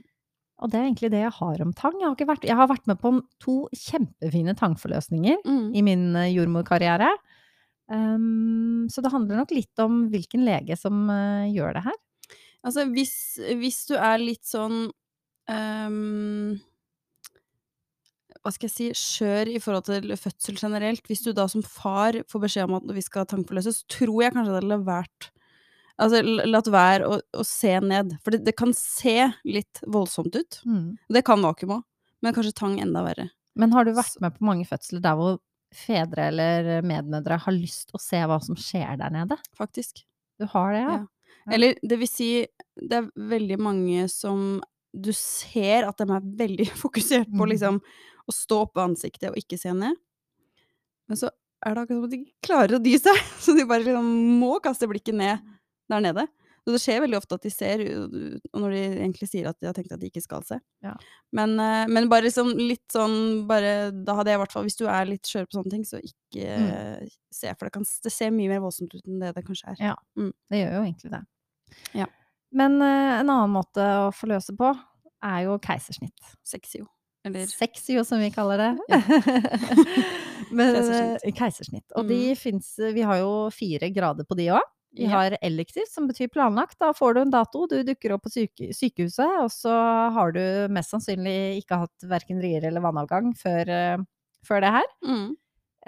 Og 0.59 0.71
det 0.73 0.79
er 0.79 0.87
egentlig 0.89 1.11
det 1.13 1.21
jeg 1.23 1.35
har 1.37 1.61
om 1.63 1.73
tang. 1.77 1.97
Jeg 2.01 2.09
har, 2.09 2.15
ikke 2.17 2.31
vært, 2.33 2.47
jeg 2.49 2.59
har 2.59 2.71
vært 2.71 2.89
med 2.91 2.99
på 2.99 3.13
to 3.43 3.57
kjempefine 3.77 4.55
tangforløsninger 4.59 5.39
Mm. 5.47 5.69
i 5.75 5.83
min 5.87 6.05
eh, 6.17 6.33
jordmorkarriere. 6.35 7.13
Um, 7.89 8.85
så 8.93 9.01
det 9.01 9.13
handler 9.15 9.41
nok 9.41 9.53
litt 9.55 9.81
om 9.81 10.09
hvilken 10.13 10.43
lege 10.45 10.77
som 10.77 11.07
uh, 11.09 11.47
gjør 11.49 11.79
det 11.79 11.85
her. 11.87 11.95
Altså, 12.67 12.85
hvis, 12.93 13.15
hvis 13.61 13.87
du 13.89 13.95
er 13.97 14.19
litt 14.21 14.45
sånn 14.45 14.91
um, 15.49 16.59
Hva 18.43 18.53
skal 18.53 18.69
jeg 18.69 18.75
si 18.75 18.89
skjør 18.99 19.53
i 19.55 19.63
forhold 19.63 19.87
til 19.89 20.13
fødsel 20.19 20.59
generelt. 20.61 21.07
Hvis 21.09 21.23
du 21.25 21.33
da 21.33 21.47
som 21.49 21.63
far 21.65 22.19
får 22.29 22.45
beskjed 22.45 22.69
om 22.69 22.77
at 22.81 22.93
vi 22.97 23.05
skal 23.05 23.29
tangforløses, 23.31 23.85
tror 23.91 24.23
jeg 24.25 24.35
kanskje 24.35 24.53
det 24.53 24.63
hadde 24.67 24.81
vært 24.89 25.31
Altså, 25.99 26.21
latt 26.47 26.69
være 26.71 27.07
å, 27.11 27.17
å 27.35 27.45
se 27.47 27.73
ned. 27.83 28.13
For 28.23 28.31
det, 28.35 28.45
det 28.47 28.55
kan 28.59 28.71
se 28.77 29.17
litt 29.49 29.81
voldsomt 29.91 30.37
ut. 30.39 30.61
Det 31.11 31.25
kan 31.27 31.43
vakuum 31.43 31.73
òg, 31.81 31.85
men 32.23 32.35
kanskje 32.37 32.55
tang 32.55 32.77
enda 32.81 33.03
verre. 33.03 33.29
Men 33.59 33.73
har 33.75 33.85
du 33.89 33.91
vært 33.97 34.21
med 34.23 34.37
på 34.37 34.47
mange 34.47 34.67
fødsler 34.69 35.03
der 35.03 35.17
hvor 35.19 35.41
fedre 35.75 36.29
eller 36.31 36.69
medmødre 36.87 37.41
har 37.43 37.53
lyst 37.57 37.91
å 37.93 37.99
se 38.01 38.21
hva 38.31 38.39
som 38.41 38.55
skjer 38.57 38.95
der 39.01 39.11
nede? 39.13 39.37
Faktisk. 39.59 40.05
Du 40.39 40.47
har 40.55 40.73
det, 40.77 40.85
ja? 40.87 40.95
Ja. 41.01 41.53
Eller 41.57 41.75
det 41.83 41.99
vil 41.99 42.09
si, 42.09 42.29
det 42.79 43.01
er 43.03 43.11
veldig 43.35 43.59
mange 43.61 44.07
som 44.13 44.61
du 44.95 45.11
ser 45.17 45.85
at 45.89 45.99
de 46.01 46.07
er 46.15 46.31
veldig 46.39 46.69
fokusert 46.85 47.27
på 47.29 47.43
Mhm. 47.43 47.51
liksom 47.57 47.83
å 48.29 48.33
stå 48.39 48.63
opp 48.69 48.77
ved 48.79 48.91
ansiktet 48.93 49.31
og 49.33 49.37
ikke 49.43 49.59
se 49.59 49.75
ned. 49.75 49.99
Men 51.09 51.17
så 51.17 51.31
er 51.67 51.75
det 51.75 51.83
akkurat 51.83 51.99
som 51.99 52.05
at 52.07 52.15
de 52.15 52.23
klarer 52.45 52.77
å 52.79 52.83
dy 52.85 52.95
seg, 53.03 53.19
så 53.43 53.55
de 53.59 53.67
bare 53.67 53.83
liksom 53.83 54.09
må 54.39 54.59
kaste 54.63 54.87
blikket 54.89 55.17
ned 55.19 55.43
der 55.89 56.01
nede. 56.05 56.27
Så 56.67 56.73
det 56.75 56.81
skjer 56.83 57.01
veldig 57.01 57.17
ofte 57.17 57.35
at 57.39 57.45
de 57.47 57.51
ser, 57.51 57.81
og 58.53 58.61
når 58.61 58.73
de 58.75 58.81
egentlig 58.99 59.29
sier 59.31 59.47
at 59.49 59.57
de 59.61 59.67
har 59.71 59.73
tenkt 59.77 59.93
at 59.95 60.01
de 60.03 60.11
ikke 60.11 60.21
skal 60.21 60.43
se. 60.45 60.59
Ja. 60.85 60.93
Men, 61.33 61.55
eh, 61.65 61.87
men 61.89 62.11
bare 62.13 62.27
liksom 62.27 62.51
litt 62.61 62.85
sånn 62.93 63.47
bare, 63.49 63.91
Da 64.05 64.15
hadde 64.19 64.29
jeg 64.35 64.37
i 64.37 64.43
hvert 64.43 64.53
fall, 64.53 64.67
hvis 64.69 64.77
du 64.77 64.85
er 64.87 65.07
litt 65.09 65.25
skjør 65.25 65.47
på 65.49 65.57
sånne 65.57 65.71
ting, 65.73 65.85
så 65.89 65.97
ikke 66.03 66.59
Mm. 66.59 67.09
se, 67.33 67.55
for 67.55 67.65
det, 67.67 67.73
kan, 67.73 67.85
det 68.05 68.13
ser 68.13 68.31
mye 68.31 68.49
mer 68.53 68.61
voldsomt 68.61 68.93
ut 68.95 69.07
enn 69.09 69.19
det 69.23 69.35
det 69.35 69.47
kanskje 69.47 69.73
er. 69.73 69.77
Ja. 69.81 69.95
Det 70.51 70.61
gjør 70.61 70.77
jo 70.77 70.83
egentlig 70.85 71.11
det. 71.17 71.23
Ja. 71.95 72.07
Men 72.53 72.81
eh, 72.83 73.21
en 73.23 73.31
annen 73.31 73.51
måte 73.57 73.81
å 74.05 74.13
forløse 74.13 74.53
på 74.57 74.75
er 75.25 75.45
jo 75.49 75.57
keisersnitt. 75.59 76.37
Sexy. 76.45 76.81
Eller 77.25 77.47
Sexy, 77.47 77.97
som 78.05 78.21
vi 78.21 78.29
kaller 78.31 78.59
det. 78.61 78.71
Men, 80.53 80.75
Keisersnitt. 80.75 81.25
eh, 81.25 81.33
keisersnitt. 81.37 81.93
Og 81.97 82.07
de 82.09 82.19
Mm. 82.33 82.37
fins 82.37 82.77
Vi 82.95 83.03
har 83.03 83.17
jo 83.19 83.49
fire 83.51 83.91
grader 83.93 84.25
på 84.25 84.37
de 84.37 84.47
òg. 84.53 84.61
Vi 84.97 85.07
har 85.07 85.37
elektivt, 85.45 85.91
som 85.93 86.07
betyr 86.09 86.31
planlagt. 86.33 86.79
Da 86.81 86.93
får 86.97 87.15
du 87.15 87.21
en 87.21 87.33
dato, 87.33 87.67
du 87.71 87.83
dukker 87.87 88.15
opp 88.17 88.25
på 88.27 88.33
syke, 88.33 88.71
sykehuset, 88.75 89.35
og 89.43 89.51
så 89.53 89.75
har 90.15 90.33
du 90.35 90.41
mest 90.75 90.95
sannsynlig 90.95 91.61
ikke 91.61 91.83
hatt 91.85 92.09
verken 92.09 92.41
rier 92.43 92.65
eller 92.65 92.83
vannavgang 92.85 93.35
før, 93.39 93.69
eh, 93.69 94.07
før 94.49 94.65
det 94.65 94.73
her. 94.79 94.91
mm. 95.05 95.29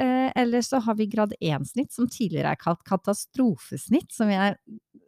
Eh, 0.01 0.33
eller 0.37 0.63
så 0.65 0.79
har 0.81 0.95
vi 0.97 1.07
grad 1.11 1.35
1-snitt, 1.41 1.93
som 1.93 2.07
tidligere 2.09 2.55
er 2.55 2.61
kalt 2.61 2.81
katastrofesnitt, 2.89 4.09
som 4.15 4.31
jeg 4.33 4.55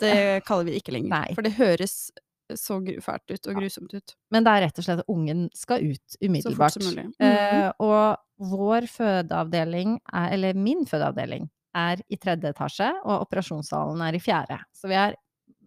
Det 0.03 0.43
kaller 0.49 0.67
vi 0.67 0.75
det 0.75 0.83
ikke 0.83 0.93
lenger. 0.97 1.13
Nei. 1.15 1.37
For 1.39 1.47
det 1.47 1.55
høres 1.57 2.11
så 2.59 2.77
fælt 3.01 3.33
ut 3.33 3.49
og 3.49 3.61
grusomt 3.61 3.95
ut. 3.95 4.15
Men 4.35 4.45
det 4.45 4.53
er 4.53 4.65
rett 4.67 4.81
og 4.81 4.85
slett 4.85 5.01
at 5.01 5.09
ungen 5.09 5.47
skal 5.57 5.87
ut 5.87 6.19
umiddelbart. 6.21 6.75
Så 6.75 6.83
fort 6.83 6.89
som 6.89 6.91
mulig. 6.91 7.07
Mm. 7.23 7.31
Eh, 7.31 7.71
og 7.81 8.51
vår 8.53 8.89
fødeavdeling, 8.91 9.97
er, 10.13 10.29
eller 10.35 10.59
min 10.59 10.85
fødeavdeling, 10.91 11.49
er 11.79 12.03
i 12.13 12.19
tredje 12.21 12.53
etasje, 12.53 12.89
og 13.05 13.27
operasjonssalen 13.27 14.03
er 14.07 14.17
i 14.17 14.23
fjerde. 14.23 14.59
Så 14.77 14.91
vi 14.91 14.99
er, 14.99 15.17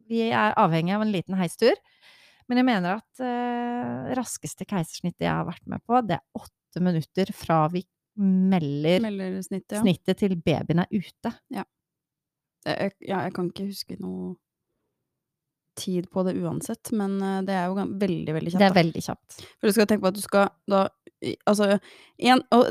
vi 0.09 0.21
er 0.29 0.55
avhengig 0.61 0.95
av 0.95 1.05
en 1.05 1.13
liten 1.13 1.37
heistur. 1.39 1.75
Men 2.49 2.61
jeg 2.61 2.67
mener 2.67 2.99
at 2.99 3.25
eh, 3.25 4.13
raskeste 4.17 4.67
keisersnittet 4.69 5.25
jeg 5.25 5.33
har 5.33 5.47
vært 5.47 5.65
med 5.69 5.81
på, 5.85 5.97
det 6.05 6.19
er 6.19 6.41
åtte 6.41 6.83
minutter 6.83 7.31
fra 7.33 7.63
vi 7.73 7.81
melder 8.15 9.01
Melder 9.03 9.41
snittet, 9.43 9.75
ja. 9.75 9.81
snittet 9.81 10.21
til 10.21 10.37
babyen 10.39 10.83
er 10.85 10.91
ute. 10.93 11.31
Jeg, 11.51 11.65
ja, 12.65 13.25
jeg 13.25 13.33
kan 13.35 13.49
ikke 13.49 13.67
huske 13.67 13.97
noe 13.99 14.35
tid 15.77 16.09
på 16.11 16.23
det 16.27 16.35
uansett, 16.39 16.91
men 16.95 17.17
eh, 17.21 17.41
det 17.47 17.55
er 17.55 17.69
jo 17.69 17.77
veldig, 17.79 18.35
veldig 18.37 18.53
kjapt. 18.53 18.61
Det 18.61 18.69
er 18.69 18.77
veldig 18.77 19.03
kjapt. 19.07 19.39
For 19.59 19.67
du 19.67 19.75
skal 19.75 19.89
tenke 19.89 20.05
på 20.05 20.13
at 20.13 20.19
du 20.19 20.23
skal 20.25 20.53
da 20.71 20.87
Altså, 21.49 21.79
en, 22.21 22.41
og 22.53 22.67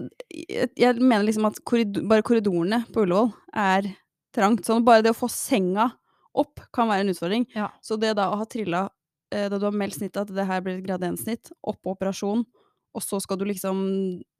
jeg 0.79 1.01
mener 1.01 1.25
liksom 1.27 1.49
at 1.49 1.57
korrido, 1.67 2.05
bare 2.07 2.23
korridorene 2.23 2.85
på 2.95 3.03
Ullevål 3.03 3.33
er 3.59 3.89
trangt. 4.37 4.63
Sånn 4.69 4.85
bare 4.87 5.03
det 5.03 5.11
å 5.11 5.17
få 5.17 5.27
senga 5.33 5.89
opp 6.39 6.63
kan 6.75 6.87
være 6.91 7.03
en 7.03 7.11
utfordring. 7.11 7.49
Ja. 7.57 7.71
Så 7.83 7.99
det 7.99 8.13
da 8.19 8.29
å 8.31 8.37
ha 8.39 8.47
trilla 8.47 8.85
eh, 9.35 9.49
da 9.51 9.59
du 9.59 9.67
har 9.67 9.75
meldt 9.75 9.99
snittet 9.99 10.23
at 10.23 10.35
det 10.37 10.47
her 10.47 10.63
blir 10.63 10.79
et 10.79 10.87
grad 10.87 11.03
1-snitt, 11.07 11.51
opp 11.67 11.81
på 11.83 11.97
operasjon, 11.97 12.45
og 12.95 13.03
så 13.03 13.19
skal 13.23 13.41
du 13.41 13.47
liksom 13.49 13.81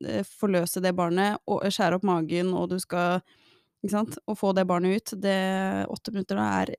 eh, 0.07 0.23
forløse 0.39 0.83
det 0.85 0.95
barnet 0.95 1.41
og 1.51 1.65
skjære 1.67 1.99
opp 1.99 2.07
magen, 2.07 2.55
og 2.55 2.71
du 2.75 2.79
skal 2.83 3.25
Ikke 3.85 3.99
sant? 3.99 4.15
Og 4.31 4.39
få 4.41 4.55
det 4.57 4.63
barnet 4.65 4.97
ut. 4.97 5.11
Det 5.21 5.37
åtte 5.93 6.13
minutter 6.15 6.39
da 6.41 6.45
er 6.63 6.71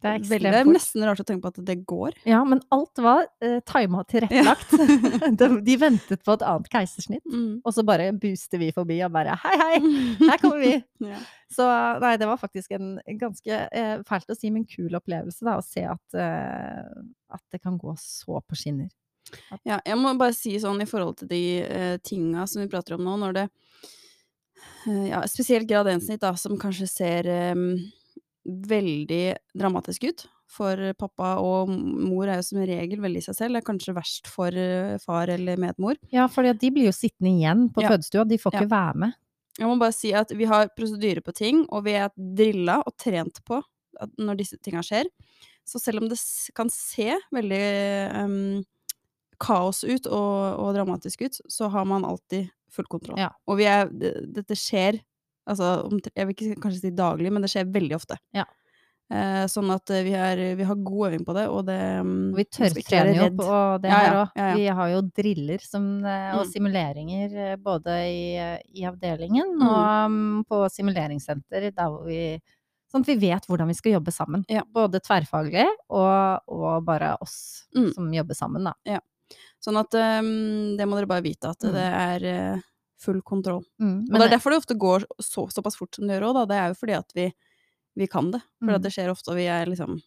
Det 0.00 0.08
er 0.08 0.22
veldig 0.24 0.50
Det 0.52 0.60
er 0.62 0.68
nesten 0.70 1.04
rart 1.04 1.20
å 1.20 1.24
tenke 1.28 1.44
på 1.44 1.50
at 1.52 1.58
det 1.68 1.76
går. 1.88 2.14
Ja, 2.28 2.38
men 2.48 2.62
alt 2.72 3.00
var 3.04 3.26
uh, 3.44 3.58
tima 3.68 4.00
tilrettelagt. 4.08 4.72
de, 5.42 5.48
de 5.66 5.76
ventet 5.80 6.22
på 6.24 6.36
et 6.38 6.44
annet 6.46 6.70
keisersnitt, 6.72 7.24
Mm. 7.30 7.60
og 7.64 7.74
så 7.76 7.84
bare 7.86 8.08
booster 8.16 8.58
vi 8.58 8.70
forbi 8.74 8.96
og 9.04 9.12
bare 9.14 9.36
hei, 9.42 9.52
hei, 9.60 9.74
her 10.30 10.40
kommer 10.40 10.62
vi! 10.64 10.72
ja. 11.04 11.20
Så 11.52 11.66
nei, 12.00 12.14
det 12.20 12.28
var 12.30 12.38
faktisk 12.40 12.72
en 12.76 12.94
ganske 13.18 13.56
eh, 13.74 14.00
fælt 14.08 14.30
å 14.30 14.36
si, 14.38 14.50
men 14.54 14.64
kul 14.70 14.94
opplevelse 14.96 15.44
da, 15.44 15.56
å 15.58 15.64
se 15.66 15.82
at, 15.90 16.16
eh, 16.16 17.04
at 17.34 17.42
det 17.52 17.60
kan 17.60 17.76
gå 17.80 17.92
så 18.00 18.38
på 18.40 18.56
skinner. 18.58 18.88
Ja, 19.66 19.76
jeg 19.84 19.98
må 20.00 20.12
bare 20.18 20.34
si 20.34 20.56
sånn 20.62 20.80
i 20.82 20.88
forhold 20.90 21.20
til 21.20 21.28
de 21.30 21.42
uh, 21.66 21.96
tinga 22.06 22.46
som 22.50 22.62
vi 22.64 22.70
prater 22.72 22.96
om 22.96 23.04
nå, 23.06 23.18
når 23.20 23.36
det 23.36 23.44
eh, 24.86 25.06
Ja, 25.10 25.20
spesielt 25.30 25.68
grad 25.70 25.86
1-snitt, 25.92 26.22
da, 26.22 26.32
som 26.40 26.56
kanskje 26.58 26.88
ser 26.90 27.28
em, 27.30 27.66
veldig 28.46 29.24
dramatisk 29.58 30.04
ut 30.08 30.26
for 30.50 30.80
pappa, 30.98 31.36
og 31.38 31.70
mor 31.70 32.26
er 32.26 32.40
jo 32.40 32.46
som 32.48 32.58
regel 32.66 32.98
veldig 33.02 33.20
i 33.22 33.26
seg 33.28 33.36
selv. 33.38 33.54
Det 33.54 33.60
er 33.62 33.66
kanskje 33.68 33.94
verst 33.94 34.26
for 34.30 34.50
eh, 34.58 34.96
far 35.02 35.30
eller 35.30 35.60
medmor. 35.62 35.94
Ja, 36.10 36.24
for 36.32 36.42
de 36.42 36.70
blir 36.74 36.88
jo 36.88 36.94
sittende 36.96 37.30
igjen 37.36 37.68
på 37.74 37.84
Ja. 37.84 37.92
fødestua, 37.92 38.26
de 38.26 38.38
får 38.38 38.52
Ja. 38.54 38.60
ikke 38.60 38.70
være 38.70 38.94
med. 39.04 39.12
Jeg 39.58 39.68
må 39.68 39.78
bare 39.78 39.92
si 39.92 40.12
at 40.14 40.30
vi 40.30 40.44
har 40.44 40.68
prosedyre 40.76 41.20
på 41.22 41.34
ting, 41.34 41.66
og 41.70 41.84
vi 41.84 41.92
er 41.92 42.10
drilla 42.16 42.80
og 42.86 42.96
trent 42.96 43.44
på 43.44 43.62
når 44.18 44.36
disse 44.38 44.56
tinga 44.62 44.80
skjer. 44.82 45.06
Så 45.66 45.78
selv 45.78 46.02
om 46.02 46.08
det 46.08 46.18
kan 46.56 46.68
se 46.72 47.12
veldig 47.32 48.24
um, 48.24 48.64
kaos 49.38 49.84
ut 49.84 50.06
og, 50.06 50.58
og 50.58 50.74
dramatisk 50.74 51.22
ut, 51.22 51.38
så 51.48 51.68
har 51.70 51.84
man 51.84 52.04
alltid 52.04 52.48
full 52.70 52.86
kontroll. 52.90 53.18
Ja. 53.18 53.30
Og 53.46 53.58
vi 53.58 53.64
er, 53.64 53.86
dette 53.90 54.56
skjer 54.58 55.00
altså, 55.50 55.74
jeg 56.14 56.26
vil 56.30 56.36
ikke 56.36 56.60
kanskje 56.62 56.80
si 56.86 56.90
daglig, 56.96 57.32
men 57.34 57.42
det 57.44 57.50
skjer 57.52 57.68
veldig 57.74 57.96
ofte. 57.98 58.16
Ja. 58.36 58.46
Eh, 59.10 59.44
sånn 59.50 59.66
at 59.74 59.90
eh, 59.90 60.04
vi, 60.06 60.12
er, 60.14 60.38
vi 60.54 60.62
har 60.68 60.76
god 60.86 61.08
øving 61.08 61.24
på 61.26 61.34
det, 61.34 61.48
og 61.50 61.64
det 61.66 61.78
mm, 62.06 62.28
Og 62.30 62.36
vi 62.38 62.44
tørrtrener 62.54 63.16
jo 63.18 63.24
på 63.40 63.56
det 63.82 63.90
her 63.90 64.04
ja, 64.06 64.12
òg. 64.20 64.36
ja, 64.38 64.44
ja. 64.46 64.54
Vi 64.60 64.66
har 64.78 64.92
jo 64.92 65.00
driller 65.18 65.64
som, 65.66 65.88
eh, 66.06 66.28
og 66.36 66.44
Mm. 66.44 66.52
simuleringer 66.52 67.34
eh, 67.48 67.56
både 67.58 67.96
i, 68.06 68.22
i 68.78 68.86
avdelingen 68.86 69.50
Mm. 69.58 69.66
og 69.66 70.06
um, 70.06 70.44
på 70.46 70.62
simuleringssenter, 70.70 71.70
der 71.74 71.90
hvor 71.90 72.06
vi 72.06 72.38
Sånn 72.90 73.04
at 73.04 73.10
vi 73.12 73.18
vet 73.22 73.44
hvordan 73.46 73.68
vi 73.70 73.74
skal 73.78 73.92
jobbe 73.92 74.10
sammen. 74.10 74.40
Ja. 74.50 74.64
Både 74.66 74.98
tverrfaglig 74.98 75.62
og, 75.94 76.40
og 76.50 76.84
bare 76.86 77.12
oss 77.22 77.66
Mm. 77.76 77.92
som 77.94 78.08
jobber 78.14 78.34
sammen, 78.38 78.64
da. 78.70 78.98
Sånn 79.62 79.76
at 79.78 79.94
um, 79.94 80.76
det 80.78 80.86
må 80.88 80.96
dere 80.98 81.06
bare 81.10 81.22
vite, 81.22 81.50
at 81.50 81.66
det 81.66 81.86
er 81.86 82.62
full 83.00 83.20
kontroll. 83.22 83.64
Mm. 83.80 84.06
Og 84.10 84.18
det 84.18 84.26
er 84.26 84.34
derfor 84.36 84.50
det 84.54 84.60
ofte 84.62 84.76
går 84.78 85.04
så, 85.22 85.46
såpass 85.52 85.76
fort 85.80 85.94
som 85.96 86.06
det 86.06 86.18
gjør 86.18 86.28
òg, 86.30 86.34
da. 86.34 86.44
Det 86.50 86.56
er 86.60 86.68
jo 86.68 86.78
fordi 86.80 86.96
at 86.98 87.12
vi, 87.16 87.26
vi 87.96 88.06
kan 88.06 88.30
det. 88.30 88.40
For 88.60 88.72
Mm. 88.76 88.82
det 88.82 88.92
skjer 88.92 89.10
ofte, 89.10 89.30
og 89.32 89.36
vi 89.40 89.46
er 89.48 89.66
liksom 89.66 90.00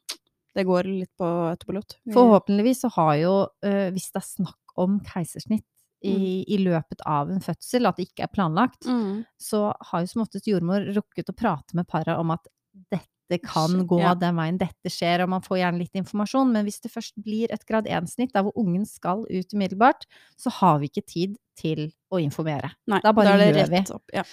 Det 0.55 0.65
går 0.67 0.83
litt 0.85 1.09
på 1.17 1.25
autopilot. 1.49 1.95
Vi- 2.05 2.13
Forhåpentligvis 2.13 2.81
så 2.85 2.89
har 2.93 3.15
jo, 3.17 3.47
øh, 3.65 3.89
hvis 3.91 4.11
det 4.13 4.19
er 4.21 4.27
snakk 4.45 4.59
om 4.77 4.99
keisersnitt 4.99 5.65
i, 6.03 6.43
i 6.47 6.57
løpet 6.61 7.01
av 7.07 7.31
en 7.31 7.39
fødsel, 7.41 7.87
at 7.87 7.95
det 7.97 8.09
ikke 8.11 8.23
er 8.23 8.27
planlagt, 8.35 8.85
Mm. 8.85 9.25
så 9.41 9.73
har 9.81 10.01
jo 10.01 10.05
som 10.05 10.21
oftest 10.21 10.45
jordmor 10.45 10.85
rukket 10.93 11.29
å 11.31 11.35
prate 11.35 11.73
med 11.73 11.87
paret 11.87 12.19
om 12.19 12.29
at 12.29 12.45
dette 12.91 13.07
kan 13.41 13.85
gå 13.89 13.99
ja. 14.01 14.13
den 14.19 14.35
veien, 14.37 14.57
dette 14.61 14.91
skjer, 14.91 15.23
og 15.23 15.29
man 15.33 15.41
får 15.45 15.57
gjerne 15.61 15.81
litt 15.81 15.95
informasjon. 15.99 16.51
Men 16.53 16.67
hvis 16.67 16.81
det 16.83 16.91
først 16.93 17.15
blir 17.23 17.53
et 17.53 17.63
grad 17.69 17.87
1-snitt 17.89 18.33
der 18.35 18.43
hvor 18.45 18.53
ungen 18.59 18.85
skal 18.89 19.23
ut 19.29 19.55
umiddelbart, 19.55 20.05
så 20.37 20.53
har 20.61 20.81
vi 20.81 20.89
ikke 20.91 21.05
tid 21.07 21.37
til 21.59 21.87
å 22.13 22.19
informere. 22.21 22.73
Nei, 22.89 22.99
Da 23.03 23.13
bare 23.15 23.35
er 23.37 23.43
det 23.43 23.63
gjør 23.63 23.73
vi. 23.73 23.83
opp. 23.95 24.13
Ja. 24.13 24.23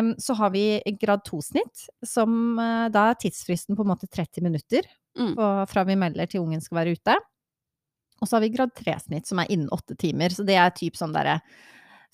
um, 0.00 0.12
så 0.18 0.34
har 0.38 0.50
vi 0.54 0.64
grad 1.00 1.22
2-snitt, 1.26 1.86
som 2.06 2.58
eh, 2.58 2.86
da 2.94 3.10
er 3.10 3.20
tidsfristen 3.22 3.78
på 3.78 3.86
en 3.86 3.92
måte 3.94 4.08
30 4.10 4.42
minutter 4.46 4.88
Mm. 5.18 5.32
på, 5.34 5.46
fra 5.66 5.82
vi 5.84 5.96
melder 5.98 6.28
til 6.30 6.40
ungen 6.44 6.60
skal 6.62 6.76
være 6.84 6.92
ute. 6.94 7.16
Og 8.22 8.28
så 8.28 8.36
har 8.36 8.44
vi 8.44 8.52
grad 8.54 8.70
3-snitt, 8.78 9.26
som 9.26 9.40
er 9.42 9.50
innen 9.50 9.70
åtte 9.74 9.96
timer. 9.98 10.30
Så 10.30 10.44
det 10.46 10.54
er 10.54 10.70
typ 10.70 10.94
sånn 10.94 11.10
derre 11.12 11.40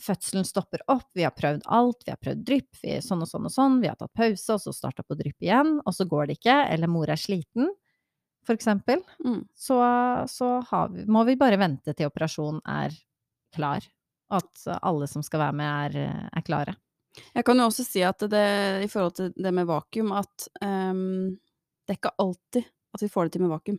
Fødselen 0.02 0.44
stopper 0.44 0.82
opp, 0.92 1.08
vi 1.16 1.24
har 1.24 1.32
prøvd 1.32 1.64
alt, 1.72 2.02
vi 2.04 2.12
har 2.12 2.20
prøvd 2.20 2.44
drypp, 2.44 2.78
vi, 2.82 2.98
sånn 3.04 3.24
og 3.24 3.30
sånn 3.30 3.48
og 3.48 3.52
sånn, 3.54 3.80
vi 3.80 3.88
har 3.88 3.96
tatt 3.96 4.12
pause, 4.16 4.56
og 4.56 4.60
så 4.60 4.74
starta 4.76 5.04
på 5.06 5.16
drypp 5.16 5.46
igjen, 5.46 5.78
og 5.80 5.96
så 5.96 6.04
går 6.08 6.28
det 6.28 6.38
ikke, 6.38 6.56
eller 6.74 6.90
mor 6.92 7.10
er 7.12 7.20
sliten, 7.20 7.70
eksempel. 8.52 9.00
Mm. 9.24 9.40
Så, 9.56 9.78
så 10.28 10.50
har 10.68 10.92
vi, 10.92 11.06
må 11.10 11.24
vi 11.26 11.38
bare 11.40 11.58
vente 11.58 11.94
til 11.96 12.10
operasjonen 12.10 12.60
er 12.68 12.94
klar, 13.56 13.86
og 14.30 14.42
at 14.42 14.66
alle 14.82 15.08
som 15.10 15.24
skal 15.24 15.46
være 15.46 15.56
med, 15.58 15.96
er, 15.96 16.28
er 16.30 16.46
klare. 16.46 16.76
Jeg 17.32 17.46
kan 17.48 17.58
jo 17.58 17.66
også 17.70 17.84
si 17.86 18.02
at 18.04 18.20
det, 18.28 18.46
i 18.84 18.88
forhold 18.92 19.16
til 19.16 19.32
det 19.32 19.52
med 19.56 19.68
vakuum, 19.68 20.12
at 20.12 20.48
um, 20.60 21.36
det 21.86 21.94
er 21.94 22.00
ikke 22.00 22.18
alltid 22.20 22.66
at 22.96 23.04
vi 23.04 23.12
får 23.12 23.28
det 23.28 23.36
til 23.36 23.44
med 23.44 23.52
vakuum. 23.52 23.78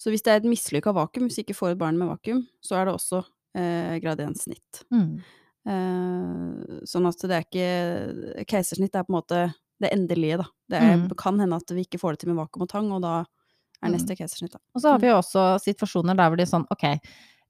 Så 0.00 0.12
hvis 0.12 0.24
det 0.24 0.32
er 0.32 0.42
et 0.42 0.48
mislykka 0.48 0.92
vakuum, 0.96 1.28
hvis 1.28 1.38
vi 1.40 1.46
ikke 1.46 1.56
får 1.56 1.74
et 1.74 1.80
barn 1.80 1.98
med 2.00 2.10
vakuum, 2.10 2.42
så 2.64 2.78
er 2.78 2.88
det 2.88 2.94
også 2.96 3.20
eh, 3.56 3.96
grad 4.02 4.22
1-snitt. 4.24 4.84
Mm. 4.92 5.20
Eh, 5.66 6.80
sånn 6.84 7.06
at 7.08 7.18
det 7.24 7.36
er 7.38 7.44
ikke 7.46 8.44
Keisersnitt 8.50 8.94
er 8.94 9.04
på 9.06 9.12
en 9.14 9.18
måte 9.20 9.54
det 9.80 9.90
endelige, 9.92 10.38
da. 10.38 10.46
Det 10.70 10.78
er, 10.80 10.96
Mm. 10.96 11.08
kan 11.16 11.38
hende 11.40 11.56
at 11.56 11.68
vi 11.74 11.84
ikke 11.84 11.98
får 12.00 12.12
det 12.12 12.18
til 12.20 12.28
med 12.34 12.36
vakuum 12.44 12.62
og 12.62 12.68
tang, 12.68 12.92
og 12.92 13.02
da 13.02 13.24
er 13.82 13.88
Mm. 13.88 13.92
neste 13.96 14.16
keisersnitt, 14.16 14.52
da. 14.52 14.58
Og 14.74 14.80
så 14.82 14.90
har 14.92 14.98
vi 14.98 15.08
jo 15.08 15.18
også 15.18 15.58
situasjoner 15.60 16.16
der 16.16 16.28
hvor 16.30 16.36
det 16.36 16.46
er 16.48 16.56
sånn, 16.58 16.66
ok, 16.70 17.00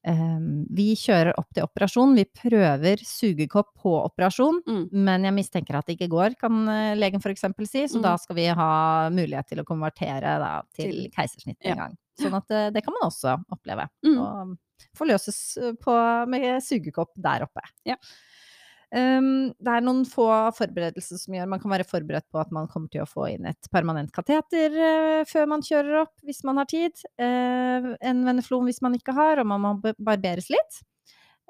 vi 0.04 0.90
kjører 1.00 1.32
opp 1.40 1.48
til 1.56 1.64
operasjon, 1.64 2.14
vi 2.18 2.24
prøver 2.28 3.00
sugekopp 3.04 3.70
på 3.80 3.92
operasjon, 4.04 4.60
Mm. 4.66 4.88
men 4.92 5.24
jeg 5.24 5.32
mistenker 5.32 5.78
at 5.78 5.86
det 5.86 5.96
ikke 5.98 6.10
går, 6.12 6.36
kan 6.38 6.68
eh, 6.68 6.94
legen 6.94 7.20
eksempel 7.20 7.66
si, 7.66 7.86
så 7.88 7.96
Mm. 7.98 8.02
da 8.02 8.16
skal 8.16 8.36
vi 8.36 8.46
ha 8.46 9.08
mulighet 9.10 9.48
til 9.48 9.58
å 9.60 9.64
konvertere 9.64 10.38
da, 10.38 10.62
til 10.74 11.08
keisersnitt 11.10 11.56
en 11.64 11.70
ja. 11.70 11.74
gang. 11.74 11.96
Sånn 12.20 12.34
at 12.36 12.50
eh, 12.50 12.70
det 12.70 12.84
kan 12.84 12.92
man 12.92 13.08
også 13.10 13.38
oppleve. 13.50 13.88
Mm. 14.04 14.18
Og 14.20 14.58
forløses 14.94 15.56
eh, 15.56 15.72
på, 15.80 16.26
med 16.28 16.62
sugekopp 16.62 17.12
der 17.16 17.42
oppe. 17.48 17.64
Ja. 17.86 17.96
Um, 18.94 19.48
det 19.58 19.72
er 19.74 19.82
noen 19.82 20.04
få 20.06 20.28
forberedelser 20.54 21.18
som 21.18 21.34
gjør 21.34 21.48
man 21.50 21.58
kan 21.58 21.72
være 21.72 21.86
forberedt 21.88 22.28
på 22.30 22.38
at 22.38 22.52
man 22.54 22.68
kommer 22.70 22.92
til 22.92 23.02
å 23.02 23.08
få 23.10 23.24
inn 23.32 23.48
et 23.50 23.66
permanent 23.74 24.12
kateter 24.14 24.70
eh, 24.70 25.24
før 25.26 25.48
man 25.50 25.64
kjører 25.66 25.96
opp, 26.04 26.12
hvis 26.22 26.44
man 26.46 26.60
har 26.62 26.68
tid. 26.70 27.02
Eh, 27.18 27.88
en 28.06 28.20
veneflon 28.28 28.68
hvis 28.68 28.78
man 28.86 28.94
ikke 28.94 29.16
har, 29.16 29.42
og 29.42 29.48
man 29.50 29.64
må 29.64 29.72
barberes 29.98 30.46
litt. 30.54 30.78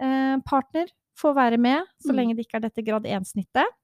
Eh, 0.01 0.38
partner 0.49 0.88
får 1.20 1.36
være 1.36 1.59
med, 1.61 1.84
så 2.01 2.14
Mm. 2.14 2.16
lenge 2.16 2.36
det 2.38 2.47
ikke 2.47 2.57
er 2.62 2.64
dette 2.64 2.86
grad 2.86 3.05
1-snittet. 3.05 3.76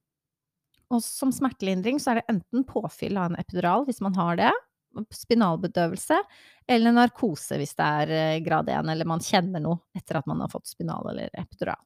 Og 0.91 1.05
som 1.05 1.31
smertelindring 1.31 2.01
så 2.01 2.11
er 2.11 2.15
det 2.23 2.31
enten 2.33 2.65
påfyll 2.67 3.21
av 3.21 3.31
en 3.31 3.39
epidural, 3.39 3.85
hvis 3.87 4.01
man 4.01 4.17
har 4.17 4.41
det, 4.41 4.53
spinalbedøvelse, 5.15 6.17
eller 6.67 6.97
narkose 6.97 7.61
hvis 7.61 7.77
det 7.79 7.87
er 7.87 8.41
grad 8.43 8.69
1, 8.73 8.89
eller 8.91 9.07
man 9.07 9.21
kjenner 9.23 9.63
noe 9.63 9.79
etter 9.95 10.19
at 10.19 10.27
man 10.27 10.41
har 10.41 10.49
fått 10.51 10.67
spinal 10.67 11.07
eller 11.13 11.29
epidural. 11.39 11.79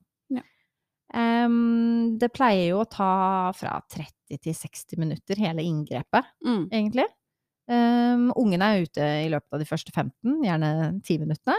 Em, 1.15 2.17
det 2.19 2.33
pleier 2.35 2.73
jo 2.73 2.81
å 2.83 2.89
ta 2.91 3.53
fra 3.55 3.77
30 3.93 4.41
til 4.43 4.57
60 4.59 4.99
minutter, 4.99 5.39
hele 5.39 5.63
inngrepet, 5.63 6.25
Mm. 6.45 6.65
egentlig. 6.73 7.07
Um, 7.71 8.33
ungen 8.37 8.61
er 8.61 8.83
ute 8.83 9.01
i 9.25 9.29
løpet 9.31 9.53
av 9.53 9.59
de 9.63 9.65
første 9.69 9.93
15, 9.95 10.43
gjerne 10.45 11.01
10 11.03 11.19
minuttene. 11.23 11.57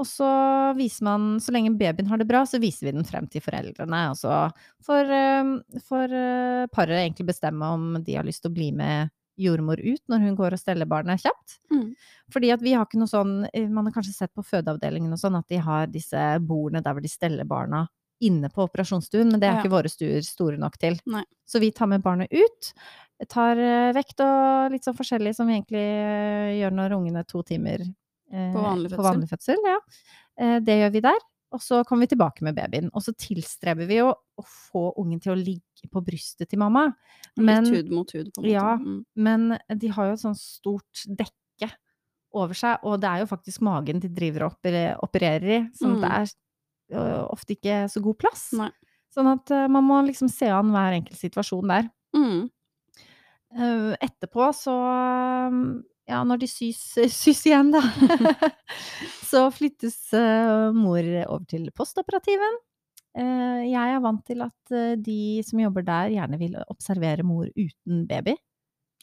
Og 0.00 0.06
så 0.08 0.74
viser 0.78 1.04
man, 1.04 1.38
så 1.38 1.52
lenge 1.52 1.76
babyen 1.76 2.08
har 2.08 2.16
det 2.16 2.26
bra, 2.26 2.40
så 2.48 2.58
viser 2.58 2.86
vi 2.88 2.92
den 2.96 3.04
frem 3.04 3.28
til 3.28 3.42
foreldrene. 3.44 4.00
Og 4.10 4.16
så 4.16 4.50
får, 4.86 5.12
um, 5.42 5.62
uh, 5.76 6.66
paret 6.72 6.96
egentlig 7.04 7.26
bestemme 7.26 7.62
om 7.62 8.02
de 8.02 8.14
har 8.16 8.24
lyst 8.24 8.42
til 8.42 8.50
å 8.50 8.54
bli 8.54 8.70
med 8.72 9.10
jordmor 9.40 9.78
ut 9.80 10.02
når 10.08 10.20
hun 10.24 10.36
går 10.36 10.52
og 10.56 10.60
steller 10.60 10.88
barnet 10.88 11.20
kjapt. 11.22 11.58
Mm. 11.72 11.94
Fordi 12.32 12.50
at 12.52 12.60
vi 12.64 12.72
har 12.72 12.86
ikke 12.86 12.98
noe 13.00 13.08
sånn, 13.08 13.46
eh, 13.54 13.68
man 13.68 13.86
har 13.86 13.92
kanskje 13.92 14.14
sett 14.16 14.34
på 14.34 14.44
fødeavdelingen 14.44 15.12
og 15.12 15.18
sånn, 15.20 15.36
at 15.38 15.48
de 15.48 15.56
har 15.64 15.86
disse 15.86 16.24
bordene 16.44 16.82
der 16.82 16.92
hvor 16.96 17.04
de 17.04 17.08
steller 17.12 17.44
barna 17.48 17.86
inne 18.20 18.50
på 18.52 18.64
operasjonsstuen, 18.66 19.30
men 19.30 19.40
det 19.40 19.48
er 19.48 19.54
Ja. 19.56 19.62
ikke 19.62 19.72
våre 19.72 19.88
stuer 19.88 20.20
store 20.24 20.58
nok 20.60 20.76
til. 20.78 20.98
Nei. 21.06 21.24
Så 21.46 21.60
vi 21.60 21.70
tar 21.72 21.86
med 21.86 22.02
barnet 22.02 22.28
ut, 22.32 22.72
tar 23.28 23.56
eh, 23.58 23.92
vekt 23.96 24.20
og 24.20 24.72
litt 24.72 24.84
sånn 24.84 24.96
forskjellig 24.96 25.34
som 25.36 25.48
vi 25.48 25.56
egentlig 25.58 25.80
eh, 25.84 26.60
gjør 26.60 26.72
når 26.76 26.96
ungen 26.96 27.16
er 27.20 27.24
to 27.28 27.42
timer 27.42 27.80
eh, 27.80 28.52
På 28.52 28.62
vanlig 28.64 28.92
På 28.94 29.04
vanlig 29.04 29.28
fødsel 29.28 29.60
ja. 29.66 29.78
Eh, 30.40 30.58
det 30.64 30.78
gjør 30.80 30.92
vi 30.94 31.00
der. 31.04 31.18
Og 31.52 31.60
så 31.60 31.80
kommer 31.84 32.06
vi 32.06 32.14
tilbake 32.14 32.44
med 32.46 32.54
babyen. 32.54 32.90
Og 32.94 33.02
så 33.02 33.12
tilstreber 33.18 33.88
vi 33.90 33.96
jo 33.98 34.12
å 34.14 34.44
få 34.46 34.84
ungen 35.02 35.18
til 35.20 35.32
å 35.34 35.38
ligge 35.38 35.88
på 35.90 36.00
brystet 36.06 36.48
til 36.48 36.60
mamma. 36.62 36.86
Men, 37.36 37.64
Litt 37.66 37.74
hud 37.74 37.90
mot 37.90 38.12
hud, 38.14 38.30
på 38.32 38.40
en 38.40 38.44
måte. 38.44 38.52
Ja. 38.52 38.76
Mm. 38.78 39.04
men 39.16 39.58
de 39.80 39.88
har 39.88 40.06
jo 40.06 40.12
et 40.12 40.22
sånt 40.22 40.38
stort 40.38 41.02
dekke 41.08 41.70
over 42.32 42.54
seg, 42.54 42.78
og 42.86 43.00
det 43.02 43.08
er 43.10 43.24
jo 43.24 43.26
faktisk 43.26 43.60
magen 43.66 43.98
de 43.98 44.08
driver 44.08 44.46
og 44.46 44.70
opererer 45.02 45.50
i, 45.50 45.60
sånn 45.74 45.98
at 45.98 46.04
det 46.04 46.10
er 46.20 46.30
ofte 46.92 47.54
ikke 47.56 47.82
så 47.92 48.02
god 48.04 48.18
plass. 48.20 48.48
Nei. 48.58 48.70
Sånn 49.14 49.26
at 49.32 49.50
ø, 49.50 49.64
man 49.72 49.86
må 49.86 49.98
liksom 50.06 50.30
se 50.30 50.46
an 50.54 50.70
hver 50.74 50.96
enkelt 51.00 51.18
situasjon 51.18 51.70
der. 51.72 51.88
Mm. 52.16 52.48
Eh, 53.58 53.92
Etterpå 54.06 54.50
så 54.54 54.74
Ja, 56.10 56.24
når 56.26 56.40
de 56.42 56.48
sys, 56.50 56.80
sys 57.22 57.44
igjen, 57.46 57.70
da, 57.74 57.82
så 59.30 59.44
flyttes 59.54 59.98
mor 60.74 61.06
over 61.26 61.46
til 61.50 61.68
postoperativen. 61.76 62.58
Jeg 63.14 63.74
er 63.94 64.02
vant 64.02 64.22
til 64.26 64.42
at 64.44 64.72
de 65.02 65.40
som 65.42 65.58
jobber 65.58 65.82
der, 65.86 66.12
gjerne 66.14 66.38
vil 66.38 66.54
observere 66.70 67.24
mor 67.26 67.48
uten 67.58 68.04
baby. 68.10 68.36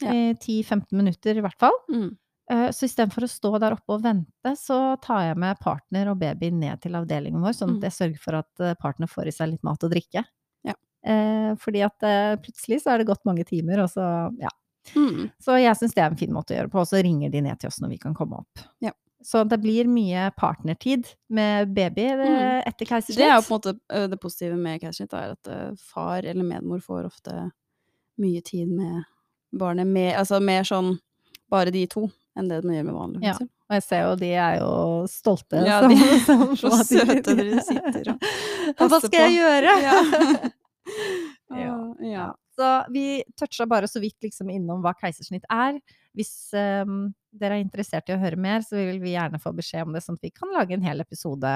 Ja. 0.00 0.12
Eh, 0.12 0.34
10-15 0.38 0.94
minutter 0.96 1.36
i 1.36 1.42
hvert 1.44 1.58
fall. 1.60 1.74
Mm. 1.92 2.10
Eh, 2.50 2.70
Så 2.72 2.86
istedenfor 2.88 3.24
å 3.26 3.28
stå 3.28 3.58
der 3.60 3.72
oppe 3.76 3.92
og 3.96 4.02
vente, 4.02 4.52
så 4.56 4.96
tar 5.02 5.26
jeg 5.28 5.36
med 5.36 5.58
partner 5.60 6.08
og 6.12 6.18
baby 6.18 6.50
ned 6.50 6.80
til 6.80 6.92
avdelingen 6.96 7.42
vår, 7.42 7.52
sånn 7.52 7.74
Mm. 7.74 7.76
at 7.76 7.82
jeg 7.82 7.92
sørger 7.98 8.18
for 8.18 8.34
at 8.36 8.60
eh, 8.60 8.74
partner 8.80 9.06
får 9.06 9.26
i 9.28 9.30
seg 9.36 9.50
litt 9.50 9.62
mat 9.62 9.84
og 9.84 9.90
drikke. 9.92 10.24
Ja. 10.64 10.74
Eh, 11.04 11.54
fordi 11.56 11.82
at 11.84 11.98
plutselig 12.42 12.80
så 12.82 12.94
er 12.94 12.98
det 12.98 13.06
gått 13.08 13.24
mange 13.26 13.44
timer, 13.44 13.80
og 13.84 13.90
så 13.90 14.32
ja. 14.40 14.48
Mm. 14.96 15.30
Så 15.42 15.58
jeg 15.60 15.76
syns 15.76 15.92
det 15.94 16.00
er 16.02 16.10
en 16.10 16.16
fin 16.16 16.32
måte 16.32 16.54
å 16.54 16.56
gjøre 16.62 16.70
på, 16.72 16.80
og 16.80 16.86
så 16.88 17.02
ringer 17.04 17.30
de 17.30 17.42
ned 17.42 17.58
til 17.60 17.68
oss 17.68 17.80
når 17.80 17.90
vi 17.90 17.98
kan 17.98 18.14
komme 18.14 18.38
opp. 18.40 18.64
Ja. 18.80 18.92
Så 19.20 19.42
det 19.46 19.60
blir 19.60 19.84
mye 19.84 20.30
partnertid 20.38 21.04
med 21.28 21.74
baby 21.74 22.06
Mm. 22.14 22.62
etter 22.64 22.86
keisersnitt. 22.86 23.16
Det 23.18 23.26
er 23.28 23.34
jo 23.36 23.42
på 23.42 23.54
en 23.56 23.74
måte 23.74 24.08
det 24.10 24.20
positive 24.20 24.56
med 24.56 24.80
keisersnitt, 24.80 25.12
er 25.12 25.32
at 25.36 25.78
far 25.78 26.22
eller 26.24 26.44
medmor 26.44 26.80
får 26.80 27.04
ofte 27.04 27.50
mye 28.18 28.40
tid 28.42 28.68
med 28.68 29.04
barnet, 29.52 29.86
med, 29.86 30.14
altså 30.16 30.40
mer 30.40 30.62
sånn 30.62 30.98
bare 31.50 31.70
de 31.72 31.86
to, 31.86 32.08
enn 32.38 32.48
det 32.50 32.60
man 32.64 32.76
gjør 32.78 32.86
med 32.88 32.96
vanlig 32.98 33.26
Ja. 33.26 33.34
Og 33.68 33.74
jeg 33.76 33.84
ser 33.84 34.04
jo 34.06 34.12
de 34.22 34.30
er 34.32 34.58
jo 34.62 34.70
stolte. 35.12 35.60
Ja, 35.66 35.80
de 35.84 35.96
er 36.08 36.54
så 36.56 36.70
søte 36.80 37.04
når 37.10 37.22
de- 37.22 37.34
dere 37.42 37.64
sitter 37.68 38.12
og 38.14 38.84
Hva 38.94 39.00
skal 39.04 39.18
jeg 39.26 39.38
gjøre? 39.40 39.76
Ja. 39.84 39.98
Ja. 41.48 41.74
Ja. 42.00 42.26
Så 42.56 42.66
vi 42.92 43.22
toucha 43.36 43.66
bare 43.66 43.88
så 43.88 44.00
vidt 44.00 44.22
liksom 44.24 44.50
innom 44.50 44.80
hva 44.84 44.94
keisersnitt 44.98 45.44
er. 45.52 45.78
Hvis 46.16 46.32
um, 46.56 47.10
dere 47.32 47.58
er 47.58 47.62
interessert 47.64 48.08
i 48.10 48.16
å 48.16 48.20
høre 48.20 48.40
mer, 48.40 48.64
så 48.66 48.76
vil 48.80 48.98
vi 49.02 49.12
gjerne 49.14 49.40
få 49.40 49.52
beskjed 49.56 49.86
om 49.86 49.94
det, 49.94 50.02
sånn 50.04 50.18
at 50.18 50.26
vi 50.26 50.32
kan 50.34 50.50
lage 50.56 50.74
en 50.76 50.84
hel 50.84 51.00
episode 51.04 51.52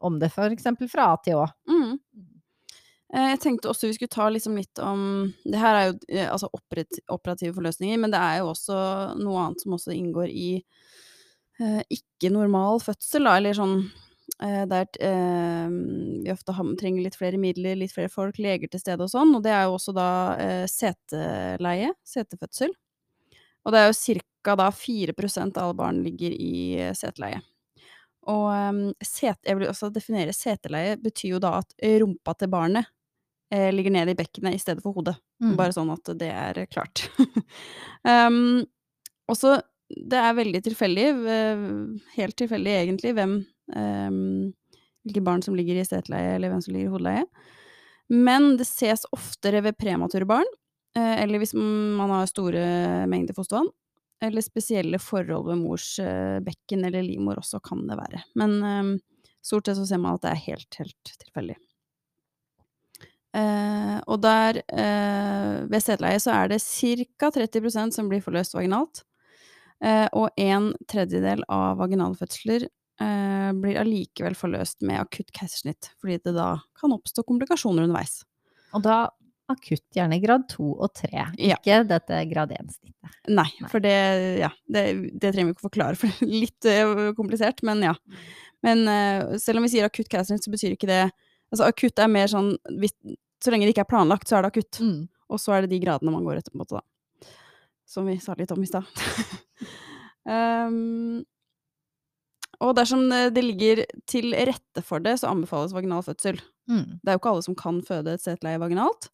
om 0.00 0.16
det, 0.20 0.30
eksempel 0.46 0.88
fra 0.88 1.10
A 1.12 1.16
til 1.24 1.40
Å. 1.42 1.46
Eh, 3.14 3.30
Jeg 3.32 3.40
tenkte 3.42 3.70
også 3.70 3.88
vi 3.90 3.96
skulle 3.98 4.12
ta 4.14 4.28
liksom 4.30 4.56
litt 4.58 4.78
om 4.82 5.32
Det 5.44 5.58
her 5.58 5.78
er 5.78 5.86
jo 5.90 5.94
eh, 6.08 6.28
altså 6.30 6.50
operative 6.54 7.54
forløsninger, 7.56 7.98
men 7.98 8.12
det 8.14 8.20
er 8.22 8.40
jo 8.40 8.52
også 8.52 8.76
noe 9.20 9.46
annet 9.46 9.64
som 9.64 9.74
også 9.78 9.94
inngår 9.96 10.30
i 10.30 10.50
eh, 11.60 11.82
ikke-normal 11.90 12.80
fødsel, 12.84 13.26
da, 13.26 13.36
eller 13.40 13.56
sånn 13.56 13.74
eh, 14.42 14.62
der 14.70 14.86
eh, 15.02 15.72
vi 16.24 16.32
ofte 16.32 16.54
trenger 16.80 17.04
litt 17.06 17.18
flere 17.18 17.40
midler, 17.40 17.78
litt 17.80 17.94
flere 17.94 18.12
folk, 18.12 18.38
leger 18.42 18.70
til 18.72 18.82
stede 18.82 19.06
og 19.06 19.12
sånn, 19.12 19.34
og 19.36 19.44
det 19.46 19.54
er 19.56 19.66
jo 19.66 19.76
også 19.78 19.94
da 19.96 20.08
eh, 20.40 20.64
seteleie, 20.70 21.92
setefødsel. 22.06 22.74
Og 23.66 23.74
det 23.74 23.80
er 23.82 23.90
jo 23.90 24.20
ca. 24.46 24.54
da 24.56 24.70
4% 24.72 25.58
av 25.60 25.66
alle 25.68 25.76
barn 25.76 25.98
ligger 26.04 26.32
i 26.32 26.52
seteleie. 26.96 27.42
Og 28.30 28.92
set, 29.04 29.38
jeg 29.48 29.56
vil 29.58 29.68
også 29.70 29.88
definere 29.92 30.32
seteleie 30.36 30.96
betyr 31.00 31.34
jo 31.34 31.38
da 31.42 31.54
at 31.62 31.72
rumpa 32.02 32.34
til 32.38 32.50
barnet 32.52 32.88
eh, 33.52 33.70
ligger 33.74 33.94
nede 33.94 34.14
i 34.14 34.18
bekkenet 34.18 34.56
i 34.56 34.62
stedet 34.62 34.84
for 34.84 34.96
hodet. 34.96 35.16
Mm. 35.42 35.56
Bare 35.58 35.74
sånn 35.76 35.90
at 35.92 36.12
det 36.20 36.30
er 36.30 36.62
klart. 36.70 37.06
um, 38.06 38.62
også, 39.32 39.58
det 39.90 40.20
er 40.20 40.38
veldig 40.38 40.62
tilfeldig, 40.68 41.08
eh, 41.34 41.66
helt 42.16 42.38
tilfeldig 42.40 42.76
egentlig, 42.82 43.14
hvem 43.18 43.40
um, 43.76 44.50
hvilke 45.04 45.24
barn 45.24 45.42
som 45.42 45.56
ligger 45.56 45.80
i 45.80 45.86
seteleie, 45.86 46.36
eller 46.36 46.52
hvem 46.52 46.62
som 46.64 46.74
ligger 46.74 46.90
i 46.90 46.94
hodeleie. 46.94 47.26
Men 48.10 48.56
det 48.58 48.66
ses 48.68 49.06
oftere 49.14 49.62
ved 49.64 49.78
premature 49.78 50.26
barn, 50.28 50.48
eh, 50.96 51.22
eller 51.22 51.40
hvis 51.42 51.54
man 51.54 52.10
har 52.10 52.30
store 52.30 52.64
mengder 53.10 53.36
fostervann. 53.36 53.70
Eller 54.20 54.44
spesielle 54.44 54.98
forhold 55.00 55.46
ved 55.46 55.62
mors 55.62 55.94
eh, 56.02 56.42
bekken 56.44 56.82
eller 56.84 57.06
livmor 57.06 57.38
også 57.40 57.56
kan 57.64 57.86
det 57.88 57.96
være. 57.96 58.20
Men 58.36 58.58
um, 58.60 58.90
stort 59.40 59.70
sett 59.70 59.78
så 59.78 59.86
ser 59.88 60.02
man 60.02 60.18
at 60.18 60.26
det 60.26 60.34
er 60.34 60.42
helt, 60.42 60.76
helt 60.76 61.12
tilfeldig. 61.22 61.56
Eh, 63.36 63.98
og 64.10 64.20
der, 64.24 64.58
eh, 64.72 65.60
ved 65.70 65.82
sædleie, 65.84 66.18
så 66.22 66.32
er 66.34 66.48
det 66.50 66.60
ca. 66.62 67.30
30% 67.30 67.94
som 67.94 68.08
blir 68.10 68.22
forløst 68.24 68.56
vaginalt. 68.56 69.04
Eh, 69.82 70.08
og 70.12 70.30
en 70.36 70.72
tredjedel 70.90 71.44
av 71.48 71.78
vaginalfødsler 71.80 72.66
eh, 72.66 73.52
blir 73.56 73.78
allikevel 73.80 74.34
forløst 74.36 74.82
med 74.84 75.00
akutt 75.00 75.30
keisersnitt, 75.32 75.92
fordi 76.02 76.18
det 76.26 76.34
da 76.36 76.50
kan 76.80 76.92
oppstå 76.92 77.24
komplikasjoner 77.24 77.86
underveis. 77.86 78.24
Og 78.76 78.82
da 78.84 78.98
akutt 79.50 79.86
gjerne 79.96 80.20
grad 80.22 80.44
2 80.52 80.66
og 80.78 80.92
3, 80.94 81.08
Ja. 81.40 81.56
ikke 81.56 81.80
dette 81.88 82.20
grad 82.30 82.52
1-snittet. 82.54 83.16
Nei, 83.32 83.48
Nei. 83.60 83.68
for 83.72 83.80
det, 83.82 83.94
ja, 84.38 84.50
det, 84.70 84.84
det 85.18 85.32
trenger 85.32 85.48
vi 85.48 85.56
ikke 85.56 85.68
forklare, 85.70 85.96
for 85.98 86.12
det 86.12 86.28
er 86.28 86.36
litt 86.44 87.16
komplisert, 87.16 87.62
men 87.66 87.82
ja. 87.88 87.94
Men 88.62 88.84
eh, 88.92 89.38
selv 89.40 89.58
om 89.58 89.64
vi 89.66 89.72
sier 89.72 89.88
akutt 89.88 90.10
keisersnitt, 90.12 90.44
så 90.44 90.52
betyr 90.52 90.76
ikke 90.76 90.90
det 90.90 91.02
Altså 91.50 91.66
akutt 91.66 91.98
er 91.98 92.10
mer 92.10 92.30
sånn 92.30 92.52
hvis, 92.80 92.94
Så 93.42 93.52
lenge 93.52 93.66
det 93.66 93.74
ikke 93.74 93.86
er 93.86 93.90
planlagt, 93.90 94.28
så 94.28 94.38
er 94.38 94.44
det 94.44 94.52
akutt. 94.52 94.80
Mm. 94.84 95.08
Og 95.30 95.40
så 95.40 95.54
er 95.54 95.64
det 95.64 95.72
de 95.72 95.82
gradene 95.82 96.12
man 96.12 96.26
går 96.26 96.40
etter, 96.40 96.52
på 96.52 96.58
en 96.58 96.64
måte, 96.64 96.80
da. 96.80 97.30
Som 97.88 98.06
vi 98.10 98.18
sa 98.22 98.36
litt 98.38 98.52
om 98.54 98.62
i 98.62 98.68
stad. 98.68 98.86
um, 100.28 101.20
og 102.66 102.74
dersom 102.76 103.06
det 103.08 103.22
det 103.38 103.44
ligger 103.46 103.84
til 104.10 104.34
rette 104.34 104.84
for 104.84 105.02
det, 105.02 105.16
så 105.18 105.30
anbefales 105.30 105.72
vaginal 105.74 106.04
fødsel. 106.06 106.42
Mm. 106.70 107.00
Det 107.00 107.08
er 107.08 107.16
jo 107.16 107.22
ikke 107.22 107.32
alle 107.32 107.46
som 107.48 107.56
kan 107.58 107.80
føde 107.86 108.14
et 108.14 108.22
seteleie 108.22 108.60
vaginalt. 108.60 109.08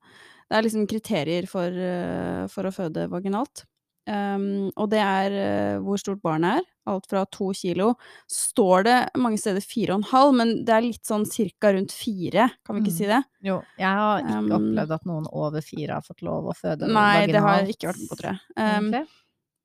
Det 0.46 0.58
er 0.58 0.66
liksom 0.66 0.90
kriterier 0.90 1.46
for, 1.50 1.70
eh, 1.70 2.44
for 2.50 2.68
å 2.68 2.74
føde 2.74 3.06
vaginalt. 3.10 3.64
Um, 4.06 4.68
og 4.78 4.88
det 4.92 5.00
er 5.02 5.34
uh, 5.34 5.80
hvor 5.82 5.98
stort 5.98 6.20
barnet 6.22 6.60
er. 6.60 6.66
Alt 6.86 7.08
fra 7.10 7.24
to 7.34 7.48
kilo. 7.58 7.88
Står 8.30 8.84
det 8.86 8.96
mange 9.18 9.38
steder 9.42 9.60
fire 9.64 9.96
og 9.96 9.98
en 10.04 10.10
halv, 10.12 10.34
men 10.38 10.52
det 10.64 10.74
er 10.76 10.84
litt 10.86 11.02
sånn 11.08 11.24
cirka 11.26 11.72
rundt 11.74 11.90
fire, 11.90 12.48
kan 12.64 12.76
vi 12.78 12.84
ikke 12.84 12.92
Mm. 12.94 12.98
si 13.00 13.06
det? 13.10 13.18
Jo, 13.42 13.56
jeg 13.78 13.88
har 13.98 14.22
ikke 14.22 14.38
Um, 14.38 14.50
opplevd 14.60 14.94
at 14.94 15.04
noen 15.10 15.26
over 15.32 15.60
fire 15.66 15.94
har 15.98 16.02
fått 16.06 16.22
lov 16.22 16.46
å 16.46 16.54
føde 16.54 16.86
Nei, 16.86 17.26
det 17.26 17.40
har 17.42 17.66
ikke 17.66 17.90
vært 17.90 18.06
på, 18.08 18.16
tror 18.20 18.30
jeg. 18.30 18.40
Um, 18.56 19.06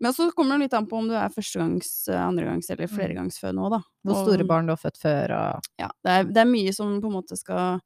men 0.01 0.13
så 0.17 0.31
kommer 0.33 0.57
det 0.57 0.63
litt 0.65 0.73
an 0.73 0.87
på 0.89 0.97
om 0.97 1.07
du 1.07 1.13
er 1.13 1.29
førstegangs, 1.29 1.91
eh, 2.09 2.17
andregangs 2.25 2.71
eller 2.73 2.87
Mm. 2.87 2.95
flergangsfødende 2.97 3.61
òg, 3.61 3.69
da. 3.77 3.81
Hvor 4.03 4.23
store 4.25 4.47
barn 4.49 4.65
du 4.65 4.71
har 4.73 4.81
født 4.81 4.97
før, 4.97 5.29
og 5.37 5.61
Ja, 5.77 5.89
det 6.03 6.09
er, 6.11 6.23
det 6.23 6.37
er 6.41 6.49
mye 6.49 6.73
som 6.73 6.99
på 6.99 7.05
en 7.05 7.13
måte 7.21 7.37
skal 7.37 7.79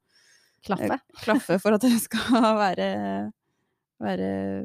klaffe. 0.64 0.98
klaffe 1.20 1.60
for 1.60 1.74
at 1.76 1.82
det 1.82 1.92
skal 2.00 2.20
være, 2.64 3.32
være 4.00 4.30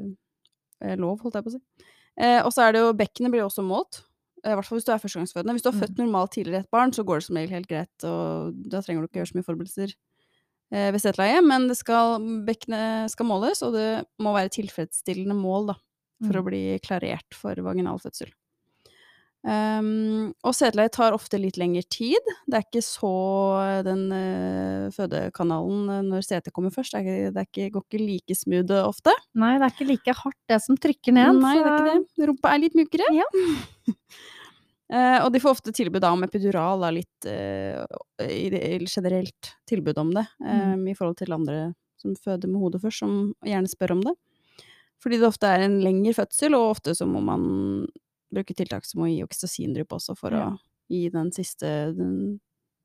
lov, 0.98 1.20
holdt 1.22 1.34
jeg 1.38 1.44
på 1.46 1.52
å 1.52 1.54
si. 1.56 1.60
Eh, 2.20 2.40
og 2.44 2.50
så 2.52 2.66
er 2.66 2.72
det 2.76 2.82
jo 2.82 2.92
Bekkenet 2.98 3.32
blir 3.32 3.44
også 3.46 3.64
målt. 3.64 4.02
eh, 4.44 4.52
I 4.52 4.56
hvert 4.58 4.66
fall 4.68 4.78
hvis 4.78 4.84
du 4.88 4.92
er 4.92 5.00
førstegangsfødende. 5.02 5.54
Hvis 5.56 5.62
du 5.66 5.70
har 5.70 5.78
født 5.80 5.98
normalt 6.02 6.32
tidligere 6.34 6.64
et 6.66 6.70
barn, 6.74 6.92
så 6.92 7.04
går 7.06 7.20
det 7.20 7.26
som 7.28 7.36
regel 7.36 7.54
helt 7.56 7.68
greit, 7.70 8.04
og 8.04 8.52
da 8.68 8.80
trenger 8.82 9.02
du 9.02 9.08
ikke 9.08 9.20
gjøre 9.22 9.30
så 9.32 9.38
mye 9.38 9.48
forberedelser 9.48 9.94
eh, 10.72 10.90
ved 10.92 11.00
seteleie. 11.00 11.40
Men 11.46 11.68
det 11.68 11.76
skal, 11.78 12.18
bekkenet 12.48 13.10
skal 13.14 13.26
måles, 13.26 13.62
og 13.62 13.72
det 13.78 14.04
må 14.18 14.34
være 14.34 14.52
tilfredsstillende 14.58 15.34
mål 15.38 15.72
da, 15.72 15.78
for 16.26 16.34
å 16.38 16.42
Mm. 16.42 16.46
bli 16.50 16.62
klarert 16.84 17.34
for 17.34 17.54
vaginal 17.54 17.98
fødsel. 17.98 18.30
Um, 19.42 20.28
og 20.46 20.54
sædleie 20.54 20.90
tar 20.94 21.16
ofte 21.16 21.38
litt 21.40 21.56
lengre 21.58 21.82
tid. 21.90 22.28
Det 22.46 22.60
er 22.60 22.62
ikke 22.62 22.82
så 22.86 23.10
den 23.82 24.04
uh, 24.14 24.86
fødekanalen 24.94 25.88
eh, 25.90 26.02
når 26.06 26.26
setet 26.26 26.54
kommer 26.54 26.70
først, 26.74 26.94
det, 26.94 27.02
er 27.02 27.32
det 27.34 27.42
er 27.42 27.48
ikke, 27.48 27.72
går 27.74 27.84
ikke 27.88 28.02
like 28.04 28.36
smooth 28.38 28.70
eh, 28.70 28.86
ofte. 28.86 29.14
Nei, 29.34 29.56
det 29.58 29.66
er 29.66 29.74
ikke 29.74 29.88
like 29.88 30.14
hardt 30.20 30.38
det 30.52 30.60
som 30.62 30.78
trykker 30.78 31.16
ned. 31.16 31.40
Nei, 31.42 31.56
det 31.58 31.66
er 31.66 31.80
ikke 31.80 31.90
det. 31.90 32.28
Rumpa 32.30 32.52
er 32.52 32.62
litt 32.62 32.78
mjukere. 32.78 33.08
Ja. 33.16 33.26
uh, 34.94 35.18
og 35.24 35.32
de 35.34 35.42
får 35.42 35.56
ofte 35.58 35.74
tilbud 35.74 36.04
da 36.04 36.12
om 36.14 36.22
epidural, 36.28 36.86
da, 36.86 36.92
litt 36.94 37.26
uh, 37.26 38.86
generelt 38.86 39.54
tilbud 39.70 39.98
om 40.04 40.14
det, 40.20 40.28
Um, 40.42 40.60
Mm. 40.82 40.86
i 40.92 40.94
forhold 40.94 41.16
til 41.18 41.34
andre 41.34 41.72
som 41.98 42.14
føder 42.18 42.50
med 42.50 42.60
hodet 42.62 42.82
først, 42.82 43.02
som 43.02 43.32
gjerne 43.46 43.70
spør 43.70 43.96
om 43.96 44.06
det. 44.06 44.14
Fordi 45.02 45.18
det 45.18 45.26
ofte 45.26 45.50
er 45.50 45.64
en 45.66 45.80
lengre 45.82 46.14
fødsel, 46.14 46.54
og 46.54 46.76
ofte 46.76 46.94
så 46.94 47.06
må 47.10 47.22
man 47.24 47.42
bruke 48.32 48.54
tiltak 48.56 48.86
som 48.88 49.04
å 49.04 49.10
gi 49.10 49.22
oksytocindrypp 49.24 49.92
også, 49.98 50.16
for 50.18 50.32
Ja. 50.32 50.46
å 50.50 50.58
gi 50.90 51.08
den 51.12 51.30
siste 51.32 51.94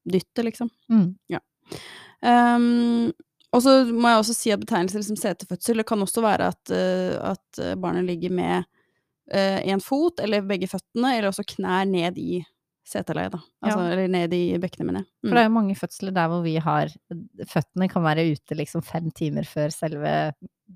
dyttet, 0.08 0.44
liksom. 0.46 0.70
Mm. 0.90 1.16
Um, 2.22 3.14
og 3.54 3.62
så 3.64 3.86
må 3.92 4.10
jeg 4.10 4.22
også 4.22 4.36
si 4.36 4.52
at 4.52 4.60
betegnelser 4.60 5.04
som 5.06 5.16
setefødsel, 5.20 5.78
det 5.78 5.88
kan 5.88 6.02
også 6.04 6.24
være 6.24 6.52
at, 6.54 6.72
uh, 6.72 7.32
at 7.34 7.60
eh, 7.60 7.76
barnet 7.76 8.06
ligger 8.06 8.32
med 8.32 8.66
én 9.28 9.82
fot, 9.84 10.22
eller 10.24 10.46
begge 10.48 10.70
føttene, 10.72 11.18
eller 11.18 11.28
også 11.28 11.44
knær 11.44 11.84
ned 11.86 12.16
i 12.18 12.38
seteleie, 12.88 13.32
da. 13.34 13.40
Altså, 13.64 13.80
Ja. 13.84 13.94
Eller 13.94 14.12
ned 14.12 14.34
i 14.36 14.44
bekkenet, 14.62 14.88
mener 14.88 15.04
jeg. 15.04 15.10
For 15.24 15.36
det 15.36 15.42
er 15.42 15.50
jo 15.50 15.56
mange 15.58 15.78
fødsler 15.78 16.14
der 16.16 16.30
hvor 16.32 16.44
vi 16.46 16.56
har 16.64 16.94
Føttene 17.48 17.90
kan 17.92 18.06
være 18.06 18.28
ute 18.32 18.56
liksom 18.58 18.84
fem 18.86 19.10
timer 19.12 19.48
før 19.48 19.74
selve 19.76 20.14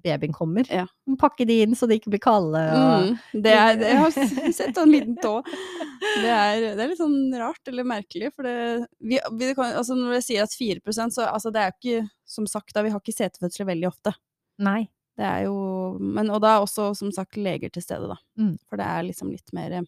babyen 0.03 0.33
kommer. 0.33 0.67
Ja. 0.71 0.85
Pakke 1.19 1.45
de 1.47 1.61
inn 1.65 1.75
så 1.75 1.87
de 1.89 1.97
ikke 1.99 2.13
blir 2.13 2.23
kalde. 2.23 2.61
Og... 2.75 3.09
Mm, 3.09 3.41
det 3.43 3.55
er, 3.55 3.75
det, 3.79 3.89
jeg 3.91 3.99
har 4.01 4.53
sett 4.59 4.79
en 4.79 4.91
liten 4.91 5.17
tå. 5.21 5.33
Det 5.43 6.31
er, 6.31 6.63
det 6.75 6.83
er 6.83 6.91
litt 6.91 7.01
sånn 7.01 7.35
rart 7.39 7.71
eller 7.71 7.87
merkelig, 7.87 8.31
for 8.35 8.47
det, 8.47 8.87
vi, 8.99 9.19
vi 9.37 9.51
kan, 9.57 9.75
altså 9.77 9.95
Når 9.97 10.17
jeg 10.17 10.27
sier 10.27 10.47
at 10.47 10.55
4% 10.57 11.15
så 11.15 11.27
altså 11.29 11.51
det 11.53 11.61
er 11.61 11.69
jo 11.69 11.77
ikke 11.77 12.09
Som 12.31 12.47
sagt, 12.49 12.73
da, 12.73 12.83
vi 12.85 12.91
har 12.93 13.03
ikke 13.03 13.15
setefødsler 13.15 13.69
veldig 13.73 13.91
ofte. 13.91 14.15
Nei. 14.63 14.85
Det 15.19 15.27
er 15.27 15.45
jo 15.45 15.55
men, 15.99 16.31
Og 16.31 16.41
da 16.43 16.55
er 16.55 16.65
også, 16.65 16.91
som 16.97 17.11
sagt, 17.15 17.37
leger 17.37 17.71
til 17.73 17.83
stede, 17.85 18.09
da. 18.09 18.17
Mm. 18.39 18.55
For 18.67 18.79
det 18.79 18.87
er 18.87 19.07
liksom 19.09 19.33
litt 19.33 19.55
mer 19.55 19.81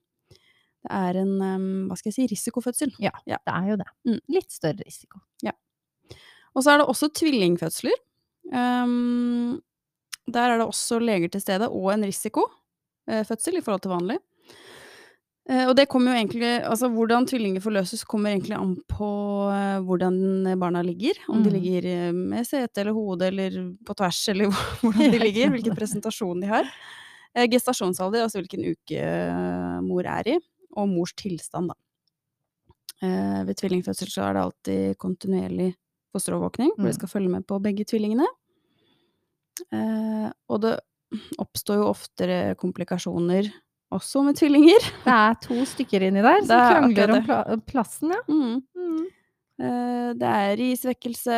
Det 0.84 0.92
er 0.92 1.20
en, 1.22 1.34
um, 1.42 1.68
hva 1.90 1.96
skal 1.98 2.12
jeg 2.12 2.16
si, 2.18 2.28
risikofødsel. 2.36 2.92
Ja, 3.00 3.12
Ja. 3.26 3.38
det 3.46 3.54
er 3.56 3.70
jo 3.70 3.76
det. 3.80 3.88
Mm. 4.06 4.20
Litt 4.36 4.52
større 4.52 4.84
risiko. 4.86 5.20
Og 6.56 6.62
så 6.62 6.70
er 6.74 6.78
det 6.84 6.86
også 6.92 7.08
tvillingfødsler. 7.18 7.96
Um, 8.54 9.62
der 10.30 10.52
er 10.54 10.60
det 10.60 10.68
også 10.68 11.00
leger 11.02 11.32
til 11.34 11.42
stede, 11.42 11.66
og 11.70 11.88
en 11.96 12.04
risikofødsel 12.06 13.58
i 13.58 13.62
forhold 13.66 13.82
til 13.82 13.92
vanlig. 13.96 14.20
Eh, 15.50 15.66
og 15.68 15.74
det 15.76 15.90
kommer 15.92 16.14
jo 16.14 16.20
egentlig 16.22 16.52
Altså, 16.64 16.88
hvordan 16.88 17.26
tvillinger 17.28 17.60
forløses, 17.60 18.06
kommer 18.08 18.30
egentlig 18.32 18.56
an 18.56 18.78
på 18.88 19.10
eh, 19.52 19.80
hvordan 19.84 20.54
barna 20.60 20.82
ligger. 20.82 21.18
Om 21.28 21.42
de 21.44 21.50
Mm. 21.50 21.56
ligger 21.58 21.84
eh, 21.90 22.14
med 22.14 22.46
sete 22.48 22.80
eller 22.82 22.94
hode, 22.94 23.26
eller 23.28 23.76
på 23.86 23.94
tvers, 23.96 24.22
eller 24.30 24.46
hvordan 24.82 25.12
de 25.12 25.20
ligger. 25.20 25.50
Hvilken 25.50 25.76
presentasjon 25.76 26.40
de 26.40 26.48
har. 26.48 26.70
Gestasjonsalder, 27.50 28.22
altså 28.24 28.40
hvilken 28.44 28.62
uke 28.72 29.02
mor 29.82 30.06
er 30.06 30.28
i, 30.36 30.40
og 30.76 30.90
mors 30.90 31.14
tilstand, 31.20 31.70
da. 31.72 31.76
Eh, 33.04 33.44
ved 33.48 33.56
tvillingfødsel 33.60 34.08
så 34.12 34.28
er 34.30 34.34
det 34.38 34.44
alltid 34.44 34.98
kontinuerlig 35.02 35.74
fosterovervåkning, 36.14 36.72
hvor 36.78 36.86
de 36.88 36.92
Mm. 36.94 37.00
skal 37.00 37.10
følge 37.10 37.30
med 37.30 37.46
på 37.48 37.60
begge 37.62 37.86
tvillingene. 37.86 38.28
Eh, 39.72 40.30
og 40.50 40.62
det 40.64 40.80
oppstår 41.42 41.78
jo 41.82 41.90
oftere 41.92 42.56
komplikasjoner 42.58 43.52
også 43.94 44.24
med 44.26 44.36
tvillinger. 44.40 44.82
Det 45.06 45.14
er 45.14 45.36
to 45.44 45.60
stykker 45.70 46.08
inni 46.08 46.24
der 46.26 46.42
som 46.48 46.58
er 46.58 46.72
krangler 46.74 47.14
om 47.18 47.26
pla 47.28 47.42
plassen, 47.70 48.14
ja. 48.16 48.22
Mm. 48.28 48.64
Mm. 48.76 49.04
Eh, 49.64 50.14
det 50.18 50.30
er 50.30 50.56
risvekkelse, 50.58 51.38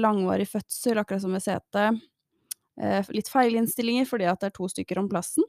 langvarig 0.00 0.46
fødsel, 0.48 0.96
akkurat 1.02 1.20
som 1.20 1.32
ved 1.36 1.44
CT. 1.44 2.00
Eh, 2.80 3.10
litt 3.12 3.28
feilinnstillinger 3.28 4.06
fordi 4.08 4.24
at 4.30 4.40
det 4.40 4.46
er 4.52 4.56
to 4.56 4.68
stykker 4.72 4.98
om 5.02 5.08
plassen. 5.12 5.44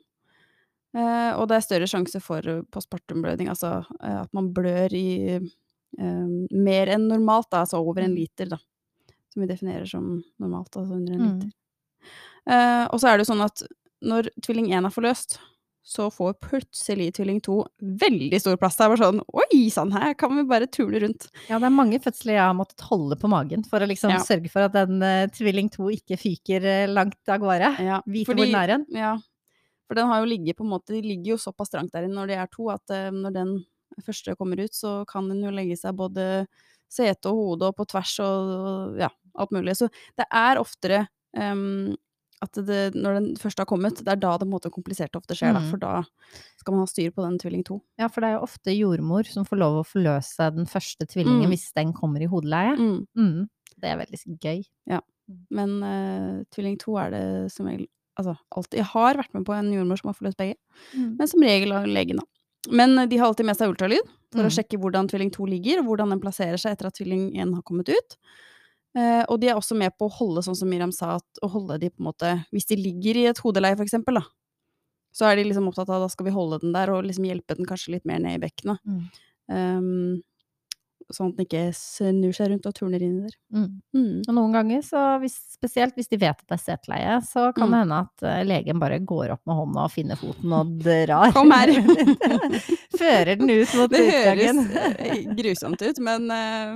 Eh, 0.94 1.32
og 1.40 1.48
det 1.48 1.56
er 1.58 1.64
større 1.64 1.88
sjanse 1.88 2.20
for 2.22 2.42
postpartumblødning, 2.72 3.48
altså 3.48 3.86
eh, 4.04 4.22
at 4.26 4.34
man 4.36 4.50
blør 4.54 4.92
i 4.98 5.06
eh, 5.36 6.28
mer 6.52 6.88
enn 6.92 7.08
normalt, 7.12 7.50
da, 7.52 7.62
altså 7.66 7.80
over 7.80 8.02
en 8.04 8.12
Mm. 8.12 8.18
liter, 8.20 8.50
da. 8.50 8.58
Som 9.32 9.42
vi 9.44 9.48
definerer 9.48 9.86
som 9.88 10.24
normalt, 10.40 10.76
altså 10.76 10.94
under 10.96 11.14
en 11.14 11.22
Mm. 11.22 11.40
liter. 11.40 11.52
Eh, 12.48 12.88
og 12.92 13.00
så 13.00 13.08
er 13.08 13.18
det 13.18 13.28
jo 13.28 13.34
sånn 13.34 13.46
at 13.46 13.64
når 14.04 14.30
tvilling 14.42 14.72
1 14.74 14.86
er 14.86 14.90
forløst, 14.90 15.38
så 15.84 16.12
får 16.14 16.36
plutselig 16.40 17.08
tvilling 17.18 17.40
2 17.42 17.56
veldig 17.82 18.40
stor 18.40 18.56
plass. 18.58 18.76
Det 18.78 18.86
er 18.86 18.90
bare 18.96 19.02
sånn 19.12 19.22
Oi 19.34 19.70
sann, 19.74 19.92
her 19.92 20.14
kan 20.14 20.36
vi 20.36 20.44
bare 20.44 20.68
tule 20.70 21.00
rundt. 21.02 21.28
Ja, 21.50 21.58
det 21.58 21.66
er 21.66 21.74
mange 21.74 22.00
fødsler 22.00 22.34
jeg 22.38 22.44
har 22.46 22.54
måttet 22.54 22.82
holde 22.86 23.16
på 23.18 23.28
magen 23.30 23.64
for 23.66 23.80
å 23.80 23.88
liksom 23.90 24.12
Ja. 24.12 24.18
sørge 24.20 24.50
for 24.50 24.62
at 24.62 24.74
den 24.74 25.02
uh, 25.02 25.26
tvilling 25.28 25.70
2 25.72 25.90
ikke 25.98 26.18
fyker 26.22 26.62
uh, 26.86 26.94
langt 26.94 27.18
av 27.28 27.40
gårde. 27.42 27.80
Ja, 27.84 28.02
Vite 28.06 28.28
hvor 28.28 28.36
den 28.38 28.54
er 28.56 28.68
hen. 28.68 28.86
Ja, 28.92 29.18
for 29.92 30.00
den 30.00 30.08
har 30.08 30.22
jo 30.24 30.30
ligget 30.32 30.56
på 30.56 30.64
en 30.64 30.72
måte 30.72 30.96
De 30.96 31.02
ligger 31.04 31.34
jo 31.34 31.42
såpass 31.44 31.74
trangt 31.74 31.92
der 31.92 32.06
inne 32.08 32.16
når 32.16 32.30
de 32.32 32.36
er 32.40 32.52
to, 32.54 32.70
at 32.72 32.94
uh, 32.96 33.10
når 33.12 33.34
den 33.36 33.50
første 34.06 34.38
kommer 34.40 34.62
ut, 34.64 34.72
så 34.72 35.02
kan 35.10 35.28
den 35.28 35.42
jo 35.44 35.52
legge 35.52 35.76
seg 35.76 35.98
både 36.00 36.46
sete 36.92 37.28
og 37.28 37.42
hode 37.42 37.68
og 37.68 37.76
på 37.76 37.86
tvers 37.92 38.14
og, 38.24 38.54
og 38.56 39.02
ja, 39.04 39.10
alt 39.36 39.52
mulig. 39.52 39.76
Så 39.76 39.90
det 40.16 40.30
er 40.32 40.62
oftere 40.62 41.02
um, 41.36 41.92
at 42.42 42.58
det, 42.66 42.80
når 42.96 43.20
den 43.20 43.28
først 43.38 43.60
har 43.60 43.68
kommet, 43.70 44.00
det 44.00 44.16
er 44.16 44.20
da 44.24 44.32
det 44.34 44.46
på 44.46 44.48
en 44.48 44.56
måte 44.56 44.72
kompliserte 44.74 45.20
ofte 45.20 45.36
skjer, 45.38 45.54
da. 45.60 45.62
Mm. 45.62 45.70
For 45.74 45.84
da 45.84 45.94
skal 46.64 46.74
man 46.74 46.86
ha 46.86 46.90
styr 46.90 47.12
på 47.14 47.28
den 47.28 47.38
tvilling 47.44 47.68
to. 47.68 47.82
Ja, 48.02 48.08
for 48.08 48.24
det 48.24 48.32
er 48.32 48.40
jo 48.40 48.48
ofte 48.48 48.74
jordmor 48.74 49.28
som 49.30 49.46
får 49.48 49.60
lov 49.62 49.82
å 49.82 49.88
forløse 49.92 50.48
den 50.56 50.72
første 50.72 51.06
tvillingen 51.06 51.50
Mm. 51.50 51.54
hvis 51.54 51.68
den 51.78 51.92
kommer 51.94 52.24
i 52.24 52.32
hodeleie. 52.32 52.74
Mm. 52.80 53.04
Mm. 53.20 53.76
Det 53.76 53.92
er 53.92 54.00
veldig 54.02 54.40
gøy. 54.40 54.64
Men 55.52 55.78
uh, 55.84 56.44
tvilling 56.56 56.80
to 56.80 56.96
er 57.00 57.12
det 57.14 57.26
som 57.54 57.68
regel 57.70 57.92
Altså 58.22 58.38
alltid. 58.56 58.84
Har 58.94 59.18
vært 59.20 59.34
med 59.34 59.46
på 59.48 59.56
en 59.58 59.72
jordmor 59.74 60.00
som 60.00 60.12
har 60.12 60.18
forløst 60.20 60.38
begge, 60.40 60.56
Mm. 60.96 61.18
men 61.18 61.28
som 61.28 61.42
regel 61.42 61.72
av 61.74 61.86
legen, 61.90 62.22
da. 62.22 62.24
Men 62.72 62.98
eh, 63.00 63.08
de 63.10 63.18
har 63.18 63.28
alltid 63.28 63.46
med 63.50 63.58
seg 63.58 63.74
ultralyd 63.74 64.06
for 64.32 64.42
Mm. 64.44 64.48
å 64.48 64.54
sjekke 64.56 64.80
hvordan 64.80 65.10
tvilling 65.10 65.32
to 65.34 65.46
ligger, 65.46 65.80
og 65.82 65.86
hvordan 65.92 66.10
den 66.14 66.22
plasserer 66.22 66.58
seg 66.62 66.72
etter 66.78 66.88
at 66.88 66.94
tvilling 66.96 67.32
én 67.36 67.54
har 67.54 67.64
kommet 67.64 67.90
ut. 67.90 68.18
Eh, 68.96 69.24
og 69.30 69.40
de 69.40 69.48
er 69.48 69.56
også 69.56 69.76
med 69.76 69.92
på 69.98 70.08
å 70.10 70.12
holde, 70.12 70.44
sånn 70.44 70.56
som 70.56 70.68
Miriam 70.70 70.92
sa, 70.92 71.16
at 71.16 71.40
å 71.42 71.50
holde 71.50 71.80
de 71.80 71.90
på 71.90 72.00
en 72.04 72.10
måte 72.12 72.46
Hvis 72.52 72.68
de 72.68 72.76
ligger 72.76 73.16
i 73.18 73.26
et 73.30 73.38
hodeleie, 73.40 73.76
for 73.76 73.84
eksempel, 73.86 74.16
da, 74.16 74.24
så 75.14 75.26
er 75.32 75.36
de 75.38 75.44
liksom 75.50 75.68
opptatt 75.68 75.90
av 75.90 76.02
da 76.02 76.08
skal 76.10 76.26
vi 76.26 76.32
holde 76.32 76.60
den 76.62 76.74
der, 76.74 76.90
og 76.92 77.04
liksom 77.06 77.26
hjelpe 77.26 77.56
den 77.56 77.66
kanskje 77.66 77.94
litt 77.96 78.06
mer 78.06 78.20
ned 78.20 78.36
i 78.36 78.46
bekkenet. 78.48 78.80
Mm. 78.86 79.10
Um, 79.50 80.24
sånn 81.16 81.30
at 81.32 81.38
den 81.38 81.46
ikke 81.48 81.64
snur 81.78 82.34
seg 82.36 82.50
rundt 82.52 82.66
og 82.70 82.74
turner 82.78 83.04
inni 83.04 83.28
der. 83.28 83.36
Mm. 83.56 83.68
Mm. 83.96 84.18
Og 84.28 84.36
noen 84.38 84.56
ganger, 84.56 84.82
så 84.86 85.04
hvis, 85.24 85.36
spesielt 85.58 85.96
hvis 86.00 86.10
de 86.12 86.20
vet 86.22 86.38
at 86.42 86.48
det 86.48 86.58
er 86.58 86.64
setleie, 86.64 87.18
så 87.28 87.48
kan 87.56 87.68
Mm. 87.70 87.72
det 87.76 87.82
hende 87.84 88.00
at 88.06 88.26
eh, 88.32 88.44
legen 88.50 88.80
bare 88.82 89.00
går 89.00 89.34
opp 89.36 89.44
med 89.50 89.60
hånda 89.62 89.86
og 89.88 89.92
finner 89.96 90.20
foten 90.20 90.54
og 90.60 90.74
drar. 90.84 91.32
Kom 91.36 91.52
her! 91.56 91.74
Fører 93.02 93.36
den 93.40 93.50
ut 93.52 93.76
mot 93.78 93.92
Det 93.92 94.04
høres 94.08 94.62
eh, 95.00 95.26
grusomt 95.38 95.82
ut, 95.82 96.00
men, 96.04 96.30
eh, 96.32 96.76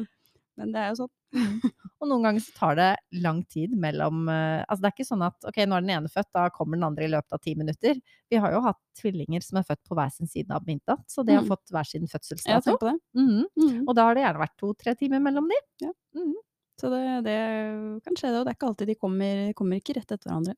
men 0.60 0.72
det 0.76 0.82
er 0.86 0.92
jo 0.94 1.04
sånn. 1.04 1.14
Og 2.02 2.10
noen 2.10 2.26
ganger 2.26 2.44
så 2.44 2.52
tar 2.58 2.76
det 2.78 2.88
lang 3.24 3.42
tid 3.52 3.74
mellom 3.80 4.28
eh, 4.30 4.62
Altså 4.66 4.82
det 4.84 4.90
er 4.90 4.96
ikke 4.96 5.08
sånn 5.08 5.24
at 5.26 5.48
ok, 5.48 5.62
nå 5.66 5.78
er 5.78 5.86
den 5.86 5.94
ene 5.96 6.12
født, 6.12 6.30
da 6.36 6.46
kommer 6.54 6.78
den 6.80 6.88
andre 6.88 7.08
i 7.08 7.12
løpet 7.12 7.36
av 7.38 7.42
ti 7.44 7.56
minutter. 7.60 8.00
Vi 8.32 8.40
har 8.42 8.56
jo 8.56 8.62
hatt 8.66 8.80
tvillinger 9.00 9.44
som 9.46 9.60
er 9.62 9.68
født 9.68 9.82
på 9.88 9.98
hver 9.98 10.12
sin 10.14 10.30
side 10.32 10.52
av 10.56 10.68
midnatt, 10.68 11.06
så 11.12 11.24
de 11.26 11.36
har 11.38 11.44
Mm. 11.46 11.50
fått 11.54 11.72
hver 11.72 11.88
sin 11.88 12.08
fødselsdato. 12.08 12.78
Mm 12.80 13.30
-hmm. 13.30 13.46
det. 13.56 13.64
Mm. 13.64 13.88
Og 13.88 13.96
da 13.96 14.04
har 14.04 14.16
det 14.16 14.22
gjerne 14.24 14.44
vært 14.44 14.58
to-tre 14.58 14.96
timer 14.96 15.20
mellom 15.20 15.50
de. 15.50 15.88
Mhm. 16.16 16.34
Så 16.82 16.90
det, 16.90 17.24
det 17.24 18.04
kan 18.04 18.16
skje, 18.16 18.32
det. 18.32 18.40
Og 18.40 18.46
det 18.46 18.52
er 18.52 18.56
ikke 18.58 18.68
alltid 18.68 18.88
de 18.88 18.96
kommer, 18.96 19.54
kommer 19.54 19.76
ikke 19.80 19.96
rett 19.96 20.12
etter 20.12 20.30
hverandre. 20.30 20.56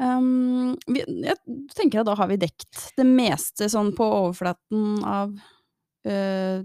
Um, 0.00 0.76
vi, 0.86 1.02
jeg 1.24 1.36
tenker 1.76 2.00
at 2.00 2.06
da 2.06 2.14
har 2.16 2.28
vi 2.30 2.36
dekt 2.40 2.92
det 2.96 3.04
meste 3.04 3.68
sånn 3.68 3.90
på 3.96 4.04
overflaten 4.04 5.02
av 5.04 5.34
øh, 6.06 6.62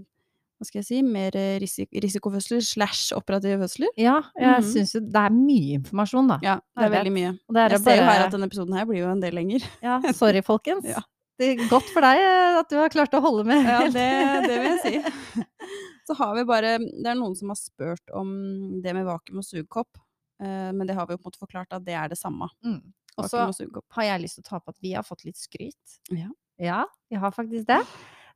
hva 0.56 0.64
skal 0.66 0.78
jeg 0.80 0.86
si, 0.88 0.98
mer 1.04 1.34
risik 1.60 1.88
risikofødsler 1.92 2.62
slash 2.64 3.12
operative 3.16 3.58
fødsler. 3.64 3.90
Ja, 4.00 4.20
jeg 4.38 4.62
Mhm. 4.62 4.70
syns 4.72 4.94
jo 4.94 5.00
det 5.00 5.16
er 5.20 5.30
mye 5.34 5.74
informasjon, 5.80 6.28
da. 6.28 6.38
Ja, 6.42 6.54
det 6.76 6.84
er 6.86 6.94
veldig 6.94 7.12
mye. 7.12 7.32
Jeg 7.34 7.52
bare... 7.58 7.78
ser 7.78 7.96
jo 8.00 8.06
her 8.08 8.24
at 8.26 8.32
denne 8.32 8.46
episoden 8.48 8.74
her 8.78 8.86
blir 8.88 8.98
jo 9.04 9.10
en 9.10 9.20
del 9.20 9.34
lenger. 9.34 9.66
Ja, 9.82 10.00
sorry, 10.12 10.40
folkens. 10.42 10.84
Ja. 10.96 11.02
Det 11.38 11.50
er 11.52 11.68
godt 11.68 11.84
for 11.92 12.00
deg 12.00 12.16
eh, 12.16 12.54
at 12.62 12.70
du 12.70 12.76
har 12.80 12.88
klart 12.88 13.12
å 13.12 13.20
holde 13.20 13.42
med. 13.44 13.60
Ja, 13.68 13.82
det, 13.92 14.04
det 14.48 14.54
vil 14.56 14.70
jeg 14.72 14.80
si. 14.80 15.42
Så 16.08 16.14
har 16.16 16.34
vi 16.38 16.44
bare 16.48 16.78
Det 16.78 17.10
er 17.10 17.18
noen 17.18 17.34
som 17.36 17.50
har 17.52 17.58
spurt 17.60 18.12
om 18.16 18.80
det 18.80 18.94
med 18.96 19.04
vakuum 19.04 19.42
og 19.42 19.44
sugekopp. 19.44 19.98
eh, 20.40 20.70
men 20.72 20.86
det 20.88 20.94
har 20.96 21.04
vi 21.06 21.12
jo 21.12 21.18
på 21.20 21.26
en 21.28 21.32
måte 21.32 21.42
forklart 21.44 21.76
at 21.76 21.84
det 21.84 21.92
er 21.92 22.08
det 22.08 22.16
samme. 22.16 22.48
Mm. 22.64 22.80
Og 23.18 23.28
så 23.28 23.44
har 23.44 24.04
jeg 24.04 24.20
lyst 24.22 24.36
til 24.40 24.44
å 24.44 24.48
ta 24.48 24.58
på 24.60 24.72
at 24.72 24.80
vi 24.80 24.92
har 24.96 25.02
fått 25.04 25.24
litt 25.28 25.36
skryt. 25.36 25.98
Ja. 26.10 26.28
Ja, 26.58 26.84
vi 27.10 27.16
har 27.20 27.30
faktisk 27.36 27.66
det. 27.68 27.82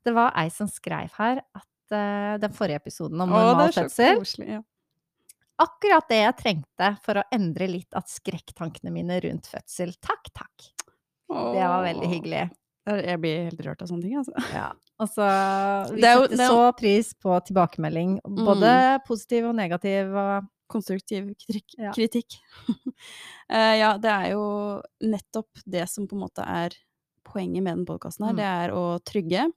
Det 0.05 0.13
var 0.13 0.33
ei 0.37 0.49
som 0.53 0.69
skrev 0.69 1.09
her 1.17 1.41
at 1.41 1.65
eh, 1.65 1.70
den 1.91 2.53
forrige 2.57 2.81
episoden 2.83 3.21
om 3.25 3.33
normal 3.33 3.73
fødsel. 3.75 4.23
Ja. 4.47 4.61
Akkurat 5.61 6.07
det 6.09 6.21
jeg 6.23 6.37
trengte 6.39 6.95
for 7.05 7.21
å 7.21 7.27
endre 7.35 7.67
litt 7.69 7.97
av 7.99 8.07
skrekktankene 8.09 8.93
mine 8.95 9.19
rundt 9.27 9.51
fødsel. 9.51 9.93
Takk, 10.01 10.31
takk. 10.33 10.71
Det 11.31 11.67
var 11.67 11.85
veldig 11.85 12.09
hyggelig. 12.11 12.47
Jeg 12.91 13.21
blir 13.23 13.43
helt 13.51 13.61
rørt 13.67 13.83
av 13.85 13.91
sånne 13.91 14.07
ting, 14.07 14.17
altså. 14.19 14.33
Ja. 14.55 14.71
altså 14.99 15.27
Vi 15.93 16.03
er 16.03 16.17
setter 16.25 16.41
er 16.41 16.55
så 16.55 16.63
pris 16.79 17.13
på 17.21 17.37
tilbakemelding, 17.47 18.17
både 18.41 18.73
positiv 19.07 19.51
og 19.51 19.59
negativ. 19.59 20.17
Og 20.17 20.49
Konstruktiv 20.71 21.33
kritikk. 21.35 21.73
Ja. 21.83 21.91
kritikk. 21.91 22.37
uh, 23.51 23.75
ja, 23.83 23.97
det 23.99 24.11
er 24.11 24.27
jo 24.37 24.45
nettopp 25.03 25.65
det 25.67 25.89
som 25.91 26.07
på 26.07 26.15
en 26.15 26.23
måte 26.23 26.45
er 26.47 26.77
poenget 27.27 27.65
med 27.65 27.81
den 27.81 27.89
podkasten 27.89 28.29
her. 28.29 28.37
Mm. 28.37 28.39
Det 28.39 28.51
er 28.51 28.75
å 28.79 28.85
trygge. 29.03 29.49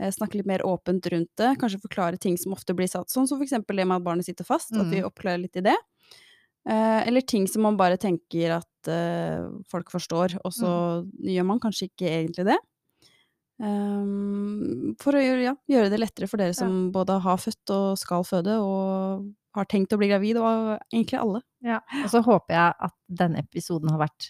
Eh, 0.00 0.10
Snakke 0.10 0.34
litt 0.40 0.46
mer 0.46 0.64
åpent 0.66 1.06
rundt 1.12 1.30
det. 1.36 1.56
Kanskje 1.60 1.80
forklare 1.82 2.18
ting 2.20 2.36
som 2.40 2.52
ofte 2.52 2.74
blir 2.74 2.88
satt 2.90 3.08
sånn, 3.12 3.28
som 3.28 3.40
eksempel 3.42 3.76
det 3.76 3.86
med 3.86 3.96
at 4.00 4.04
barnet 4.06 4.24
sitter 4.26 4.44
fast. 4.44 4.72
At 4.74 4.86
vi 4.90 5.00
Mm. 5.02 5.08
oppklarer 5.10 5.42
litt 5.42 5.56
i 5.56 5.60
det. 5.60 5.76
Eh, 6.66 7.06
eller 7.06 7.20
ting 7.20 7.46
som 7.46 7.62
man 7.62 7.76
bare 7.76 7.98
tenker 7.98 8.56
at 8.56 8.88
eh, 8.88 9.44
folk 9.68 9.90
forstår, 9.90 10.38
og 10.44 10.52
så 10.52 10.70
gjør 11.20 11.44
man 11.44 11.60
kanskje 11.60 11.90
ikke 11.90 12.08
egentlig 12.08 12.46
det. 12.46 12.58
Um, 13.62 14.94
for 14.98 15.14
å 15.14 15.20
gjøre, 15.22 15.42
ja, 15.46 15.54
gjøre 15.70 15.90
det 15.92 16.00
lettere 16.02 16.26
for 16.28 16.38
dere 16.42 16.54
som 16.56 16.90
både 16.94 17.20
har 17.22 17.36
født 17.38 17.70
og 17.70 17.98
skal 18.00 18.24
føde, 18.26 18.56
og 18.60 19.28
har 19.54 19.68
tenkt 19.70 19.94
å 19.94 19.98
bli 20.00 20.08
gravid, 20.10 20.36
og 20.42 20.80
egentlig 20.92 21.20
alle. 21.20 21.40
Ja, 21.64 21.78
og 22.02 22.10
så 22.12 22.20
håper 22.26 22.52
jeg 22.52 22.74
at 22.88 22.94
denne 23.08 23.40
episoden 23.40 23.88
har 23.90 24.02
vært 24.02 24.26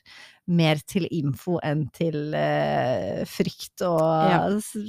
mer 0.47 0.79
til 0.87 1.09
info 1.11 1.57
enn 1.67 1.89
til 1.97 2.33
eh, 2.39 3.25
frykt 3.27 3.83
og 3.83 4.01
Ja. 4.31 4.39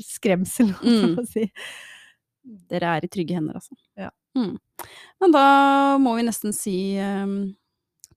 skremsel, 0.06 0.70
Mm. 0.86 1.26
si. 1.26 1.48
Dere 2.70 2.92
er 3.00 3.06
i 3.08 3.10
trygge 3.10 3.34
hender, 3.40 3.58
altså. 3.58 3.74
Ja. 3.98 4.12
Mm. 4.38 4.60
Men 5.24 5.32
da 5.34 5.46
må 5.98 6.14
vi 6.20 6.28
nesten 6.28 6.54
si 6.54 6.76
um, 7.02 7.56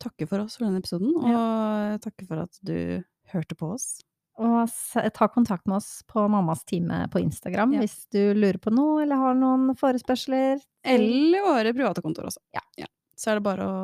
takke 0.02 0.28
for 0.28 0.44
oss 0.44 0.58
for 0.58 0.66
denne 0.68 0.82
episoden, 0.82 1.14
og 1.16 2.00
takke 2.04 2.26
for 2.28 2.42
at 2.44 2.58
du 2.62 3.02
hørte 3.32 3.56
på 3.56 3.72
oss. 3.78 4.02
Og 4.38 4.68
ta 5.16 5.26
kontakt 5.32 5.64
med 5.66 5.80
oss 5.80 6.02
på 6.06 6.22
Mammas 6.30 6.60
time 6.68 7.08
på 7.10 7.18
Instagram 7.24 7.72
hvis 7.80 8.04
du 8.14 8.20
lurer 8.38 8.60
på 8.62 8.70
noe 8.70 9.00
eller 9.02 9.16
har 9.18 9.34
noen 9.34 9.72
forespørsler. 9.74 10.60
Eller 10.86 11.42
våre 11.42 11.72
private 11.74 12.04
kontor 12.04 12.28
også. 12.28 12.38
Ja. 12.54 12.86
Så 13.18 13.32
er 13.32 13.38
det 13.40 13.44
bare 13.48 13.66
å 13.66 13.78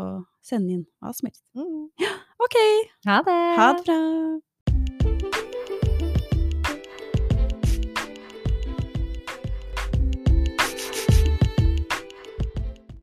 sende 0.46 0.76
inn 0.76 0.84
hva 1.02 1.10
som 1.16 1.28
helst. 1.30 1.44
Mm. 1.58 1.88
Ok, 2.44 2.56
Ha 3.08 3.22
det! 3.24 3.34
ha 3.56 3.68
det 3.72 3.84
bra! 3.86 3.98